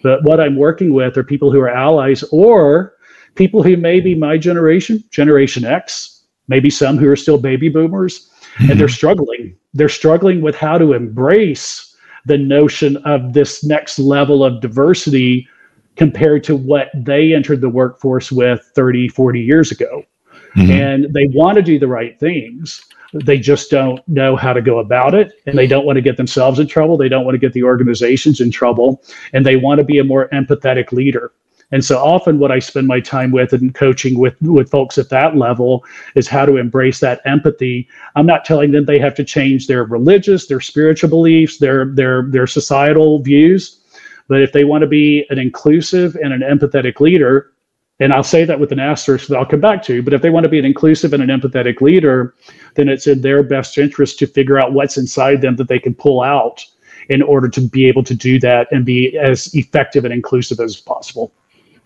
But 0.03 0.23
what 0.23 0.41
I'm 0.41 0.57
working 0.57 0.95
with 0.95 1.17
are 1.17 1.25
people 1.25 1.51
who 1.51 1.61
are 1.61 1.71
allies 1.71 2.23
or 2.31 2.95
people 3.35 3.63
who 3.63 3.77
may 3.77 4.01
be 4.01 4.15
my 4.15 4.39
generation, 4.39 5.03
Generation 5.11 5.65
X, 5.65 6.25
maybe 6.49 6.71
some 6.71 6.97
who 6.97 7.09
are 7.09 7.17
still 7.17 7.39
baby 7.39 7.69
boomers, 7.69 8.31
mm-hmm. 8.55 8.71
and 8.71 8.81
they're 8.81 8.89
struggling. 8.89 9.57
They're 9.75 9.89
struggling 9.89 10.41
with 10.41 10.55
how 10.55 10.79
to 10.79 10.93
embrace 10.93 11.97
the 12.25 12.39
notion 12.39 12.97
of 12.99 13.33
this 13.33 13.65
next 13.65 13.99
level 13.99 14.45
of 14.45 14.61
diversity 14.61 15.49
compared 15.97 16.45
to 16.45 16.57
what 16.57 16.89
they 16.95 17.35
entered 17.35 17.61
the 17.61 17.69
workforce 17.69 18.31
with 18.31 18.61
30, 18.75 19.09
40 19.09 19.41
years 19.41 19.71
ago 19.71 20.05
mm-hmm. 20.57 20.71
and 20.71 21.15
they 21.15 21.27
want 21.29 21.57
to 21.57 21.63
do 21.63 21.79
the 21.79 21.89
right 21.89 22.19
things. 22.19 22.85
They 23.13 23.39
just 23.39 23.71
don't 23.71 24.07
know 24.09 24.37
how 24.37 24.53
to 24.53 24.61
go 24.61 24.81
about 24.81 25.15
it, 25.15 25.33
and 25.47 25.57
they 25.57 25.67
don't 25.67 25.87
want 25.87 25.97
to 25.97 26.03
get 26.03 26.17
themselves 26.17 26.59
in 26.59 26.67
trouble. 26.67 26.97
They 26.97 27.09
don't 27.09 27.25
want 27.25 27.35
to 27.35 27.39
get 27.39 27.53
the 27.53 27.63
organizations 27.63 28.41
in 28.41 28.51
trouble, 28.51 29.03
and 29.33 29.47
they 29.47 29.57
want 29.57 29.79
to 29.79 29.85
be 29.85 29.99
a 29.99 30.05
more 30.05 30.29
empathetic 30.31 30.93
leader. 30.93 31.33
And 31.73 31.85
so 31.85 31.99
often 31.99 32.39
what 32.39 32.53
I 32.53 32.61
spend 32.61 32.87
my 32.87 33.01
time 33.01 33.33
with 33.33 33.53
and 33.53 33.75
coaching 33.75 34.19
with 34.19 34.41
with 34.41 34.71
folks 34.71 34.99
at 34.99 35.09
that 35.11 35.37
level 35.37 35.85
is 36.15 36.29
how 36.29 36.47
to 36.47 36.57
embrace 36.57 37.01
that 37.01 37.21
empathy. 37.25 37.89
I'm 38.15 38.27
not 38.27 38.45
telling 38.45 38.71
them 38.71 38.85
they 38.85 39.01
have 39.01 39.15
to 39.17 39.25
change 39.25 39.67
their 39.67 39.85
religious, 39.85 40.47
their 40.47 40.61
spiritual 40.61 41.11
beliefs, 41.11 41.59
their 41.59 41.87
their 41.87 42.23
their 42.31 42.47
societal 42.47 43.21
views, 43.21 43.81
but 44.29 44.43
if 44.43 44.53
they 44.53 44.65
want 44.65 44.83
to 44.83 44.89
be 44.89 45.27
an 45.31 45.39
inclusive 45.39 46.17
and 46.17 46.33
an 46.33 46.41
empathetic 46.41 47.01
leader, 47.01 47.53
and 48.01 48.13
I'll 48.13 48.25
say 48.25 48.45
that 48.45 48.61
with 48.61 48.73
an 48.73 48.79
asterisk 48.79 49.29
that 49.29 49.37
I'll 49.37 49.47
come 49.47 49.61
back 49.61 49.83
to. 49.85 50.03
But 50.03 50.13
if 50.13 50.23
they 50.23 50.31
want 50.31 50.45
to 50.45 50.51
be 50.51 50.59
an 50.59 50.65
inclusive 50.65 51.13
and 51.13 51.23
an 51.23 51.29
empathetic 51.41 51.81
leader, 51.81 52.35
then 52.75 52.89
it's 52.89 53.07
in 53.07 53.23
their 53.23 53.43
best 53.43 53.79
interest 53.79 54.19
to 54.19 54.27
figure 54.27 54.59
out 54.59 54.73
what's 54.73 54.99
inside 54.99 55.41
them 55.41 55.57
that 55.57 55.69
they 55.69 55.79
can 55.79 55.95
pull 55.95 56.23
out 56.23 56.65
in 57.09 57.23
order 57.23 57.49
to 57.49 57.61
be 57.61 57.87
able 57.87 58.05
to 58.05 58.15
do 58.15 58.39
that 58.41 58.69
and 58.71 58.85
be 58.85 59.17
as 59.17 59.55
effective 59.55 60.05
and 60.05 60.13
inclusive 60.13 60.61
as 60.61 60.77
possible. 60.77 61.33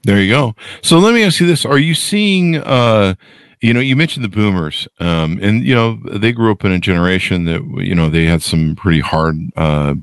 There 0.03 0.21
you 0.21 0.33
go. 0.33 0.57
So 0.83 0.99
let 0.99 1.15
me 1.15 1.23
ask 1.23 1.41
you 1.41 1.47
this: 1.47 1.65
Are 1.65 1.79
you 1.79 1.95
seeing? 1.95 2.57
Uh, 2.57 3.15
you 3.61 3.75
know, 3.75 3.81
you 3.81 3.95
mentioned 3.95 4.25
the 4.25 4.31
boomers, 4.31 4.89
um, 5.01 5.39
and 5.43 5.63
you 5.63 5.75
know 5.75 6.01
they 6.15 6.33
grew 6.33 6.51
up 6.51 6.65
in 6.65 6.73
a 6.73 6.79
generation 6.79 7.45
that 7.45 7.63
you 7.85 7.95
know 7.95 8.09
they 8.09 8.25
had 8.25 8.43
some 8.43 8.75
pretty 8.75 9.01
hard 9.01 9.37
uh, 9.57 9.97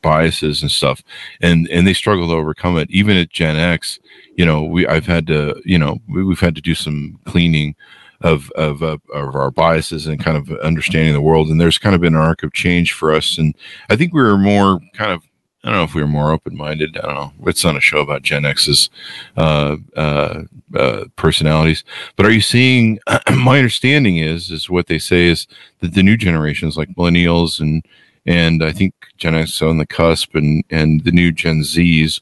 biases 0.00 0.62
and 0.62 0.70
stuff, 0.70 1.02
and 1.40 1.68
and 1.70 1.84
they 1.84 1.94
struggled 1.94 2.30
to 2.30 2.36
overcome 2.36 2.78
it. 2.78 2.88
Even 2.92 3.16
at 3.16 3.30
Gen 3.30 3.56
X, 3.56 3.98
you 4.36 4.44
know, 4.44 4.62
we 4.62 4.86
I've 4.86 5.06
had 5.06 5.26
to, 5.28 5.60
you 5.64 5.78
know, 5.78 5.98
we, 6.08 6.26
have 6.28 6.40
had 6.40 6.54
to 6.54 6.60
do 6.60 6.74
some 6.74 7.18
cleaning 7.26 7.74
of 8.20 8.50
of 8.52 8.82
uh, 8.82 8.98
of 9.12 9.34
our 9.34 9.50
biases 9.50 10.06
and 10.06 10.22
kind 10.22 10.36
of 10.36 10.50
understanding 10.58 11.12
the 11.12 11.20
world. 11.20 11.48
And 11.48 11.60
there's 11.60 11.78
kind 11.78 11.94
of 11.94 12.00
been 12.00 12.14
an 12.14 12.20
arc 12.20 12.42
of 12.42 12.52
change 12.52 12.92
for 12.92 13.12
us. 13.12 13.38
And 13.38 13.54
I 13.90 13.96
think 13.96 14.12
we 14.12 14.22
were 14.22 14.38
more 14.38 14.80
kind 14.94 15.12
of 15.12 15.22
I 15.64 15.68
don't 15.68 15.76
know 15.76 15.84
if 15.84 15.94
we 15.94 16.02
were 16.02 16.08
more 16.08 16.32
open 16.32 16.56
minded. 16.56 16.98
I 16.98 17.02
don't 17.02 17.14
know. 17.14 17.32
It's 17.46 17.64
on 17.64 17.76
a 17.76 17.80
show 17.80 17.98
about 17.98 18.22
Gen 18.22 18.44
X's 18.44 18.90
uh, 19.36 19.76
uh, 19.96 20.42
uh, 20.74 21.04
personalities. 21.14 21.84
But 22.16 22.26
are 22.26 22.32
you 22.32 22.40
seeing? 22.40 22.98
my 23.32 23.58
understanding 23.58 24.16
is 24.16 24.50
is 24.50 24.68
what 24.68 24.88
they 24.88 24.98
say 24.98 25.28
is 25.28 25.46
that 25.80 25.94
the 25.94 26.02
new 26.02 26.16
generations, 26.16 26.76
like 26.76 26.88
millennials 26.90 27.60
and 27.60 27.84
and 28.26 28.64
I 28.64 28.72
think 28.72 28.94
Gen 29.18 29.36
X 29.36 29.62
on 29.62 29.78
the 29.78 29.86
cusp, 29.86 30.34
and 30.34 30.64
and 30.70 31.04
the 31.04 31.12
new 31.12 31.30
Gen 31.30 31.60
Zs 31.60 32.20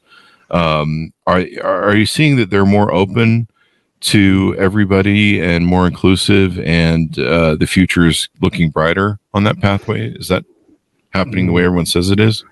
um, 0.51 1.13
are 1.27 1.43
are 1.63 1.95
you 1.95 2.05
seeing 2.05 2.35
that 2.37 2.49
they're 2.49 2.65
more 2.65 2.93
open 2.93 3.47
to 4.01 4.55
everybody 4.57 5.41
and 5.41 5.65
more 5.65 5.87
inclusive, 5.87 6.59
and 6.59 7.17
uh, 7.19 7.55
the 7.55 7.67
future 7.67 8.07
is 8.07 8.29
looking 8.41 8.69
brighter 8.69 9.19
on 9.33 9.43
that 9.45 9.59
pathway? 9.59 10.11
Is 10.11 10.27
that 10.27 10.43
happening 11.11 11.47
the 11.47 11.53
way 11.53 11.63
everyone 11.63 11.85
says 11.85 12.09
it 12.09 12.19
is? 12.19 12.43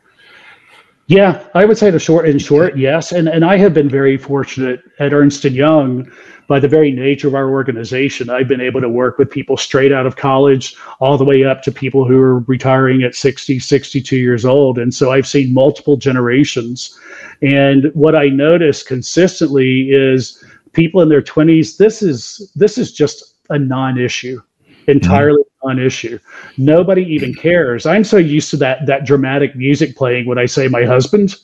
Yeah, 1.07 1.43
I 1.55 1.65
would 1.65 1.77
say 1.77 1.89
the 1.89 1.99
short 1.99 2.29
in 2.29 2.37
short, 2.37 2.77
yes. 2.77 3.11
And 3.11 3.27
and 3.27 3.43
I 3.43 3.57
have 3.57 3.73
been 3.73 3.89
very 3.89 4.15
fortunate 4.17 4.81
at 4.99 5.11
Ernst 5.11 5.43
and 5.43 5.55
Young 5.55 6.11
by 6.49 6.59
the 6.59 6.67
very 6.67 6.91
nature 6.91 7.27
of 7.27 7.35
our 7.35 7.49
organization. 7.49 8.29
I've 8.29 8.47
been 8.47 8.59
able 8.59 8.81
to 8.81 8.89
work 8.89 9.17
with 9.17 9.29
people 9.29 9.55
straight 9.55 9.91
out 9.91 10.05
of 10.05 10.15
college 10.15 10.75
all 10.99 11.17
the 11.17 11.23
way 11.23 11.43
up 11.45 11.61
to 11.63 11.71
people 11.71 12.07
who 12.07 12.19
are 12.19 12.39
retiring 12.39 13.03
at 13.03 13.13
60, 13.13 13.59
62 13.59 14.17
years 14.17 14.45
old. 14.45 14.79
And 14.79 14.93
so 14.93 15.11
I've 15.11 15.27
seen 15.27 15.53
multiple 15.53 15.95
generations. 15.95 16.99
And 17.41 17.91
what 17.93 18.15
I 18.15 18.27
notice 18.27 18.83
consistently 18.83 19.91
is 19.91 20.43
people 20.73 21.01
in 21.01 21.09
their 21.09 21.21
20s, 21.21 21.77
this 21.77 22.01
is 22.01 22.51
this 22.55 22.77
is 22.77 22.91
just 22.91 23.35
a 23.49 23.57
non-issue 23.57 24.41
mm-hmm. 24.89 24.91
entirely 24.91 25.43
non-issue. 25.63 26.19
Nobody 26.57 27.03
even 27.03 27.33
cares. 27.33 27.85
I'm 27.85 28.03
so 28.03 28.17
used 28.17 28.49
to 28.51 28.57
that 28.57 28.85
that 28.85 29.05
dramatic 29.05 29.55
music 29.55 29.95
playing 29.95 30.25
when 30.25 30.37
I 30.37 30.45
say 30.45 30.67
my 30.67 30.85
husband, 30.85 31.35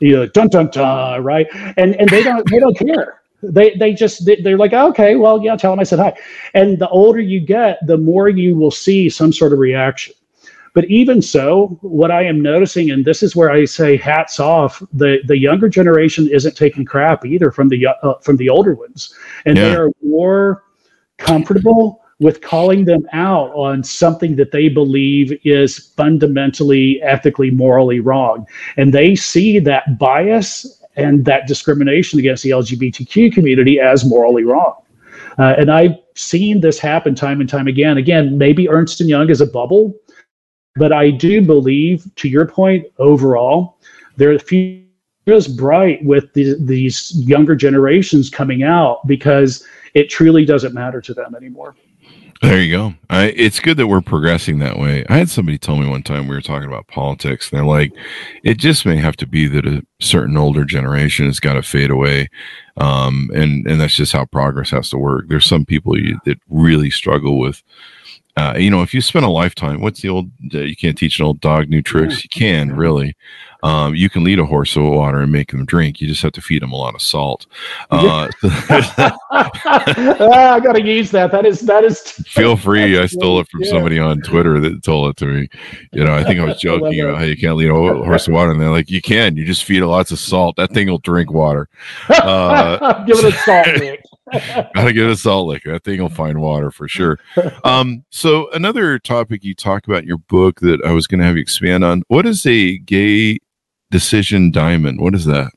you 0.00 0.16
know, 0.16 0.26
dun 0.26 0.48
dun 0.48 0.68
dun, 0.70 1.22
right? 1.22 1.46
And 1.76 1.94
and 1.96 2.08
they 2.08 2.22
don't 2.22 2.48
they 2.50 2.58
don't 2.58 2.76
care. 2.76 3.20
They 3.42 3.74
they 3.74 3.92
just 3.92 4.28
they're 4.42 4.58
like, 4.58 4.72
okay, 4.72 5.16
well, 5.16 5.42
yeah, 5.42 5.56
tell 5.56 5.72
them 5.72 5.80
I 5.80 5.84
said 5.84 5.98
hi. 5.98 6.16
And 6.54 6.78
the 6.78 6.88
older 6.88 7.20
you 7.20 7.40
get, 7.40 7.84
the 7.86 7.98
more 7.98 8.28
you 8.28 8.56
will 8.56 8.70
see 8.70 9.08
some 9.08 9.32
sort 9.32 9.52
of 9.52 9.58
reaction. 9.58 10.14
But 10.74 10.86
even 10.86 11.20
so, 11.20 11.78
what 11.82 12.10
I 12.10 12.24
am 12.24 12.40
noticing, 12.40 12.90
and 12.90 13.04
this 13.04 13.22
is 13.22 13.36
where 13.36 13.50
I 13.50 13.66
say 13.66 13.96
hats 13.96 14.40
off, 14.40 14.82
the, 14.92 15.18
the 15.26 15.38
younger 15.38 15.68
generation 15.68 16.28
isn't 16.28 16.56
taking 16.56 16.86
crap 16.86 17.26
either 17.26 17.50
from 17.50 17.68
the 17.68 17.86
uh, 17.86 18.14
from 18.22 18.38
the 18.38 18.48
older 18.48 18.74
ones, 18.74 19.14
and 19.44 19.56
yeah. 19.56 19.68
they 19.68 19.76
are 19.76 19.90
more 20.02 20.64
comfortable 21.18 22.02
with 22.20 22.40
calling 22.40 22.84
them 22.84 23.06
out 23.12 23.50
on 23.50 23.82
something 23.82 24.36
that 24.36 24.52
they 24.52 24.68
believe 24.68 25.38
is 25.44 25.78
fundamentally 25.96 27.02
ethically 27.02 27.50
morally 27.50 28.00
wrong. 28.00 28.46
And 28.76 28.94
they 28.94 29.14
see 29.14 29.58
that 29.58 29.98
bias 29.98 30.80
and 30.96 31.24
that 31.24 31.46
discrimination 31.46 32.18
against 32.18 32.42
the 32.42 32.50
lgbtq 32.50 33.32
community 33.32 33.80
as 33.80 34.04
morally 34.04 34.44
wrong. 34.44 34.74
Uh, 35.38 35.54
and 35.58 35.70
i've 35.70 35.96
seen 36.14 36.60
this 36.60 36.78
happen 36.78 37.14
time 37.14 37.40
and 37.40 37.48
time 37.48 37.66
again. 37.66 37.96
Again 37.96 38.38
maybe 38.38 38.68
ernst 38.68 39.00
and 39.00 39.08
young 39.08 39.30
is 39.30 39.40
a 39.40 39.46
bubble 39.46 39.94
but 40.76 40.92
i 40.92 41.10
do 41.10 41.42
believe 41.42 42.10
to 42.16 42.28
your 42.28 42.46
point 42.46 42.86
overall 42.98 43.78
there 44.16 44.30
are 44.30 44.34
a 44.34 44.38
few 44.38 44.82
as 45.28 45.46
bright 45.46 46.04
with 46.04 46.32
the, 46.32 46.56
these 46.58 47.12
younger 47.16 47.54
generations 47.54 48.28
coming 48.28 48.64
out 48.64 49.06
because 49.06 49.64
it 49.94 50.10
truly 50.10 50.44
doesn't 50.44 50.74
matter 50.74 51.00
to 51.00 51.14
them 51.14 51.34
anymore 51.36 51.76
there 52.42 52.60
you 52.60 52.76
go. 52.76 52.94
I, 53.08 53.26
it's 53.36 53.60
good 53.60 53.76
that 53.76 53.86
we're 53.86 54.00
progressing 54.00 54.58
that 54.58 54.76
way. 54.76 55.04
I 55.08 55.16
had 55.16 55.30
somebody 55.30 55.58
tell 55.58 55.76
me 55.76 55.88
one 55.88 56.02
time 56.02 56.26
we 56.26 56.34
were 56.34 56.42
talking 56.42 56.66
about 56.66 56.88
politics. 56.88 57.48
and 57.48 57.56
they're 57.56 57.64
like, 57.64 57.92
it 58.42 58.58
just 58.58 58.84
may 58.84 58.96
have 58.96 59.16
to 59.18 59.28
be 59.28 59.46
that 59.46 59.64
a 59.64 59.86
certain 60.00 60.36
older 60.36 60.64
generation 60.64 61.26
has 61.26 61.38
got 61.38 61.52
to 61.52 61.62
fade 61.62 61.90
away, 61.90 62.28
um, 62.78 63.30
and 63.32 63.64
and 63.68 63.80
that's 63.80 63.94
just 63.94 64.12
how 64.12 64.24
progress 64.24 64.70
has 64.70 64.90
to 64.90 64.98
work. 64.98 65.26
There's 65.28 65.46
some 65.46 65.64
people 65.64 65.96
you, 65.96 66.18
that 66.24 66.40
really 66.48 66.90
struggle 66.90 67.38
with. 67.38 67.62
Uh, 68.34 68.54
you 68.56 68.70
know, 68.70 68.82
if 68.82 68.94
you 68.94 69.02
spend 69.02 69.26
a 69.26 69.30
lifetime, 69.30 69.82
what's 69.82 70.00
the 70.00 70.08
old? 70.08 70.30
Uh, 70.54 70.60
you 70.60 70.74
can't 70.74 70.96
teach 70.96 71.18
an 71.18 71.26
old 71.26 71.38
dog 71.40 71.68
new 71.68 71.82
tricks. 71.82 72.24
You 72.24 72.30
can 72.30 72.74
really, 72.74 73.14
um, 73.62 73.94
you 73.94 74.08
can 74.08 74.24
lead 74.24 74.38
a 74.38 74.46
horse 74.46 74.72
to 74.72 74.80
water 74.80 75.20
and 75.20 75.30
make 75.30 75.50
them 75.50 75.66
drink. 75.66 76.00
You 76.00 76.08
just 76.08 76.22
have 76.22 76.32
to 76.32 76.40
feed 76.40 76.62
them 76.62 76.72
a 76.72 76.76
lot 76.76 76.94
of 76.94 77.02
salt. 77.02 77.44
Uh, 77.90 78.30
ah, 78.42 80.54
I 80.54 80.60
got 80.60 80.72
to 80.72 80.82
use 80.82 81.10
that. 81.10 81.30
That 81.30 81.44
is 81.44 81.60
that 81.60 81.84
is. 81.84 82.00
Feel 82.26 82.56
free. 82.56 82.98
I 82.98 83.04
stole 83.04 83.38
it 83.40 83.50
from 83.50 83.64
yeah. 83.64 83.70
somebody 83.70 83.98
on 83.98 84.22
Twitter 84.22 84.60
that 84.60 84.82
told 84.82 85.10
it 85.10 85.16
to 85.18 85.26
me. 85.26 85.48
You 85.92 86.04
know, 86.04 86.14
I 86.14 86.24
think 86.24 86.40
I 86.40 86.44
was 86.44 86.56
joking 86.60 87.02
I 87.02 87.04
about 87.04 87.18
how 87.18 87.24
you 87.24 87.36
can't 87.36 87.56
lead 87.56 87.68
a 87.68 87.74
horse 87.74 88.24
to 88.24 88.32
water, 88.32 88.52
and 88.52 88.60
they're 88.60 88.70
like, 88.70 88.90
"You 88.90 89.02
can. 89.02 89.36
You 89.36 89.44
just 89.44 89.64
feed 89.64 89.82
it 89.82 89.86
lots 89.86 90.10
of 90.10 90.18
salt. 90.18 90.56
That 90.56 90.72
thing 90.72 90.88
will 90.88 90.98
drink 90.98 91.30
water." 91.30 91.68
Uh, 92.08 93.04
Give 93.04 93.18
it 93.18 93.26
a 93.26 93.32
salt. 93.32 93.66
Gotta 94.32 94.92
get 94.92 95.06
a 95.08 95.16
salt 95.16 95.48
lick. 95.48 95.64
That 95.64 95.84
thing 95.84 96.00
will 96.00 96.08
find 96.08 96.40
water 96.40 96.70
for 96.70 96.88
sure. 96.88 97.18
Um, 97.64 98.04
so 98.10 98.50
another 98.52 98.98
topic 98.98 99.42
you 99.44 99.54
talk 99.54 99.86
about 99.86 100.02
in 100.02 100.08
your 100.08 100.18
book 100.18 100.60
that 100.60 100.80
I 100.84 100.92
was 100.92 101.06
going 101.06 101.20
to 101.20 101.26
have 101.26 101.36
you 101.36 101.42
expand 101.42 101.84
on. 101.84 102.02
What 102.08 102.26
is 102.26 102.46
a 102.46 102.78
gay 102.78 103.38
decision 103.92 104.50
diamond. 104.50 105.00
What 105.00 105.14
is 105.14 105.26
that? 105.26 105.52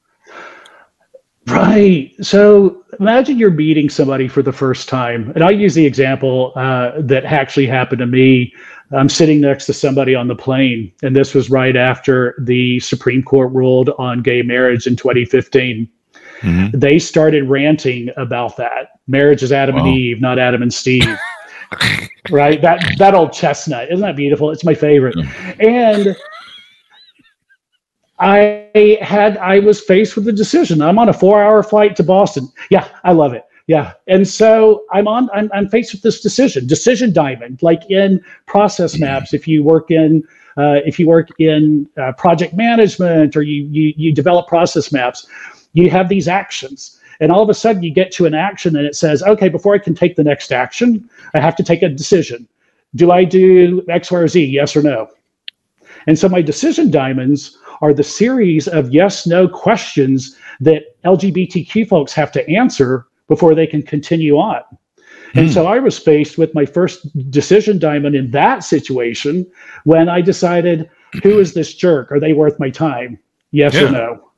Right. 1.47 2.13
So 2.21 2.84
imagine 2.99 3.38
you're 3.38 3.51
meeting 3.51 3.89
somebody 3.89 4.28
for 4.28 4.43
the 4.43 4.51
first 4.51 4.88
time. 4.88 5.32
And 5.32 5.43
I'll 5.43 5.51
use 5.51 5.73
the 5.73 5.86
example 5.86 6.51
uh, 6.56 6.91
that 6.97 7.25
actually 7.25 7.67
happened 7.67 7.99
to 7.99 8.06
me. 8.06 8.54
I'm 8.91 9.10
sitting 9.10 9.41
next 9.41 9.65
to 9.67 9.73
somebody 9.73 10.13
on 10.13 10.28
the 10.28 10.36
plane, 10.36 10.91
and 11.01 11.15
this 11.15 11.34
was 11.34 11.49
right 11.49 11.75
after 11.75 12.36
the 12.39 12.80
Supreme 12.80 13.23
Court 13.23 13.51
ruled 13.51 13.89
on 13.97 14.21
gay 14.21 14.43
marriage 14.43 14.86
in 14.86 14.95
2015. 14.95 15.89
Mm-hmm. 16.41 16.77
They 16.77 16.99
started 16.99 17.49
ranting 17.49 18.09
about 18.17 18.57
that. 18.57 18.99
Marriage 19.07 19.43
is 19.43 19.51
Adam 19.51 19.75
wow. 19.75 19.85
and 19.85 19.95
Eve, 19.95 20.21
not 20.21 20.39
Adam 20.39 20.61
and 20.61 20.73
Steve. 20.73 21.07
right? 22.29 22.61
That 22.61 22.95
that 22.97 23.13
old 23.13 23.33
chestnut. 23.33 23.91
Isn't 23.91 24.01
that 24.01 24.15
beautiful? 24.15 24.51
It's 24.51 24.63
my 24.63 24.73
favorite. 24.73 25.15
And 25.59 26.15
I 28.19 28.97
had 29.01 29.37
I 29.37 29.59
was 29.59 29.81
faced 29.81 30.15
with 30.15 30.27
a 30.27 30.31
decision. 30.31 30.81
I'm 30.81 30.99
on 30.99 31.09
a 31.09 31.13
four 31.13 31.43
hour 31.43 31.61
flight 31.63 31.95
to 31.97 32.03
Boston. 32.03 32.51
Yeah, 32.69 32.87
I 33.03 33.11
love 33.11 33.33
it. 33.33 33.45
Yeah. 33.67 33.93
And 34.07 34.27
so 34.27 34.85
I'm 34.91 35.07
on 35.07 35.29
I'm, 35.33 35.49
I'm 35.53 35.67
faced 35.69 35.93
with 35.93 36.01
this 36.01 36.21
decision, 36.21 36.67
decision 36.67 37.11
diamond, 37.11 37.61
like 37.61 37.89
in 37.89 38.23
process 38.45 38.93
mm-hmm. 38.93 39.05
maps, 39.05 39.33
if 39.33 39.47
you 39.47 39.63
work 39.63 39.91
in 39.91 40.23
uh, 40.57 40.79
if 40.85 40.99
you 40.99 41.07
work 41.07 41.29
in 41.39 41.89
uh, 41.97 42.13
project 42.13 42.53
management 42.53 43.35
or 43.35 43.41
you, 43.41 43.63
you 43.63 43.93
you 43.97 44.13
develop 44.13 44.47
process 44.47 44.91
maps, 44.91 45.27
you 45.75 45.89
have 45.91 46.09
these 46.09 46.27
actions. 46.27 46.99
And 47.19 47.31
all 47.31 47.43
of 47.43 47.49
a 47.49 47.53
sudden 47.53 47.83
you 47.83 47.93
get 47.93 48.11
to 48.13 48.25
an 48.25 48.33
action 48.33 48.75
and 48.75 48.85
it 48.85 48.95
says, 48.95 49.21
okay, 49.23 49.49
before 49.49 49.75
I 49.75 49.79
can 49.79 49.93
take 49.93 50.15
the 50.15 50.23
next 50.23 50.51
action, 50.51 51.07
I 51.33 51.39
have 51.39 51.55
to 51.57 51.63
take 51.63 51.83
a 51.83 51.89
decision. 51.89 52.47
Do 52.95 53.11
I 53.11 53.23
do 53.23 53.85
X, 53.89 54.11
Y, 54.11 54.19
or 54.19 54.27
Z? 54.27 54.43
Yes 54.43 54.75
or 54.75 54.81
no? 54.81 55.09
And 56.07 56.17
so 56.17 56.29
my 56.29 56.41
decision 56.41 56.91
diamonds 56.91 57.57
are 57.81 57.93
the 57.93 58.03
series 58.03 58.67
of 58.67 58.93
yes 58.93 59.27
no 59.27 59.47
questions 59.47 60.38
that 60.61 61.01
LGBTQ 61.03 61.88
folks 61.88 62.13
have 62.13 62.31
to 62.33 62.49
answer 62.49 63.05
before 63.27 63.53
they 63.53 63.67
can 63.67 63.81
continue 63.81 64.38
on. 64.38 64.61
And 65.33 65.51
so 65.51 65.63
hmm. 65.63 65.67
I 65.67 65.79
was 65.79 65.99
faced 65.99 66.38
with 66.38 66.53
my 66.53 66.65
first 66.65 67.11
decision 67.29 67.79
diamond 67.79 68.15
in 68.15 68.31
that 68.31 68.63
situation 68.63 69.45
when 69.83 70.07
I 70.07 70.21
decided, 70.21 70.89
who 71.21 71.39
is 71.39 71.53
this 71.53 71.73
jerk? 71.73 72.11
Are 72.11 72.19
they 72.19 72.31
worth 72.31 72.57
my 72.59 72.69
time? 72.69 73.19
Yes 73.51 73.73
yeah. 73.73 73.83
or 73.83 73.91
no? 73.91 74.31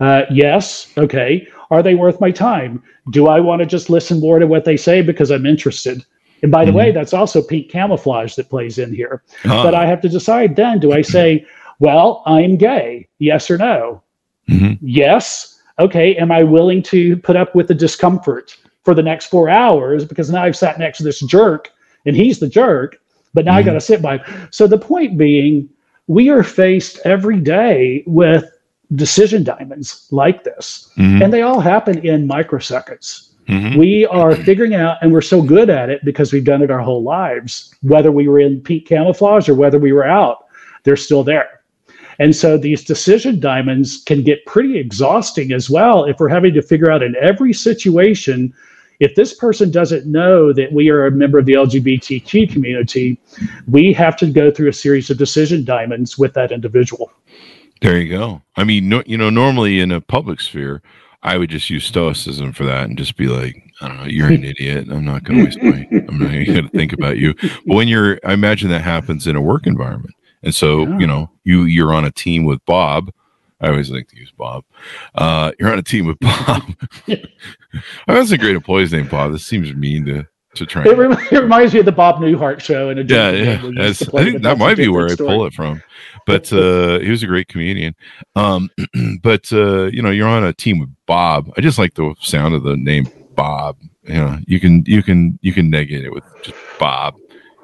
Uh, 0.00 0.22
yes. 0.30 0.92
Okay. 0.96 1.46
Are 1.70 1.82
they 1.82 1.94
worth 1.94 2.20
my 2.20 2.30
time? 2.30 2.82
Do 3.10 3.28
I 3.28 3.38
want 3.38 3.60
to 3.60 3.66
just 3.66 3.90
listen 3.90 4.18
more 4.18 4.38
to 4.38 4.46
what 4.46 4.64
they 4.64 4.76
say 4.76 5.02
because 5.02 5.30
I'm 5.30 5.46
interested? 5.46 6.04
And 6.42 6.50
by 6.50 6.64
the 6.64 6.70
mm-hmm. 6.70 6.78
way, 6.78 6.92
that's 6.92 7.12
also 7.12 7.42
pink 7.42 7.70
camouflage 7.70 8.34
that 8.36 8.48
plays 8.48 8.78
in 8.78 8.94
here. 8.94 9.22
Uh-huh. 9.44 9.62
But 9.62 9.74
I 9.74 9.86
have 9.86 10.00
to 10.00 10.08
decide 10.08 10.56
then 10.56 10.80
do 10.80 10.92
I 10.92 11.02
say, 11.02 11.46
well, 11.78 12.22
I'm 12.26 12.56
gay. 12.56 13.08
Yes 13.18 13.50
or 13.50 13.58
no? 13.58 14.02
Mm-hmm. 14.48 14.84
Yes. 14.84 15.60
Okay. 15.78 16.16
Am 16.16 16.32
I 16.32 16.42
willing 16.42 16.82
to 16.84 17.16
put 17.18 17.36
up 17.36 17.54
with 17.54 17.68
the 17.68 17.74
discomfort 17.74 18.56
for 18.84 18.94
the 18.94 19.02
next 19.02 19.26
four 19.26 19.50
hours? 19.50 20.04
Because 20.04 20.30
now 20.30 20.42
I've 20.42 20.56
sat 20.56 20.78
next 20.78 20.98
to 20.98 21.04
this 21.04 21.20
jerk 21.20 21.70
and 22.06 22.16
he's 22.16 22.40
the 22.40 22.48
jerk, 22.48 22.98
but 23.34 23.44
now 23.44 23.52
mm-hmm. 23.52 23.58
I 23.58 23.62
got 23.62 23.72
to 23.74 23.80
sit 23.80 24.00
by. 24.00 24.24
So 24.50 24.66
the 24.66 24.78
point 24.78 25.18
being, 25.18 25.68
we 26.06 26.30
are 26.30 26.42
faced 26.42 26.98
every 27.04 27.38
day 27.38 28.02
with 28.06 28.50
decision 28.94 29.44
diamonds 29.44 30.08
like 30.10 30.44
this, 30.44 30.90
mm-hmm. 30.96 31.22
and 31.22 31.32
they 31.32 31.42
all 31.42 31.60
happen 31.60 32.04
in 32.04 32.28
microseconds. 32.28 33.30
Mm-hmm. 33.48 33.78
We 33.78 34.06
are 34.06 34.36
figuring 34.36 34.74
out, 34.74 34.98
and 35.02 35.12
we're 35.12 35.20
so 35.22 35.42
good 35.42 35.70
at 35.70 35.90
it 35.90 36.04
because 36.04 36.32
we've 36.32 36.44
done 36.44 36.62
it 36.62 36.70
our 36.70 36.80
whole 36.80 37.02
lives, 37.02 37.74
whether 37.82 38.12
we 38.12 38.28
were 38.28 38.38
in 38.38 38.60
pink 38.60 38.86
camouflage 38.86 39.48
or 39.48 39.54
whether 39.54 39.78
we 39.78 39.92
were 39.92 40.06
out, 40.06 40.46
they're 40.84 40.96
still 40.96 41.24
there. 41.24 41.62
And 42.20 42.36
so 42.36 42.58
these 42.58 42.84
decision 42.84 43.40
diamonds 43.40 44.02
can 44.04 44.22
get 44.22 44.44
pretty 44.44 44.78
exhausting 44.78 45.52
as 45.52 45.70
well 45.70 46.04
if 46.04 46.20
we're 46.20 46.28
having 46.28 46.52
to 46.54 46.62
figure 46.62 46.90
out 46.90 47.02
in 47.02 47.16
every 47.16 47.52
situation 47.52 48.52
if 49.00 49.14
this 49.14 49.34
person 49.34 49.70
doesn't 49.70 50.06
know 50.06 50.52
that 50.52 50.72
we 50.72 50.90
are 50.90 51.06
a 51.06 51.10
member 51.10 51.38
of 51.38 51.46
the 51.46 51.54
LGBTQ 51.54 52.52
community, 52.52 53.18
we 53.66 53.94
have 53.94 54.14
to 54.18 54.26
go 54.26 54.50
through 54.50 54.68
a 54.68 54.74
series 54.74 55.08
of 55.08 55.16
decision 55.16 55.64
diamonds 55.64 56.18
with 56.18 56.34
that 56.34 56.52
individual. 56.52 57.10
There 57.80 57.98
you 57.98 58.10
go. 58.10 58.42
I 58.56 58.64
mean, 58.64 58.88
no, 58.88 59.02
you 59.06 59.16
know, 59.16 59.30
normally 59.30 59.80
in 59.80 59.90
a 59.90 60.00
public 60.00 60.40
sphere, 60.40 60.82
I 61.22 61.36
would 61.36 61.50
just 61.50 61.70
use 61.70 61.84
stoicism 61.84 62.52
for 62.52 62.64
that 62.64 62.84
and 62.84 62.96
just 62.96 63.16
be 63.16 63.26
like, 63.26 63.62
I 63.80 63.88
don't 63.88 63.96
know, 63.98 64.04
you're 64.04 64.28
an 64.28 64.44
idiot. 64.44 64.88
I'm 64.90 65.04
not 65.04 65.24
going 65.24 65.38
to 65.38 65.44
waste 65.44 65.62
my, 65.62 65.86
I'm 66.08 66.18
not 66.18 66.30
going 66.30 66.64
to 66.64 66.68
think 66.68 66.92
about 66.92 67.18
you. 67.18 67.34
But 67.34 67.74
when 67.76 67.88
you're, 67.88 68.18
I 68.24 68.32
imagine 68.32 68.70
that 68.70 68.82
happens 68.82 69.26
in 69.26 69.36
a 69.36 69.40
work 69.40 69.66
environment. 69.66 70.14
And 70.42 70.54
so, 70.54 70.86
yeah. 70.86 70.98
you 70.98 71.06
know, 71.06 71.30
you 71.44 71.64
you're 71.64 71.92
on 71.92 72.04
a 72.04 72.10
team 72.10 72.44
with 72.44 72.64
Bob. 72.64 73.12
I 73.60 73.68
always 73.68 73.90
like 73.90 74.08
to 74.08 74.16
use 74.16 74.32
Bob. 74.32 74.64
Uh, 75.14 75.52
you're 75.58 75.70
on 75.70 75.78
a 75.78 75.82
team 75.82 76.06
with 76.06 76.18
Bob. 76.18 76.62
I 78.08 78.18
was 78.18 78.32
a 78.32 78.38
great 78.38 78.56
employee's 78.56 78.92
name, 78.92 79.08
Bob. 79.08 79.32
This 79.32 79.44
seems 79.44 79.74
mean 79.74 80.06
to 80.06 80.26
to 80.54 80.66
try. 80.66 80.84
It, 80.84 80.96
rem- 80.96 81.12
it 81.12 81.40
reminds 81.42 81.74
me 81.74 81.80
of 81.80 81.86
the 81.86 81.92
Bob 81.92 82.16
Newhart 82.16 82.60
show. 82.60 82.90
And 82.90 83.08
yeah, 83.08 83.30
yeah. 83.30 83.62
I 83.78 83.92
think 83.92 84.42
that 84.42 84.58
might 84.58 84.76
be 84.76 84.88
where. 84.88 85.10
I 85.10 85.16
pull 85.16 85.46
it 85.46 85.54
from. 85.54 85.82
But 86.26 86.52
uh, 86.52 87.00
he 87.00 87.10
was 87.10 87.22
a 87.22 87.26
great 87.26 87.48
comedian. 87.48 87.94
Um, 88.36 88.70
but 89.22 89.52
uh, 89.52 89.84
you 89.86 90.02
know, 90.02 90.10
you're 90.10 90.28
on 90.28 90.44
a 90.44 90.52
team 90.52 90.78
with 90.78 90.90
Bob. 91.06 91.52
I 91.56 91.60
just 91.60 91.78
like 91.78 91.94
the 91.94 92.14
sound 92.20 92.54
of 92.54 92.62
the 92.62 92.76
name 92.76 93.08
Bob. 93.34 93.78
You 94.02 94.14
know, 94.14 94.38
you 94.46 94.60
can 94.60 94.84
you 94.86 95.02
can 95.02 95.38
you 95.42 95.52
can 95.52 95.70
negate 95.70 96.04
it 96.04 96.12
with 96.12 96.24
just 96.42 96.58
Bob 96.78 97.16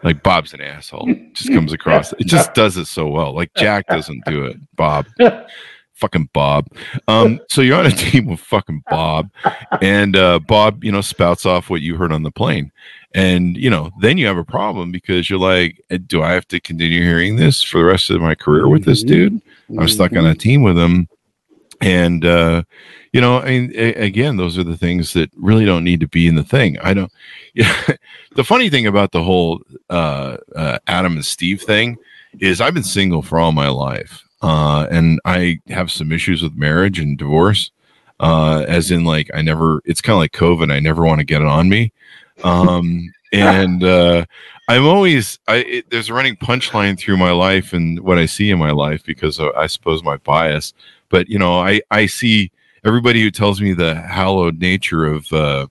like 0.03 0.23
Bob's 0.23 0.55
an 0.55 0.61
asshole. 0.61 1.13
Just 1.33 1.53
comes 1.53 1.73
across. 1.73 2.13
It 2.13 2.27
just 2.27 2.55
does 2.55 2.77
it 2.77 2.87
so 2.87 3.09
well. 3.09 3.35
Like 3.35 3.53
Jack 3.55 3.87
doesn't 3.89 4.25
do 4.25 4.45
it. 4.45 4.57
Bob. 4.77 5.07
fucking 5.97 6.31
Bob. 6.33 6.69
Um, 7.09 7.41
so 7.51 7.61
you're 7.61 7.79
on 7.79 7.87
a 7.87 7.91
team 7.91 8.27
with 8.27 8.41
fucking 8.41 8.85
Bob, 8.89 9.31
and 9.83 10.17
uh, 10.17 10.39
Bob, 10.39 10.85
you 10.85 10.93
know, 10.93 11.01
spouts 11.01 11.45
off 11.45 11.69
what 11.69 11.83
you 11.83 11.97
heard 11.97 12.13
on 12.13 12.23
the 12.23 12.31
plane, 12.31 12.71
and 13.15 13.57
you 13.57 13.71
know, 13.71 13.91
then 14.01 14.19
you 14.19 14.27
have 14.27 14.39
a 14.39 14.45
problem 14.45 14.93
because 14.93 15.29
you're 15.29 15.39
like, 15.39 15.83
eh, 15.91 15.99
do 16.07 16.23
I 16.23 16.33
have 16.33 16.47
to 16.49 16.61
continue 16.61 17.03
hearing 17.03 17.37
this 17.37 17.63
for 17.63 17.79
the 17.79 17.85
rest 17.85 18.11
of 18.11 18.21
my 18.21 18.35
career 18.35 18.69
with 18.69 18.85
this 18.85 19.03
dude? 19.03 19.41
I'm 19.71 19.89
stuck 19.89 20.13
on 20.13 20.27
a 20.27 20.35
team 20.35 20.63
with 20.63 20.79
him, 20.79 21.09
and 21.81 22.25
uh, 22.25 22.63
you 23.13 23.21
know, 23.21 23.41
I 23.41 23.47
mean, 23.47 23.73
a- 23.75 23.95
again, 23.95 24.37
those 24.37 24.59
are 24.59 24.65
the 24.65 24.77
things 24.77 25.15
that 25.15 25.31
really 25.37 25.65
don't 25.65 25.85
need 25.85 26.01
to 26.01 26.09
be 26.09 26.27
in 26.27 26.35
the 26.35 26.45
thing. 26.45 26.79
I 26.81 26.95
don't. 26.95 27.11
Yeah, 27.55 27.75
the 28.35 28.45
funny 28.45 28.69
thing 28.69 28.87
about 28.87 29.13
the 29.13 29.23
whole 29.23 29.63
uh, 29.91 30.37
uh, 30.55 30.79
Adam 30.87 31.15
and 31.15 31.25
Steve 31.25 31.63
thing 31.63 31.97
is 32.41 32.61
I've 32.61 32.75
been 32.75 32.83
single 32.83 33.23
for 33.23 33.39
all 33.39 33.53
my 33.53 33.69
life, 33.69 34.23
uh, 34.43 34.87
and 34.91 35.21
I 35.25 35.61
have 35.69 35.91
some 35.91 36.13
issues 36.13 36.43
with 36.43 36.55
marriage 36.55 36.99
and 36.99 37.17
divorce. 37.19 37.71
Uh, 38.19 38.65
as 38.67 38.91
in, 38.91 39.05
like 39.05 39.31
I 39.35 39.43
never. 39.43 39.83
It's 39.85 40.01
kind 40.01 40.15
of 40.15 40.21
like 40.21 40.33
COVID. 40.33 40.73
I 40.73 40.81
never 40.81 41.05
want 41.05 41.19
to 41.19 41.25
get 41.25 41.43
it 41.43 41.49
on 41.49 41.69
me. 41.69 41.93
Um, 42.45 43.13
and 43.33 43.85
uh, 43.85 44.25
I'm 44.69 44.87
always 44.87 45.39
I 45.49 45.57
it, 45.57 45.91
there's 45.91 46.09
a 46.09 46.15
running 46.15 46.37
punchline 46.37 46.99
through 46.99 47.19
my 47.19 47.31
life 47.33 47.73
and 47.73 48.01
what 48.01 48.19
I 48.19 48.27
see 48.27 48.51
in 48.51 48.59
my 48.59 48.71
life 48.71 49.05
because 49.05 49.39
of, 49.39 49.51
I 49.57 49.67
suppose 49.67 50.03
my 50.03 50.17
bias. 50.19 50.73
But 51.09 51.29
you 51.29 51.39
know, 51.39 51.61
I 51.61 51.83
I 51.91 52.07
see 52.07 52.51
everybody 52.85 53.21
who 53.21 53.31
tells 53.31 53.61
me 53.61 53.75
the 53.75 53.95
hallowed 53.95 54.61
nature 54.61 55.05
of 55.05 55.33
uh, 55.33 55.67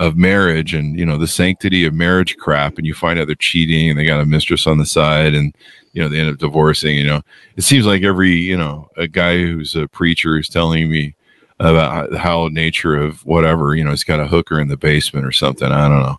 of 0.00 0.16
marriage 0.16 0.74
and 0.74 0.98
you 0.98 1.06
know 1.06 1.18
the 1.18 1.26
sanctity 1.26 1.84
of 1.86 1.94
marriage 1.94 2.36
crap, 2.36 2.76
and 2.76 2.86
you 2.86 2.94
find 2.94 3.18
out 3.18 3.26
they're 3.26 3.36
cheating 3.36 3.90
and 3.90 3.98
they 3.98 4.04
got 4.04 4.20
a 4.20 4.26
mistress 4.26 4.66
on 4.66 4.78
the 4.78 4.86
side 4.86 5.34
and 5.34 5.54
you 5.96 6.02
know 6.02 6.10
they 6.10 6.20
end 6.20 6.30
up 6.30 6.38
divorcing. 6.38 6.94
You 6.94 7.06
know, 7.06 7.22
it 7.56 7.62
seems 7.62 7.86
like 7.86 8.02
every 8.02 8.32
you 8.32 8.56
know 8.56 8.88
a 8.96 9.08
guy 9.08 9.38
who's 9.38 9.74
a 9.74 9.88
preacher 9.88 10.38
is 10.38 10.48
telling 10.48 10.90
me 10.90 11.15
about 11.58 12.14
how 12.14 12.48
nature 12.48 12.96
of 12.96 13.24
whatever 13.24 13.74
you 13.74 13.82
know 13.82 13.90
he's 13.90 14.04
got 14.04 14.20
a 14.20 14.26
hooker 14.26 14.60
in 14.60 14.68
the 14.68 14.76
basement 14.76 15.24
or 15.24 15.32
something 15.32 15.70
i 15.72 15.88
don't 15.88 16.02
know. 16.02 16.18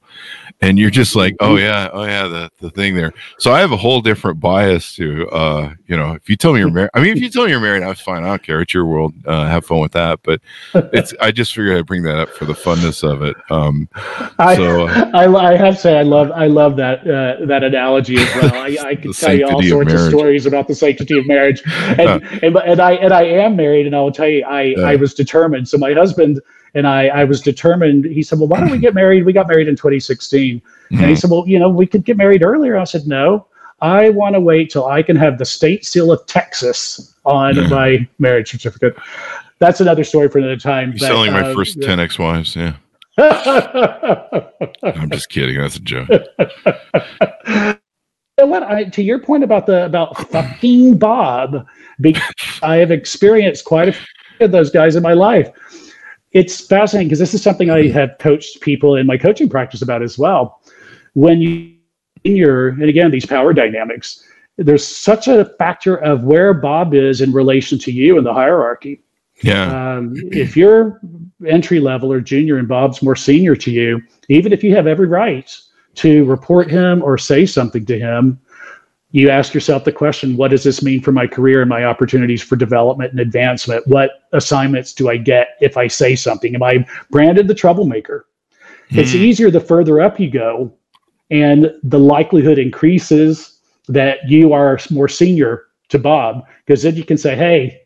And 0.60 0.80
you're 0.80 0.90
just 0.90 1.16
like 1.16 1.36
oh 1.40 1.58
yeah 1.58 1.90
oh 1.94 2.04
yeah 2.06 2.28
the, 2.28 2.50
the 2.62 2.72
thing 2.72 2.96
there. 2.96 3.14
So 3.38 3.52
i 3.52 3.60
have 3.60 3.72
a 3.72 3.78
whole 3.78 4.02
different 4.02 4.40
bias 4.40 4.96
to 4.96 5.28
uh 5.30 5.74
you 5.86 5.96
know 5.96 6.14
if 6.14 6.28
you 6.30 6.36
tell 6.36 6.54
me 6.54 6.60
you're 6.60 6.72
married 6.72 6.90
i 6.96 7.00
mean 7.00 7.16
if 7.16 7.22
you 7.22 7.30
tell 7.30 7.44
me 7.44 7.52
you're 7.52 7.60
married 7.60 7.84
that's 7.84 8.02
fine. 8.02 8.24
I 8.24 8.28
don't 8.28 8.42
care. 8.42 8.62
It's 8.62 8.74
your 8.74 8.86
world. 8.86 9.14
Uh, 9.26 9.46
have 9.46 9.66
fun 9.66 9.80
with 9.80 9.92
that. 9.92 10.20
But 10.24 10.42
it's 10.74 11.14
i 11.22 11.32
just 11.32 11.54
figured 11.54 11.78
i'd 11.78 11.86
bring 11.86 12.02
that 12.04 12.18
up 12.18 12.30
for 12.30 12.46
the 12.46 12.54
funness 12.54 13.04
of 13.08 13.22
it. 13.22 13.36
Um 13.52 13.88
so 14.56 14.88
uh, 14.88 15.12
I, 15.14 15.28
I, 15.28 15.58
have 15.58 15.76
to 15.76 15.80
say 15.80 16.00
i 16.00 16.02
love 16.02 16.32
i 16.32 16.48
love 16.48 16.76
that 16.78 17.02
uh, 17.02 17.46
that 17.46 17.64
analogy 17.64 18.18
as 18.18 18.36
well. 18.36 18.56
I, 18.56 18.78
I 18.84 18.96
could 19.02 19.14
tell 19.14 19.36
you 19.36 19.48
all 19.48 19.62
sorts 19.62 19.94
of, 19.94 20.00
of, 20.00 20.10
stories 20.10 20.48
about 20.48 20.68
the 20.68 20.76
sanctity 20.76 21.20
of 21.20 21.28
marriage. 21.28 21.62
And, 21.98 22.24
and, 22.44 22.56
and 22.58 22.80
i 22.82 22.94
and 22.94 23.14
i 23.14 23.24
am 23.24 23.56
married 23.56 23.86
and 23.86 23.96
i 23.96 24.00
will 24.02 24.12
tell 24.12 24.28
you 24.28 24.44
i 24.46 24.76
i 24.80 24.96
was 24.96 25.14
determined 25.28 25.67
so 25.67 25.78
my 25.78 25.93
husband 25.93 26.41
and 26.73 26.88
I, 26.88 27.07
I 27.07 27.23
was 27.23 27.41
determined. 27.41 28.05
He 28.05 28.23
said, 28.23 28.39
Well, 28.39 28.47
why 28.47 28.59
don't 28.59 28.71
we 28.71 28.78
get 28.78 28.93
married? 28.93 29.25
We 29.25 29.34
got 29.34 29.47
married 29.47 29.67
in 29.67 29.75
2016. 29.75 30.59
Mm-hmm. 30.59 30.95
And 30.95 30.99
he 30.99 31.05
mm-hmm. 31.05 31.15
said, 31.15 31.32
Well, 31.32 31.43
you 31.47 31.59
know, 31.59 31.69
we 31.69 31.88
could 31.88 32.05
get 32.05 32.17
married 32.17 32.43
earlier. 32.43 32.78
I 32.78 32.84
said, 32.84 33.07
No, 33.07 33.47
I 33.82 34.09
want 34.09 34.36
to 34.36 34.39
wait 34.39 34.69
till 34.69 34.86
I 34.88 35.01
can 35.01 35.15
have 35.15 35.38
the 35.38 35.45
state 35.45 35.86
seal 35.86 36.11
of 36.11 36.25
Texas 36.28 37.15
on 37.25 37.55
yeah. 37.55 37.67
my 37.67 38.07
marriage 38.19 38.51
certificate. 38.51 38.95
That's 39.59 39.82
another 39.82 40.03
story 40.03 40.30
for 40.30 40.38
another 40.38 40.57
time. 40.57 40.89
You're 40.89 40.99
but, 40.99 41.07
selling 41.07 41.34
my 41.34 41.49
uh, 41.49 41.53
first 41.55 41.82
10 41.82 41.99
ex 41.99 42.19
wives. 42.19 42.55
Yeah. 42.55 42.75
I'm 43.17 45.09
just 45.09 45.30
kidding. 45.30 45.59
That's 45.59 45.78
a 45.78 45.80
joke. 45.80 46.09
what 48.38 48.61
I, 48.61 48.84
to 48.84 49.01
your 49.01 49.17
point 49.19 49.43
about 49.43 49.65
the 49.65 49.86
about 49.86 50.15
fucking 50.30 50.99
Bob, 50.99 51.65
I 52.61 52.75
have 52.75 52.91
experienced 52.91 53.65
quite 53.65 53.89
a 53.89 53.93
few 53.93 54.05
of 54.40 54.52
those 54.52 54.70
guys 54.70 54.96
in 54.96 55.04
my 55.04 55.14
life 55.14 55.52
it's 56.32 56.66
fascinating 56.66 57.08
because 57.08 57.20
this 57.20 57.34
is 57.34 57.42
something 57.42 57.70
I 57.70 57.88
have 57.90 58.18
coached 58.20 58.62
people 58.62 58.96
in 58.96 59.08
my 59.08 59.18
coaching 59.18 59.50
practice 59.50 59.82
about 59.82 60.04
as 60.04 60.18
well. 60.18 60.62
When 61.14 61.42
you 61.42 61.74
in 62.24 62.36
your 62.36 62.70
and 62.70 62.84
again 62.84 63.12
these 63.12 63.26
power 63.26 63.54
dynamics, 63.54 64.24
there's 64.58 64.86
such 64.86 65.28
a 65.28 65.46
factor 65.58 65.96
of 65.96 66.24
where 66.24 66.54
Bob 66.54 66.94
is 66.94 67.22
in 67.22 67.32
relation 67.32 67.80
to 67.80 67.92
you 67.92 68.18
in 68.18 68.24
the 68.24 68.34
hierarchy. 68.34 69.02
Yeah. 69.44 69.96
Um, 69.96 70.14
if 70.32 70.58
you're 70.58 71.00
entry 71.46 71.80
level 71.80 72.12
or 72.12 72.20
junior 72.20 72.58
and 72.58 72.68
Bob's 72.68 73.02
more 73.02 73.16
senior 73.16 73.56
to 73.56 73.72
you, 73.72 74.02
even 74.30 74.52
if 74.52 74.64
you 74.64 74.76
have 74.76 74.88
every 74.88 75.08
right 75.08 75.56
to 75.96 76.26
report 76.26 76.70
him 76.70 77.04
or 77.04 77.18
say 77.18 77.46
something 77.46 77.86
to 77.86 78.00
him, 78.00 78.40
you 79.18 79.32
ask 79.32 79.53
yourself 79.53 79.84
the 79.84 79.91
question 79.91 80.38
what 80.38 80.51
does 80.51 80.63
this 80.63 80.84
mean 80.84 81.01
for 81.01 81.11
my 81.11 81.26
career 81.26 81.61
and 81.61 81.70
my 81.70 81.84
opportunities 81.84 82.43
for 82.43 82.55
development 82.55 83.11
and 83.11 83.20
advancement 83.20 83.86
what 83.88 84.24
assignments 84.34 84.93
do 84.93 85.09
i 85.09 85.18
get 85.18 85.57
if 85.59 85.76
i 85.76 85.88
say 85.88 86.15
something 86.15 86.53
am 86.53 86.61
i 86.61 86.86
branded 87.09 87.47
the 87.47 87.55
troublemaker 87.55 88.28
mm. 88.91 88.97
it's 88.97 89.13
hmm. 89.13 89.18
easier 89.18 89.49
the 89.49 89.59
further 89.59 89.99
up 89.99 90.20
you 90.20 90.30
go 90.30 90.72
and 91.32 91.74
the 91.84 91.99
likelihood 91.99 92.59
increases 92.59 93.59
that 93.88 94.20
you 94.28 94.53
are 94.53 94.80
more 94.91 95.07
senior 95.07 95.65
to 95.89 95.97
bob 95.97 96.45
because 96.65 96.84
then 96.84 96.95
you 96.95 97.03
can 97.03 97.18
say 97.18 97.36
hey 97.36 97.82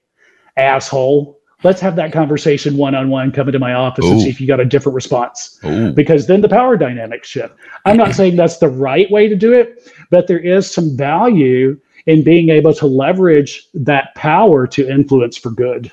asshole 0.57 1.39
let's 1.63 1.81
have 1.81 1.95
that 1.95 2.11
conversation 2.11 2.77
one 2.77 2.95
on 2.95 3.09
one. 3.09 3.31
Come 3.31 3.47
into 3.47 3.59
my 3.59 3.73
office 3.73 4.05
Ooh. 4.05 4.11
and 4.11 4.21
see 4.21 4.29
if 4.29 4.41
you 4.41 4.47
got 4.47 4.59
a 4.59 4.65
different 4.65 4.95
response. 4.95 5.59
Ooh. 5.65 5.91
Because 5.91 6.27
then 6.27 6.41
the 6.41 6.49
power 6.49 6.77
dynamics 6.77 7.27
shift. 7.27 7.55
I'm 7.85 7.97
not 7.97 8.13
saying 8.13 8.35
that's 8.35 8.57
the 8.57 8.69
right 8.69 9.09
way 9.11 9.27
to 9.27 9.35
do 9.35 9.53
it, 9.53 9.91
but 10.09 10.27
there 10.27 10.39
is 10.39 10.69
some 10.69 10.95
value 10.95 11.79
in 12.05 12.23
being 12.23 12.49
able 12.49 12.73
to 12.73 12.87
leverage 12.87 13.67
that 13.73 14.13
power 14.15 14.65
to 14.67 14.89
influence 14.89 15.37
for 15.37 15.51
good. 15.51 15.91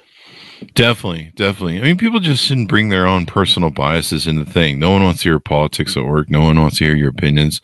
Definitely, 0.74 1.30
definitely. 1.36 1.78
I 1.78 1.82
mean, 1.82 1.96
people 1.96 2.18
just 2.18 2.44
shouldn't 2.44 2.68
bring 2.68 2.88
their 2.88 3.06
own 3.06 3.26
personal 3.26 3.70
biases 3.70 4.26
in 4.26 4.36
the 4.36 4.44
thing. 4.44 4.80
No 4.80 4.90
one 4.90 5.04
wants 5.04 5.22
to 5.22 5.28
hear 5.28 5.38
politics 5.38 5.96
at 5.96 6.04
work. 6.04 6.28
No 6.30 6.40
one 6.40 6.60
wants 6.60 6.78
to 6.78 6.84
hear 6.84 6.96
your 6.96 7.10
opinions, 7.10 7.60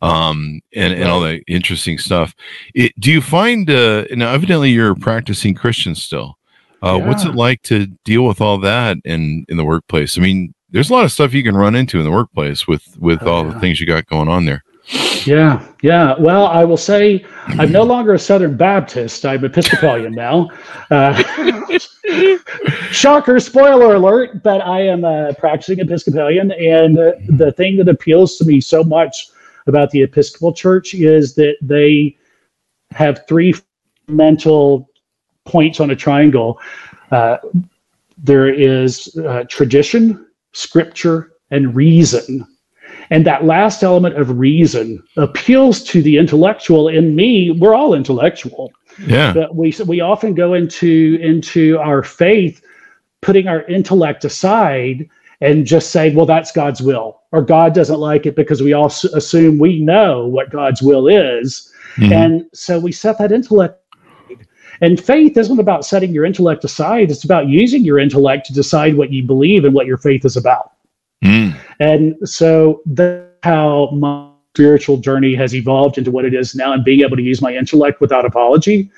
um, 0.00 0.60
and 0.74 0.94
and 0.94 1.04
all 1.04 1.20
that 1.20 1.42
interesting 1.46 1.98
stuff. 1.98 2.34
It, 2.74 2.98
do 2.98 3.12
you 3.12 3.20
find 3.20 3.68
uh, 3.68 4.04
now? 4.12 4.32
Evidently, 4.32 4.70
you're 4.70 4.92
a 4.92 4.96
practicing 4.96 5.54
Christian 5.54 5.94
still. 5.94 6.38
Uh, 6.82 6.98
yeah. 6.98 7.06
What's 7.06 7.24
it 7.24 7.34
like 7.34 7.62
to 7.62 7.86
deal 8.04 8.24
with 8.26 8.40
all 8.40 8.58
that 8.58 8.96
in 9.04 9.44
in 9.48 9.56
the 9.56 9.64
workplace? 9.64 10.16
I 10.16 10.20
mean, 10.20 10.54
there's 10.70 10.90
a 10.90 10.92
lot 10.92 11.04
of 11.04 11.12
stuff 11.12 11.34
you 11.34 11.42
can 11.42 11.56
run 11.56 11.74
into 11.74 11.98
in 11.98 12.04
the 12.04 12.10
workplace 12.10 12.66
with 12.66 12.96
with 12.98 13.22
oh, 13.22 13.32
all 13.32 13.46
yeah. 13.46 13.52
the 13.52 13.60
things 13.60 13.80
you 13.80 13.86
got 13.86 14.06
going 14.06 14.28
on 14.28 14.44
there. 14.44 14.62
Yeah, 15.26 15.64
yeah. 15.82 16.14
Well, 16.18 16.46
I 16.46 16.64
will 16.64 16.76
say 16.76 17.24
I'm 17.46 17.70
no 17.70 17.82
longer 17.82 18.14
a 18.14 18.18
Southern 18.18 18.56
Baptist. 18.56 19.24
I'm 19.24 19.44
Episcopalian 19.44 20.12
now. 20.12 20.48
Uh, 20.90 21.22
shocker, 22.90 23.38
spoiler 23.38 23.94
alert, 23.94 24.42
but 24.42 24.60
I 24.62 24.80
am 24.80 25.04
a 25.04 25.34
practicing 25.34 25.78
Episcopalian. 25.80 26.52
And 26.52 26.98
uh, 26.98 27.12
the 27.28 27.52
thing 27.52 27.76
that 27.76 27.88
appeals 27.88 28.36
to 28.38 28.44
me 28.44 28.60
so 28.60 28.82
much 28.82 29.28
about 29.66 29.90
the 29.90 30.02
Episcopal 30.02 30.52
Church 30.52 30.94
is 30.94 31.34
that 31.34 31.56
they 31.60 32.16
have 32.90 33.26
three 33.28 33.54
mental 34.08 34.89
points 35.50 35.80
on 35.80 35.90
a 35.90 35.96
triangle. 35.96 36.58
Uh, 37.10 37.38
there 38.16 38.48
is 38.52 39.16
uh, 39.26 39.44
tradition, 39.48 40.26
scripture, 40.52 41.32
and 41.50 41.74
reason. 41.74 42.46
And 43.10 43.26
that 43.26 43.44
last 43.44 43.82
element 43.82 44.16
of 44.16 44.38
reason 44.38 45.02
appeals 45.16 45.82
to 45.84 46.02
the 46.02 46.16
intellectual. 46.16 46.88
In 46.88 47.16
me, 47.16 47.50
we're 47.50 47.74
all 47.74 47.94
intellectual. 47.94 48.72
Yeah. 49.06 49.32
But 49.32 49.54
we 49.54 49.74
we 49.86 50.00
often 50.00 50.34
go 50.34 50.54
into 50.54 51.18
into 51.20 51.78
our 51.78 52.02
faith, 52.02 52.62
putting 53.20 53.48
our 53.48 53.62
intellect 53.62 54.24
aside 54.24 55.08
and 55.40 55.66
just 55.66 55.90
say, 55.90 56.14
well, 56.14 56.26
that's 56.26 56.52
God's 56.52 56.82
will, 56.82 57.22
or 57.32 57.42
God 57.42 57.74
doesn't 57.74 57.98
like 57.98 58.26
it 58.26 58.36
because 58.36 58.62
we 58.62 58.74
all 58.74 58.92
assume 59.14 59.58
we 59.58 59.80
know 59.80 60.26
what 60.26 60.50
God's 60.50 60.82
will 60.82 61.08
is. 61.08 61.72
Mm-hmm. 61.96 62.12
And 62.12 62.46
so 62.52 62.78
we 62.78 62.92
set 62.92 63.18
that 63.18 63.32
intellect 63.32 63.79
and 64.80 65.02
faith 65.02 65.36
isn't 65.36 65.58
about 65.58 65.84
setting 65.84 66.12
your 66.12 66.24
intellect 66.24 66.64
aside, 66.64 67.10
it's 67.10 67.24
about 67.24 67.48
using 67.48 67.84
your 67.84 67.98
intellect 67.98 68.46
to 68.46 68.52
decide 68.52 68.96
what 68.96 69.12
you 69.12 69.22
believe 69.22 69.64
and 69.64 69.74
what 69.74 69.86
your 69.86 69.98
faith 69.98 70.24
is 70.24 70.36
about. 70.36 70.72
Mm. 71.24 71.56
And 71.80 72.16
so 72.28 72.82
that's 72.86 73.26
how 73.42 73.90
my 73.92 74.30
spiritual 74.54 74.96
journey 74.96 75.34
has 75.34 75.54
evolved 75.54 75.96
into 75.96 76.10
what 76.10 76.24
it 76.24 76.34
is 76.34 76.54
now 76.54 76.72
and 76.72 76.84
being 76.84 77.00
able 77.00 77.16
to 77.16 77.22
use 77.22 77.40
my 77.40 77.54
intellect 77.54 78.00
without 78.00 78.24
apology. 78.24 78.90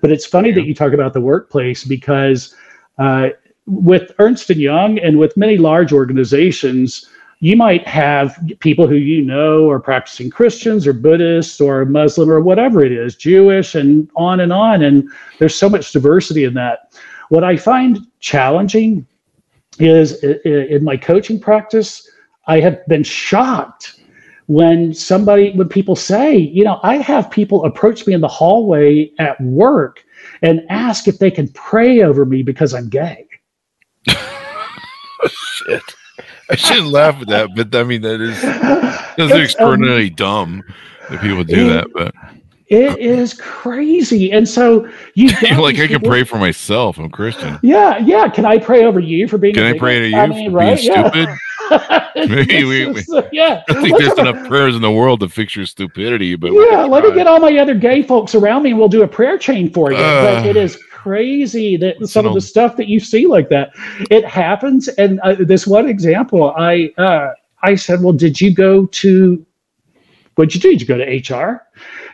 But 0.00 0.12
it's 0.12 0.24
funny 0.24 0.50
yeah. 0.50 0.56
that 0.56 0.66
you 0.66 0.74
talk 0.74 0.92
about 0.92 1.14
the 1.14 1.20
workplace 1.20 1.84
because 1.84 2.54
uh, 2.98 3.30
with 3.66 4.12
Ernst 4.18 4.50
and 4.50 4.60
Young 4.60 4.98
and 4.98 5.18
with 5.18 5.36
many 5.36 5.56
large 5.56 5.92
organizations, 5.92 7.08
you 7.40 7.56
might 7.56 7.88
have 7.88 8.38
people 8.60 8.86
who 8.86 8.96
you 8.96 9.22
know 9.22 9.68
are 9.70 9.80
practicing 9.80 10.28
Christians 10.28 10.86
or 10.86 10.92
Buddhists 10.92 11.58
or 11.58 11.86
Muslim 11.86 12.30
or 12.30 12.40
whatever 12.40 12.84
it 12.84 12.92
is, 12.92 13.16
Jewish 13.16 13.74
and 13.74 14.10
on 14.14 14.40
and 14.40 14.52
on. 14.52 14.82
And 14.82 15.10
there's 15.38 15.54
so 15.54 15.68
much 15.68 15.92
diversity 15.92 16.44
in 16.44 16.52
that. 16.54 16.94
What 17.30 17.42
I 17.42 17.56
find 17.56 17.98
challenging 18.20 19.06
is 19.78 20.22
in 20.22 20.84
my 20.84 20.98
coaching 20.98 21.40
practice, 21.40 22.06
I 22.46 22.60
have 22.60 22.86
been 22.88 23.04
shocked 23.04 24.00
when 24.46 24.92
somebody, 24.92 25.52
when 25.52 25.68
people 25.68 25.96
say, 25.96 26.36
you 26.36 26.64
know, 26.64 26.78
I 26.82 26.96
have 26.96 27.30
people 27.30 27.64
approach 27.64 28.06
me 28.06 28.12
in 28.12 28.20
the 28.20 28.28
hallway 28.28 29.12
at 29.18 29.40
work 29.40 30.04
and 30.42 30.62
ask 30.68 31.08
if 31.08 31.18
they 31.18 31.30
can 31.30 31.48
pray 31.48 32.02
over 32.02 32.26
me 32.26 32.42
because 32.42 32.74
I'm 32.74 32.90
gay. 32.90 33.26
Shit. 35.26 35.94
I 36.50 36.56
shouldn't 36.56 36.88
laugh 36.88 37.20
at 37.20 37.28
that, 37.28 37.50
but 37.54 37.74
I 37.74 37.84
mean 37.84 38.02
that 38.02 38.20
is 38.20 38.40
that's 38.42 39.32
um, 39.32 39.40
extraordinarily 39.40 40.08
um, 40.08 40.14
dumb 40.14 40.64
that 41.08 41.20
people 41.20 41.44
do 41.44 41.70
it, 41.70 41.72
that. 41.72 41.92
But 41.92 42.14
it 42.66 42.98
is 42.98 43.34
crazy, 43.34 44.32
and 44.32 44.48
so 44.48 44.88
you 45.14 45.28
like 45.58 45.78
I 45.78 45.86
can 45.86 46.00
pray 46.00 46.24
for 46.24 46.38
myself. 46.38 46.98
I'm 46.98 47.10
Christian. 47.10 47.58
Yeah, 47.62 47.98
yeah. 47.98 48.28
Can 48.28 48.44
I 48.44 48.58
pray 48.58 48.84
over 48.84 49.00
you 49.00 49.28
for 49.28 49.38
being? 49.38 49.54
Can 49.54 49.64
I 49.64 49.78
pray 49.78 50.00
to 50.00 50.08
you 50.08 50.16
I 50.16 50.26
mean, 50.26 50.50
for 50.50 50.56
right? 50.56 50.76
being 50.76 50.92
yeah. 50.92 51.10
stupid? 51.10 51.38
Maybe 52.16 52.64
we, 52.64 52.86
we, 52.88 53.04
yeah. 53.32 53.62
I 53.68 53.74
think 53.80 53.96
there's 53.98 54.18
enough 54.18 54.48
prayers 54.48 54.74
in 54.74 54.82
the 54.82 54.90
world 54.90 55.20
to 55.20 55.28
fix 55.28 55.54
your 55.54 55.66
stupidity, 55.66 56.34
but 56.34 56.52
yeah, 56.52 56.84
let 56.84 57.04
me 57.04 57.14
get 57.14 57.28
all 57.28 57.38
my 57.38 57.56
other 57.58 57.74
gay 57.74 58.02
folks 58.02 58.34
around 58.34 58.64
me 58.64 58.70
and 58.70 58.78
we'll 58.78 58.88
do 58.88 59.02
a 59.02 59.08
prayer 59.08 59.38
chain 59.38 59.72
for 59.72 59.92
you. 59.92 59.98
Uh, 59.98 60.42
but 60.42 60.46
it 60.46 60.56
is 60.56 60.82
crazy 61.02 61.76
that 61.76 62.06
some 62.08 62.26
of 62.26 62.34
the 62.34 62.40
stuff 62.40 62.76
that 62.76 62.88
you 62.88 63.00
see 63.00 63.26
like 63.26 63.48
that, 63.48 63.70
it 64.10 64.24
happens. 64.24 64.88
And 64.88 65.20
uh, 65.20 65.36
this 65.38 65.66
one 65.66 65.88
example, 65.88 66.52
I 66.56 66.92
uh, 66.98 67.30
I 67.62 67.74
said, 67.74 68.02
well, 68.02 68.12
did 68.12 68.40
you 68.40 68.52
go 68.52 68.86
to, 68.86 69.46
what'd 70.34 70.54
you 70.54 70.60
do? 70.60 70.70
Did 70.70 70.80
you 70.80 70.86
go 70.86 70.96
to 70.96 71.34
HR? 71.34 71.66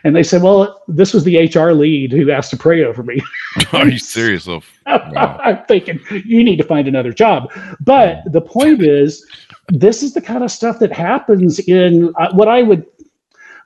And 0.03 0.15
they 0.15 0.23
said, 0.23 0.41
well, 0.41 0.83
this 0.87 1.13
was 1.13 1.23
the 1.23 1.47
HR 1.47 1.71
lead 1.71 2.11
who 2.11 2.29
asked 2.31 2.51
to 2.51 2.57
pray 2.57 2.83
over 2.83 3.03
me. 3.03 3.21
Are 3.73 3.87
you 3.87 3.99
serious? 3.99 4.47
Oh, 4.47 4.61
wow. 4.85 5.39
I'm 5.43 5.63
thinking 5.65 5.99
you 6.25 6.43
need 6.43 6.57
to 6.57 6.63
find 6.63 6.87
another 6.87 7.13
job. 7.13 7.51
But 7.79 8.21
the 8.31 8.41
point 8.41 8.81
is, 8.81 9.25
this 9.69 10.03
is 10.03 10.13
the 10.13 10.21
kind 10.21 10.43
of 10.43 10.51
stuff 10.51 10.79
that 10.79 10.91
happens 10.91 11.59
in 11.59 12.13
uh, 12.17 12.31
what 12.33 12.47
I 12.47 12.63
would 12.63 12.85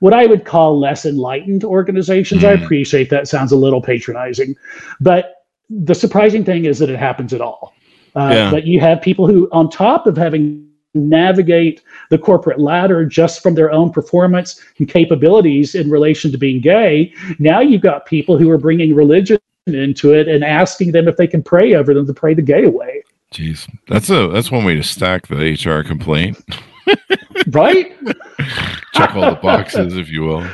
what 0.02 0.12
I 0.12 0.26
would 0.26 0.44
call 0.44 0.80
less 0.80 1.06
enlightened 1.06 1.62
organizations. 1.62 2.42
I 2.42 2.56
Mm. 2.56 2.64
appreciate 2.64 3.08
that 3.10 3.28
sounds 3.28 3.52
a 3.52 3.56
little 3.56 3.80
patronizing, 3.80 4.56
but 5.00 5.44
the 5.70 5.94
surprising 5.94 6.42
thing 6.42 6.64
is 6.64 6.80
that 6.80 6.90
it 6.90 6.98
happens 6.98 7.32
at 7.32 7.40
all. 7.40 7.72
Uh, 8.16 8.30
Yeah. 8.34 8.50
But 8.50 8.66
you 8.66 8.80
have 8.80 9.00
people 9.00 9.28
who, 9.28 9.48
on 9.52 9.70
top 9.70 10.08
of 10.08 10.16
having 10.16 10.66
navigate 10.94 11.82
the 12.10 12.18
corporate 12.18 12.58
ladder 12.58 13.06
just 13.06 13.44
from 13.44 13.54
their 13.54 13.70
own 13.70 13.90
performance 13.90 14.60
and 14.78 14.88
capabilities 14.88 15.76
in 15.76 15.88
relation 15.88 16.32
to 16.32 16.36
being 16.36 16.60
gay, 16.60 17.12
now 17.38 17.60
you've 17.60 17.80
got 17.80 18.04
people 18.04 18.36
who 18.36 18.50
are 18.50 18.58
bringing 18.58 18.94
religion 18.96 19.38
into 19.68 20.12
it 20.12 20.26
and 20.26 20.42
asking 20.42 20.90
them 20.90 21.06
if 21.06 21.16
they 21.16 21.28
can 21.28 21.44
pray 21.44 21.74
over 21.74 21.94
them 21.94 22.06
to 22.08 22.12
pray 22.12 22.34
the 22.34 22.42
gay 22.42 22.64
away. 22.64 23.02
Jeez, 23.32 23.68
that's 23.88 24.10
a 24.10 24.26
that's 24.28 24.50
one 24.50 24.64
way 24.64 24.74
to 24.74 24.82
stack 24.82 25.28
the 25.28 25.52
HR 25.52 25.84
complaint. 25.84 26.38
Right? 27.48 27.96
Check 28.94 29.14
all 29.14 29.30
the 29.30 29.38
boxes, 29.42 29.96
if 29.96 30.08
you 30.10 30.22
will. 30.22 30.46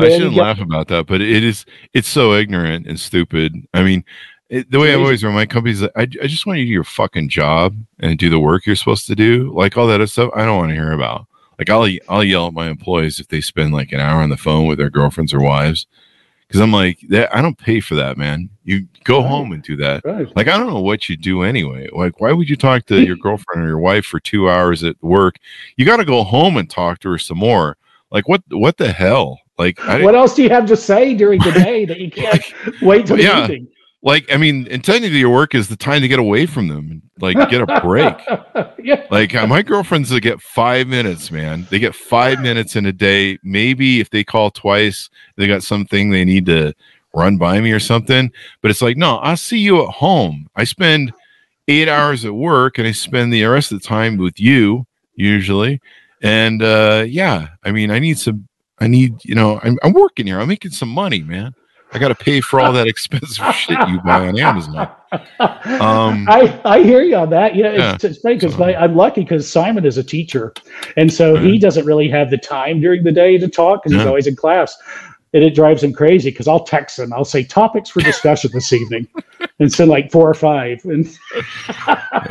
I 0.00 0.08
shouldn't 0.10 0.34
laugh 0.34 0.60
about 0.60 0.88
that, 0.88 1.06
but 1.06 1.20
it 1.20 1.44
is 1.44 1.64
it's 1.92 2.08
so 2.08 2.32
ignorant 2.32 2.86
and 2.86 2.98
stupid. 2.98 3.54
I 3.72 3.82
mean, 3.82 4.04
it, 4.48 4.70
the 4.70 4.80
way 4.80 4.92
I 4.92 4.96
always 4.96 5.22
run 5.22 5.34
my 5.34 5.46
companies, 5.46 5.82
I, 5.82 5.90
I 5.96 6.06
just 6.06 6.46
want 6.46 6.58
you 6.58 6.64
to 6.64 6.68
do 6.68 6.72
your 6.72 6.84
fucking 6.84 7.28
job 7.28 7.76
and 8.00 8.18
do 8.18 8.28
the 8.28 8.40
work 8.40 8.66
you're 8.66 8.76
supposed 8.76 9.06
to 9.06 9.14
do. 9.14 9.52
Like 9.54 9.76
all 9.76 9.86
that 9.86 9.96
other 9.96 10.06
stuff, 10.06 10.30
I 10.34 10.44
don't 10.44 10.58
want 10.58 10.70
to 10.70 10.74
hear 10.76 10.92
about. 10.92 11.26
Like 11.58 11.70
I'll 11.70 11.88
I'll 12.08 12.24
yell 12.24 12.48
at 12.48 12.52
my 12.52 12.68
employees 12.68 13.20
if 13.20 13.28
they 13.28 13.40
spend 13.40 13.72
like 13.72 13.92
an 13.92 14.00
hour 14.00 14.20
on 14.20 14.30
the 14.30 14.36
phone 14.36 14.66
with 14.66 14.78
their 14.78 14.90
girlfriends 14.90 15.32
or 15.32 15.40
wives, 15.40 15.86
because 16.54 16.62
I'm 16.62 16.70
like, 16.70 17.00
that 17.08 17.34
I 17.34 17.42
don't 17.42 17.58
pay 17.58 17.80
for 17.80 17.96
that, 17.96 18.16
man. 18.16 18.48
You 18.62 18.86
go 19.02 19.18
Right. 19.18 19.26
home 19.28 19.50
and 19.50 19.60
do 19.60 19.74
that. 19.78 20.04
Right. 20.04 20.28
Like 20.36 20.46
I 20.46 20.56
don't 20.56 20.68
know 20.68 20.80
what 20.80 21.08
you 21.08 21.16
do 21.16 21.42
anyway. 21.42 21.88
Like 21.92 22.20
why 22.20 22.30
would 22.32 22.48
you 22.48 22.54
talk 22.54 22.86
to 22.86 23.02
your 23.04 23.16
girlfriend 23.24 23.64
or 23.64 23.66
your 23.66 23.80
wife 23.80 24.04
for 24.06 24.20
two 24.20 24.48
hours 24.48 24.84
at 24.84 24.94
work? 25.02 25.34
You 25.76 25.84
got 25.84 25.96
to 25.96 26.04
go 26.04 26.22
home 26.22 26.56
and 26.56 26.70
talk 26.70 27.00
to 27.00 27.10
her 27.10 27.18
some 27.18 27.38
more. 27.38 27.76
Like 28.12 28.28
what? 28.28 28.44
What 28.50 28.76
the 28.76 28.92
hell? 28.92 29.40
Like 29.58 29.80
I 29.88 30.04
What 30.04 30.14
else 30.14 30.36
do 30.36 30.44
you 30.44 30.48
have 30.50 30.66
to 30.66 30.76
say 30.76 31.12
during 31.14 31.40
the 31.42 31.50
day 31.60 31.86
that 31.86 31.98
you 31.98 32.08
can't 32.08 32.40
wait 32.80 33.06
till 33.06 33.16
the 33.16 33.24
Yeah. 33.24 33.42
evening? 33.42 33.66
Like 34.04 34.30
I 34.30 34.36
mean, 34.36 34.68
and 34.70 34.84
technically 34.84 35.18
your 35.18 35.32
work 35.32 35.54
is 35.54 35.68
the 35.68 35.76
time 35.76 36.02
to 36.02 36.08
get 36.08 36.18
away 36.18 36.44
from 36.44 36.68
them, 36.68 36.90
and 36.90 37.02
like 37.20 37.36
get 37.50 37.62
a 37.62 37.80
break. 37.80 38.14
yeah. 38.78 39.06
like 39.10 39.34
uh, 39.34 39.46
my 39.46 39.62
girlfriends 39.62 40.10
they 40.10 40.20
get 40.20 40.42
five 40.42 40.86
minutes, 40.86 41.30
man. 41.30 41.66
They 41.70 41.78
get 41.78 41.94
five 41.94 42.40
minutes 42.40 42.76
in 42.76 42.84
a 42.84 42.92
day. 42.92 43.38
Maybe 43.42 44.00
if 44.00 44.10
they 44.10 44.22
call 44.22 44.50
twice, 44.50 45.08
they 45.36 45.46
got 45.46 45.62
something 45.62 46.10
they 46.10 46.24
need 46.24 46.44
to 46.46 46.74
run 47.14 47.38
by 47.38 47.60
me 47.60 47.72
or 47.72 47.80
something. 47.80 48.30
But 48.60 48.70
it's 48.70 48.82
like, 48.82 48.98
no, 48.98 49.16
I'll 49.16 49.38
see 49.38 49.58
you 49.58 49.82
at 49.82 49.94
home. 49.94 50.50
I 50.54 50.64
spend 50.64 51.14
eight 51.66 51.88
hours 51.88 52.26
at 52.26 52.34
work, 52.34 52.76
and 52.76 52.86
I 52.86 52.92
spend 52.92 53.32
the 53.32 53.44
rest 53.44 53.72
of 53.72 53.80
the 53.80 53.88
time 53.88 54.18
with 54.18 54.38
you 54.38 54.86
usually. 55.14 55.80
And 56.22 56.62
uh, 56.62 57.06
yeah, 57.08 57.48
I 57.64 57.72
mean, 57.72 57.90
I 57.90 58.00
need 58.00 58.18
some. 58.18 58.48
I 58.80 58.86
need, 58.88 59.24
you 59.24 59.34
know, 59.34 59.60
I'm, 59.62 59.78
I'm 59.82 59.92
working 59.92 60.26
here. 60.26 60.40
I'm 60.40 60.48
making 60.48 60.72
some 60.72 60.88
money, 60.90 61.22
man. 61.22 61.54
I 61.94 61.98
got 61.98 62.08
to 62.08 62.14
pay 62.16 62.40
for 62.40 62.60
all 62.60 62.72
that 62.72 62.86
expensive 62.88 63.44
shit 63.54 63.78
you 63.88 64.00
buy 64.00 64.26
on 64.26 64.38
Amazon. 64.38 64.88
Um, 65.38 66.26
I, 66.28 66.60
I 66.64 66.82
hear 66.82 67.02
you 67.02 67.14
on 67.16 67.30
that. 67.30 67.54
Yeah, 67.54 67.72
Yeah. 67.72 67.94
it's, 67.94 68.02
it's 68.04 68.18
funny 68.18 68.34
because 68.34 68.56
So- 68.56 68.64
I'm 68.64 68.96
lucky 68.96 69.20
because 69.22 69.48
Simon 69.50 69.84
is 69.86 69.96
a 69.96 70.02
teacher, 70.04 70.52
and 70.96 71.12
so 71.12 71.36
he 71.36 71.58
doesn't 71.58 71.86
really 71.86 72.08
have 72.08 72.30
the 72.30 72.38
time 72.38 72.80
during 72.80 73.04
the 73.04 73.12
day 73.12 73.38
to 73.38 73.48
talk 73.48 73.82
because 73.84 73.96
he's 73.96 74.06
always 74.06 74.26
in 74.26 74.34
class, 74.36 74.76
and 75.34 75.42
it 75.44 75.54
drives 75.54 75.82
him 75.82 75.92
crazy 75.92 76.30
because 76.30 76.48
I'll 76.48 76.64
text 76.64 76.98
him. 76.98 77.12
I'll 77.12 77.24
say 77.24 77.42
topics 77.44 77.90
for 77.90 78.00
discussion 78.00 78.50
this 78.54 78.72
evening, 78.72 79.06
and 79.58 79.70
send 79.70 79.90
like 79.90 80.10
four 80.10 80.30
or 80.30 80.34
five, 80.34 80.82
and 80.84 81.06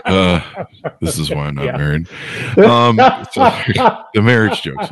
uh, 0.06 0.42
this 1.02 1.20
is 1.20 1.30
why 1.30 1.46
I'm 1.46 1.56
not 1.56 1.66
Yeah. 1.66 1.78
married. 1.78 2.08
Um, 2.58 2.96
the 2.98 4.22
marriage 4.22 4.62
jokes, 4.62 4.90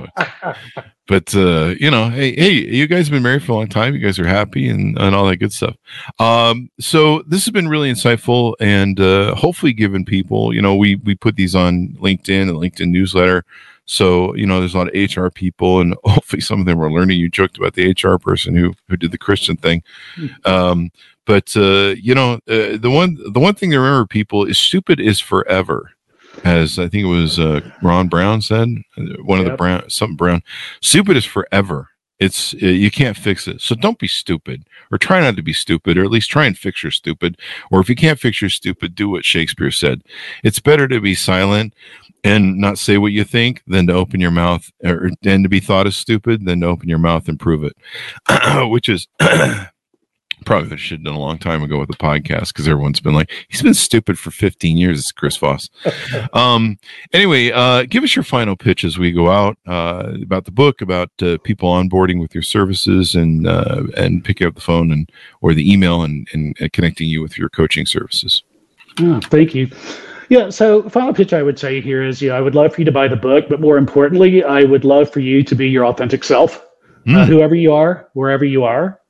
but 1.07 1.33
uh, 1.35 1.73
you 1.79 1.89
know, 1.91 2.09
hey, 2.09 2.33
hey, 2.35 2.51
you 2.51 2.87
guys 2.87 3.07
have 3.07 3.11
been 3.11 3.23
married 3.23 3.43
for 3.43 3.53
a 3.53 3.55
long 3.55 3.67
time. 3.67 3.93
You 3.93 3.99
guys 3.99 4.19
are 4.19 4.27
happy 4.27 4.67
and, 4.69 4.97
and 4.97 5.15
all 5.15 5.25
that 5.27 5.37
good 5.37 5.53
stuff. 5.53 5.75
Um, 6.19 6.69
so 6.79 7.23
this 7.27 7.45
has 7.45 7.51
been 7.51 7.67
really 7.67 7.91
insightful 7.91 8.55
and 8.59 8.99
uh, 8.99 9.35
hopefully 9.35 9.73
given 9.73 10.05
people, 10.05 10.53
you 10.53 10.61
know, 10.61 10.75
we 10.75 10.95
we 10.95 11.15
put 11.15 11.35
these 11.35 11.55
on 11.55 11.89
LinkedIn 11.99 12.43
and 12.49 12.51
LinkedIn 12.57 12.89
newsletter. 12.89 13.45
So 13.85 14.35
you 14.35 14.45
know, 14.45 14.59
there's 14.59 14.73
a 14.73 14.77
lot 14.77 14.95
of 14.95 15.15
HR 15.15 15.27
people, 15.29 15.79
and 15.81 15.95
hopefully 16.03 16.41
some 16.41 16.59
of 16.59 16.65
them 16.65 16.81
are 16.81 16.91
learning. 16.91 17.19
You 17.19 17.29
joked 17.29 17.57
about 17.57 17.73
the 17.73 17.91
HR 17.91 18.17
person 18.17 18.55
who 18.55 18.73
who 18.87 18.97
did 18.97 19.11
the 19.11 19.17
Christian 19.17 19.57
thing. 19.57 19.83
Um, 20.45 20.91
but 21.25 21.55
uh, 21.55 21.95
you 22.01 22.15
know, 22.15 22.35
uh, 22.47 22.77
the 22.77 22.91
one 22.91 23.17
the 23.31 23.39
one 23.39 23.55
thing 23.55 23.71
to 23.71 23.79
remember, 23.79 24.07
people, 24.07 24.45
is 24.45 24.57
stupid 24.57 24.99
is 24.99 25.19
forever. 25.19 25.91
As 26.45 26.79
I 26.79 26.87
think 26.87 27.03
it 27.03 27.09
was 27.09 27.39
uh, 27.39 27.59
Ron 27.83 28.07
Brown 28.07 28.41
said, 28.41 28.69
uh, 28.97 29.21
one 29.23 29.39
of 29.39 29.45
the 29.45 29.55
Brown 29.55 29.89
something 29.89 30.15
Brown, 30.15 30.41
stupid 30.81 31.17
is 31.17 31.25
forever. 31.25 31.90
It's 32.21 32.53
uh, 32.53 32.67
you 32.67 32.91
can't 32.91 33.17
fix 33.17 33.47
it. 33.47 33.61
So 33.61 33.73
don't 33.73 33.97
be 33.97 34.07
stupid, 34.07 34.65
or 34.91 34.99
try 34.99 35.21
not 35.21 35.35
to 35.37 35.41
be 35.41 35.53
stupid, 35.53 35.97
or 35.97 36.03
at 36.03 36.11
least 36.11 36.29
try 36.29 36.45
and 36.45 36.55
fix 36.55 36.83
your 36.83 36.91
stupid. 36.91 37.35
Or 37.71 37.81
if 37.81 37.89
you 37.89 37.95
can't 37.95 38.19
fix 38.19 38.41
your 38.41 38.51
stupid, 38.51 38.93
do 38.93 39.09
what 39.09 39.25
Shakespeare 39.25 39.71
said. 39.71 40.03
It's 40.43 40.59
better 40.59 40.87
to 40.87 41.01
be 41.01 41.15
silent 41.15 41.73
and 42.23 42.59
not 42.59 42.77
say 42.77 42.99
what 42.99 43.11
you 43.11 43.23
think 43.23 43.63
than 43.65 43.87
to 43.87 43.93
open 43.93 44.19
your 44.21 44.29
mouth, 44.29 44.71
or 44.83 45.09
and 45.25 45.43
to 45.43 45.49
be 45.49 45.59
thought 45.59 45.87
as 45.87 45.97
stupid 45.97 46.45
than 46.45 46.61
to 46.61 46.67
open 46.67 46.87
your 46.87 46.99
mouth 46.99 47.27
and 47.27 47.39
prove 47.39 47.63
it. 47.63 47.75
Which 48.69 48.87
is 48.87 49.07
probably 50.45 50.77
should 50.77 50.99
have 50.99 51.05
done 51.05 51.15
a 51.15 51.19
long 51.19 51.37
time 51.37 51.63
ago 51.63 51.79
with 51.79 51.89
the 51.89 51.97
podcast 51.97 52.47
because 52.47 52.67
everyone's 52.67 52.99
been 52.99 53.13
like, 53.13 53.31
he's 53.47 53.61
been 53.61 53.73
stupid 53.73 54.17
for 54.17 54.31
15 54.31 54.77
years. 54.77 54.99
It's 54.99 55.11
Chris 55.11 55.37
Voss. 55.37 55.69
um, 56.33 56.77
anyway, 57.13 57.51
uh, 57.51 57.83
give 57.83 58.03
us 58.03 58.15
your 58.15 58.23
final 58.23 58.55
pitch 58.55 58.83
as 58.83 58.97
we 58.97 59.11
go 59.11 59.29
out 59.29 59.57
uh, 59.67 60.13
about 60.21 60.45
the 60.45 60.51
book, 60.51 60.81
about 60.81 61.09
uh, 61.21 61.37
people 61.43 61.69
onboarding 61.69 62.19
with 62.19 62.33
your 62.33 62.43
services, 62.43 63.15
and 63.15 63.47
uh, 63.47 63.83
and 63.97 64.23
picking 64.23 64.47
up 64.47 64.55
the 64.55 64.61
phone 64.61 64.91
and 64.91 65.11
or 65.41 65.53
the 65.53 65.71
email 65.71 66.01
and, 66.03 66.27
and, 66.33 66.55
connecting 66.73 67.09
you 67.09 67.21
with 67.21 67.37
your 67.37 67.49
coaching 67.49 67.85
services. 67.85 68.43
Oh, 68.99 69.19
thank 69.25 69.55
you. 69.55 69.69
Yeah, 70.29 70.49
so 70.49 70.87
final 70.89 71.13
pitch 71.13 71.33
I 71.33 71.43
would 71.43 71.59
say 71.59 71.81
here 71.81 72.03
is, 72.03 72.21
yeah, 72.21 72.33
I 72.33 72.41
would 72.41 72.55
love 72.55 72.73
for 72.73 72.81
you 72.81 72.85
to 72.85 72.91
buy 72.91 73.07
the 73.07 73.17
book, 73.17 73.49
but 73.49 73.59
more 73.59 73.77
importantly, 73.77 74.43
I 74.43 74.63
would 74.63 74.85
love 74.85 75.11
for 75.11 75.19
you 75.19 75.43
to 75.43 75.55
be 75.55 75.67
your 75.69 75.85
authentic 75.85 76.23
self, 76.23 76.65
Mm. 77.05 77.25
whoever 77.25 77.55
you 77.55 77.73
are, 77.73 78.09
wherever 78.13 78.45
you 78.45 78.63
are. 78.63 79.00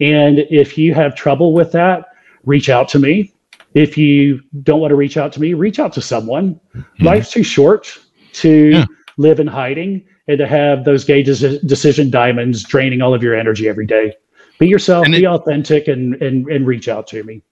And 0.00 0.40
if 0.50 0.78
you 0.78 0.94
have 0.94 1.14
trouble 1.14 1.52
with 1.52 1.72
that, 1.72 2.06
reach 2.44 2.68
out 2.68 2.88
to 2.90 2.98
me. 2.98 3.32
If 3.74 3.96
you 3.96 4.40
don't 4.62 4.80
want 4.80 4.90
to 4.90 4.96
reach 4.96 5.16
out 5.16 5.32
to 5.34 5.40
me, 5.40 5.54
reach 5.54 5.78
out 5.78 5.92
to 5.94 6.00
someone. 6.00 6.58
Life's 7.00 7.30
too 7.30 7.42
short 7.42 7.96
to 8.34 8.70
Yeah. 8.70 8.84
live 9.16 9.38
in 9.40 9.46
hiding 9.46 10.02
and 10.26 10.38
to 10.38 10.46
have 10.46 10.84
those 10.84 11.04
gay 11.04 11.22
deci- 11.22 11.64
decision 11.66 12.10
diamonds 12.10 12.64
draining 12.64 13.02
all 13.02 13.14
of 13.14 13.22
your 13.22 13.34
energy 13.34 13.68
every 13.68 13.86
day. 13.86 14.12
Be 14.58 14.66
yourself, 14.68 15.04
And 15.04 15.14
be 15.14 15.22
it- 15.24 15.26
authentic, 15.26 15.88
and, 15.88 16.14
and 16.22 16.46
and 16.48 16.66
reach 16.66 16.88
out 16.88 17.06
to 17.08 17.22
me. 17.22 17.42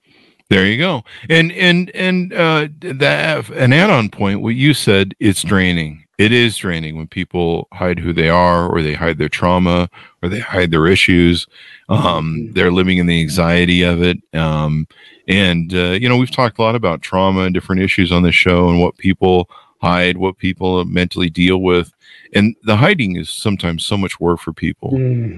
There 0.50 0.66
you 0.66 0.78
go. 0.78 1.04
And 1.28 1.52
and 1.52 1.90
and 1.94 2.32
uh 2.32 2.68
that 2.80 3.48
an 3.50 3.72
add-on 3.72 4.08
point, 4.08 4.40
what 4.40 4.54
you 4.54 4.72
said, 4.74 5.14
it's 5.20 5.42
draining. 5.42 6.04
It 6.18 6.32
is 6.32 6.56
draining 6.56 6.96
when 6.96 7.06
people 7.06 7.68
hide 7.72 7.98
who 7.98 8.12
they 8.12 8.28
are 8.28 8.68
or 8.68 8.82
they 8.82 8.94
hide 8.94 9.18
their 9.18 9.28
trauma 9.28 9.88
or 10.22 10.28
they 10.28 10.40
hide 10.40 10.70
their 10.70 10.86
issues. 10.86 11.46
Um 11.88 12.52
they're 12.52 12.72
living 12.72 12.98
in 12.98 13.06
the 13.06 13.20
anxiety 13.20 13.82
of 13.82 14.02
it. 14.02 14.18
Um 14.34 14.86
and 15.28 15.72
uh, 15.74 15.90
you 15.92 16.08
know, 16.08 16.16
we've 16.16 16.30
talked 16.30 16.58
a 16.58 16.62
lot 16.62 16.74
about 16.74 17.02
trauma 17.02 17.42
and 17.42 17.54
different 17.54 17.82
issues 17.82 18.10
on 18.10 18.22
the 18.22 18.32
show 18.32 18.68
and 18.68 18.80
what 18.80 18.96
people 18.96 19.48
hide, 19.80 20.16
what 20.16 20.38
people 20.38 20.84
mentally 20.86 21.30
deal 21.30 21.58
with. 21.58 21.92
And 22.34 22.56
the 22.64 22.76
hiding 22.76 23.16
is 23.16 23.30
sometimes 23.30 23.86
so 23.86 23.96
much 23.96 24.18
work 24.18 24.40
for 24.40 24.52
people 24.52 24.90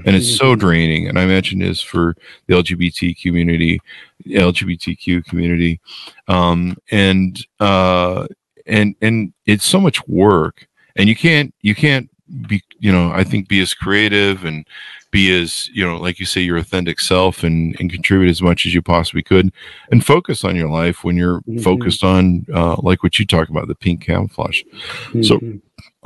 and 0.07 0.17
it's 0.17 0.37
so 0.37 0.57
draining 0.57 1.09
and 1.09 1.19
i 1.19 1.23
imagine 1.23 1.63
is 1.63 1.81
for 1.81 2.17
the 2.47 2.55
lgbt 2.55 3.21
community 3.21 3.81
lgbtq 4.27 5.25
community 5.25 5.81
um 6.27 6.77
and 6.91 7.47
uh 7.61 8.27
and 8.67 8.95
and 9.01 9.33
it's 9.47 9.65
so 9.65 9.81
much 9.81 10.07
work 10.09 10.67
and 10.97 11.09
you 11.09 11.17
can't 11.17 11.55
you 11.63 11.75
can't 11.75 12.09
be 12.47 12.63
you 12.79 12.93
know 12.93 13.11
i 13.13 13.25
think 13.25 13.49
be 13.49 13.61
as 13.61 13.75
creative 13.75 14.45
and 14.45 14.67
be 15.11 15.37
as 15.41 15.69
you 15.69 15.85
know 15.85 15.97
like 15.97 16.21
you 16.21 16.27
say 16.27 16.41
your 16.41 16.57
authentic 16.57 17.01
self 17.01 17.43
and 17.43 17.79
and 17.81 17.91
contribute 17.91 18.31
as 18.31 18.41
much 18.41 18.65
as 18.65 18.73
you 18.73 18.81
possibly 18.81 19.23
could 19.23 19.53
and 19.91 20.07
focus 20.07 20.45
on 20.45 20.55
your 20.55 20.69
life 20.69 21.03
when 21.03 21.17
you're 21.17 21.41
mm-hmm. 21.41 21.59
focused 21.59 22.05
on 22.05 22.47
uh, 22.55 22.77
like 22.83 23.03
what 23.03 23.19
you 23.19 23.27
talk 23.27 23.49
about 23.49 23.67
the 23.67 23.75
pink 23.75 24.05
camouflage. 24.05 24.63
Mm-hmm. 25.09 25.23
so 25.23 25.41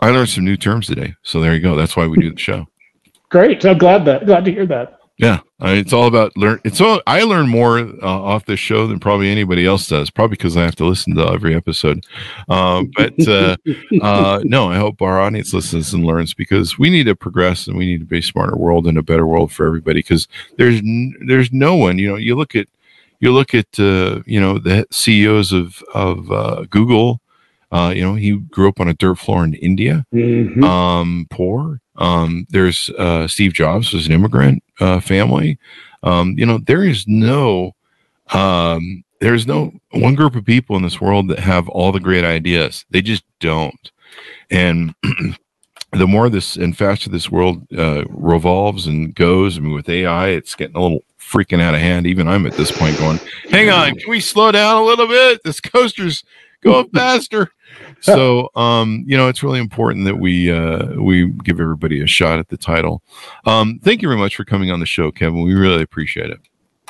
i 0.01 0.11
learned 0.11 0.28
some 0.28 0.45
new 0.45 0.57
terms 0.57 0.87
today. 0.87 1.14
So 1.22 1.41
there 1.41 1.55
you 1.55 1.61
go. 1.61 1.76
That's 1.76 1.97
why 1.97 2.07
we 2.07 2.18
do 2.18 2.32
the 2.32 2.41
show. 2.41 2.66
Great. 3.28 3.64
I'm 3.64 3.78
glad 3.78 4.05
that 4.07 4.26
glad 4.26 4.45
to 4.47 4.53
hear 4.53 4.66
that 4.66 4.99
yeah, 5.17 5.41
I 5.61 5.73
mean, 5.73 5.77
it's 5.79 5.93
all 5.93 6.09
about 6.09 6.37
learn. 6.37 6.61
It's 6.65 6.81
all 6.81 7.01
I 7.07 7.23
learn 7.23 7.49
more 7.49 7.79
uh, 7.79 8.03
off 8.03 8.47
this 8.47 8.59
show 8.59 8.89
than 8.89 8.99
probably 8.99 9.31
anybody 9.31 9.65
else 9.65 9.87
does. 9.87 10.11
Probably 10.11 10.37
because 10.37 10.57
I 10.57 10.65
have 10.65 10.75
to 10.77 10.85
listen 10.85 11.15
to 11.15 11.31
every 11.31 11.55
episode. 11.55 12.05
Um, 12.49 12.91
but 12.97 13.15
uh, 13.29 13.57
uh, 14.03 14.41
no, 14.43 14.69
I 14.69 14.77
hope 14.77 15.01
our 15.01 15.21
audience 15.21 15.55
listens 15.55 15.95
and 15.95 16.05
learns 16.05 16.35
because 16.35 16.81
we 16.81 16.91
need 16.91 17.05
to 17.05 17.15
progress 17.15 17.69
and 17.69 17.77
we 17.77 17.87
need 17.87 18.01
to 18.01 18.07
be 18.07 18.19
a 18.19 18.23
smarter 18.23 18.57
world 18.57 18.89
and 18.89 18.99
a 18.99 19.03
better 19.03 19.27
world 19.27 19.53
for 19.53 19.67
everybody. 19.67 20.01
Because 20.01 20.27
there's 20.59 20.79
n- 20.81 21.15
there's 21.29 21.53
no 21.53 21.77
one. 21.77 21.99
You 21.99 22.09
know, 22.09 22.17
you 22.17 22.35
look 22.35 22.57
at 22.57 22.67
you 23.21 23.33
look 23.33 23.55
at 23.55 23.79
uh, 23.79 24.21
you 24.27 24.41
know 24.41 24.59
the 24.59 24.85
CEOs 24.91 25.53
of 25.53 25.81
of 25.95 26.33
uh, 26.33 26.65
Google. 26.71 27.21
Uh, 27.73 27.93
you 27.95 28.03
know, 28.03 28.15
he 28.15 28.37
grew 28.37 28.69
up 28.69 28.81
on 28.81 28.89
a 28.89 28.95
dirt 28.95 29.17
floor 29.17 29.45
in 29.45 29.55
India, 29.55 30.05
mm-hmm. 30.12 30.62
um, 30.62 31.27
poor. 31.31 31.81
Um, 31.97 32.47
there's 32.51 32.91
uh, 32.91 33.29
Steve 33.29 33.53
Jobs 33.53 33.93
was 33.93 34.07
an 34.07 34.12
immigrant 34.12 34.62
uh, 34.81 35.01
family. 35.01 35.59
Um, 36.03 36.35
you 36.37 36.47
know, 36.47 36.59
there 36.59 36.85
is 36.85 37.07
no 37.07 37.73
um, 38.33 39.05
there's 39.21 39.47
no 39.47 39.73
one 39.91 40.15
group 40.15 40.35
of 40.37 40.45
people 40.45 40.77
in 40.77 40.83
this 40.83 41.01
world 41.01 41.29
that 41.29 41.39
have 41.39 41.69
all 41.69 41.93
the 41.93 42.01
great 42.01 42.25
ideas. 42.25 42.85
They 42.91 43.03
just 43.03 43.25
don't. 43.41 43.91
And 44.51 44.95
the 45.93 46.07
more 46.07 46.29
this 46.29 46.57
and 46.57 46.77
faster 46.77 47.09
this 47.09 47.31
world 47.31 47.67
uh, 47.77 48.05
revolves 48.09 48.87
and 48.87 49.15
goes, 49.15 49.57
I 49.57 49.61
mean, 49.61 49.73
with 49.73 49.89
AI, 49.89 50.29
it's 50.29 50.55
getting 50.55 50.77
a 50.77 50.83
little 50.83 51.05
freaking 51.19 51.61
out 51.61 51.75
of 51.75 51.81
hand. 51.81 52.07
Even 52.07 52.29
I'm 52.29 52.47
at 52.47 52.55
this 52.55 52.71
point 52.71 52.99
going, 52.99 53.19
hang 53.51 53.71
on, 53.71 53.95
can 53.97 54.11
we 54.11 54.21
slow 54.21 54.53
down 54.53 54.83
a 54.83 54.85
little 54.85 55.07
bit? 55.07 55.43
This 55.43 55.61
coaster's 55.61 56.25
going 56.65 56.89
faster. 56.91 57.51
So 58.01 58.51
um, 58.55 59.05
you 59.07 59.17
know 59.17 59.29
it's 59.29 59.43
really 59.43 59.61
important 59.61 60.05
that 60.05 60.17
we 60.17 60.51
uh, 60.51 61.01
we 61.01 61.29
give 61.45 61.61
everybody 61.61 62.03
a 62.03 62.07
shot 62.07 62.39
at 62.39 62.49
the 62.49 62.57
title. 62.57 63.03
Um, 63.47 63.81
thank 63.83 64.03
you 64.03 64.09
very 64.09 64.19
much 64.19 64.37
for 64.37 64.45
coming 64.45 64.71
on 64.71 64.81
the 64.81 64.87
show 64.87 65.11
kevin. 65.11 65.43
We 65.43 65.55
really 65.55 65.83
appreciate 65.83 66.31
it. 66.31 66.41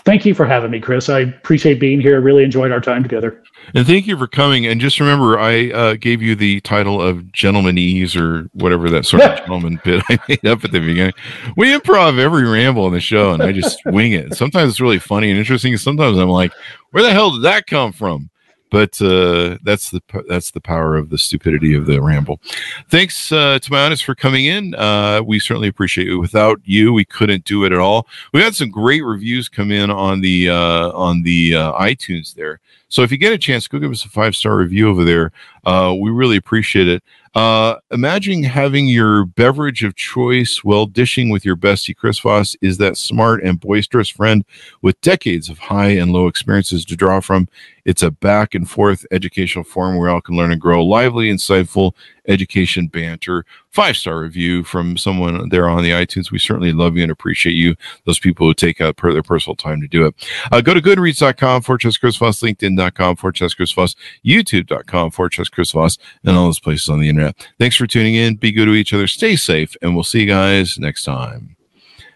Thank 0.04 0.26
you 0.26 0.34
for 0.34 0.44
having 0.44 0.70
me 0.70 0.80
chris. 0.80 1.08
I 1.08 1.20
appreciate 1.20 1.80
being 1.80 1.98
here. 1.98 2.16
I 2.16 2.18
really 2.18 2.44
enjoyed 2.44 2.72
our 2.72 2.80
time 2.80 3.02
together. 3.02 3.42
And 3.74 3.86
thank 3.86 4.06
you 4.06 4.18
for 4.18 4.26
coming. 4.26 4.66
And 4.66 4.78
just 4.78 5.00
remember 5.00 5.38
i 5.38 5.70
uh, 5.70 5.94
gave 5.94 6.20
you 6.20 6.34
the 6.34 6.60
title 6.60 7.00
of 7.00 7.18
gentlemanese 7.32 8.14
or 8.20 8.48
whatever 8.52 8.90
that 8.90 9.06
sort 9.06 9.22
of 9.22 9.38
gentleman 9.38 9.80
bit 9.84 10.02
i 10.10 10.18
made 10.28 10.44
up 10.46 10.64
at 10.64 10.72
the 10.72 10.80
beginning. 10.80 11.14
We 11.56 11.72
improv 11.72 12.18
every 12.18 12.44
ramble 12.44 12.84
on 12.84 12.92
the 12.92 13.00
show 13.00 13.32
and 13.32 13.42
i 13.42 13.52
just 13.52 13.80
wing 13.86 14.12
it. 14.12 14.34
Sometimes 14.34 14.72
it's 14.72 14.80
really 14.80 14.98
funny 14.98 15.30
and 15.30 15.38
interesting 15.38 15.76
sometimes 15.76 16.18
i'm 16.18 16.28
like 16.28 16.52
where 16.90 17.02
the 17.02 17.12
hell 17.12 17.30
did 17.30 17.42
that 17.42 17.66
come 17.66 17.92
from 17.92 18.30
but 18.74 19.00
uh, 19.00 19.56
that's 19.62 19.90
the 19.90 20.02
that's 20.26 20.50
the 20.50 20.60
power 20.60 20.96
of 20.96 21.08
the 21.08 21.16
stupidity 21.16 21.74
of 21.74 21.86
the 21.86 22.02
ramble. 22.02 22.40
Thanks 22.88 23.30
uh, 23.30 23.60
to 23.60 23.70
my 23.70 23.84
honest 23.84 24.04
for 24.04 24.16
coming 24.16 24.46
in. 24.46 24.74
Uh, 24.74 25.22
we 25.24 25.38
certainly 25.38 25.68
appreciate 25.68 26.08
it. 26.08 26.16
Without 26.16 26.60
you, 26.64 26.92
we 26.92 27.04
couldn't 27.04 27.44
do 27.44 27.64
it 27.64 27.70
at 27.70 27.78
all. 27.78 28.08
We 28.32 28.42
had 28.42 28.56
some 28.56 28.72
great 28.72 29.04
reviews 29.04 29.48
come 29.48 29.70
in 29.70 29.92
on 29.92 30.22
the 30.22 30.50
uh, 30.50 30.90
on 30.90 31.22
the 31.22 31.54
uh, 31.54 31.72
iTunes 31.74 32.34
there. 32.34 32.58
So 32.88 33.02
if 33.02 33.12
you 33.12 33.16
get 33.16 33.32
a 33.32 33.38
chance, 33.38 33.68
go 33.68 33.78
give 33.78 33.92
us 33.92 34.04
a 34.04 34.08
five 34.08 34.34
star 34.34 34.56
review 34.56 34.88
over 34.88 35.04
there. 35.04 35.30
Uh, 35.64 35.94
we 35.96 36.10
really 36.10 36.36
appreciate 36.36 36.88
it. 36.88 37.04
Uh, 37.34 37.80
imagine 37.90 38.44
having 38.44 38.86
your 38.86 39.24
beverage 39.24 39.82
of 39.82 39.96
choice 39.96 40.62
while 40.62 40.86
dishing 40.86 41.30
with 41.30 41.44
your 41.44 41.56
bestie. 41.56 41.96
Chris 41.96 42.20
Voss 42.20 42.54
is 42.60 42.78
that 42.78 42.96
smart 42.96 43.42
and 43.42 43.58
boisterous 43.58 44.08
friend 44.08 44.44
with 44.82 45.00
decades 45.00 45.48
of 45.48 45.58
high 45.58 45.88
and 45.88 46.12
low 46.12 46.28
experiences 46.28 46.84
to 46.84 46.96
draw 46.96 47.18
from. 47.18 47.48
It's 47.84 48.04
a 48.04 48.12
back 48.12 48.54
and 48.54 48.70
forth 48.70 49.04
educational 49.10 49.64
forum 49.64 49.98
where 49.98 50.10
all 50.10 50.20
can 50.20 50.36
learn 50.36 50.52
and 50.52 50.60
grow. 50.60 50.84
Lively, 50.84 51.28
insightful 51.28 51.92
education 52.28 52.86
banter. 52.86 53.44
Five 53.70 53.96
star 53.96 54.20
review 54.20 54.64
from 54.64 54.96
someone 54.96 55.48
there 55.48 55.68
on 55.68 55.82
the 55.82 55.90
iTunes. 55.90 56.30
We 56.30 56.38
certainly 56.38 56.72
love 56.72 56.96
you 56.96 57.02
and 57.02 57.12
appreciate 57.12 57.54
you. 57.54 57.76
Those 58.04 58.18
people 58.18 58.46
who 58.46 58.54
take 58.54 58.80
out 58.80 58.96
per 58.96 59.12
their 59.12 59.22
personal 59.22 59.56
time 59.56 59.80
to 59.80 59.88
do 59.88 60.06
it. 60.06 60.14
Uh, 60.52 60.60
go 60.60 60.74
to 60.74 60.80
goodreads.com, 60.80 61.62
Fortress 61.62 61.96
Chris 61.96 62.16
Voss, 62.16 62.40
LinkedIn.com, 62.40 63.16
Fortress 63.16 63.54
Chris 63.54 63.72
Voss, 63.72 63.94
YouTube.com, 64.24 65.10
Fortress 65.10 65.48
Chris 65.48 65.72
Voss, 65.72 65.98
and 66.24 66.36
all 66.36 66.46
those 66.46 66.60
places 66.60 66.88
on 66.88 67.00
the 67.00 67.08
internet. 67.08 67.48
Thanks 67.58 67.76
for 67.76 67.86
tuning 67.86 68.14
in. 68.14 68.36
Be 68.36 68.52
good 68.52 68.66
to 68.66 68.74
each 68.74 68.92
other. 68.92 69.06
Stay 69.06 69.36
safe, 69.36 69.76
and 69.82 69.94
we'll 69.94 70.04
see 70.04 70.20
you 70.20 70.26
guys 70.26 70.78
next 70.78 71.04
time. 71.04 71.56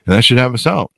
And 0.07 0.15
that 0.15 0.25
should 0.25 0.39
have 0.39 0.55
us 0.55 0.67
out. 0.67 0.91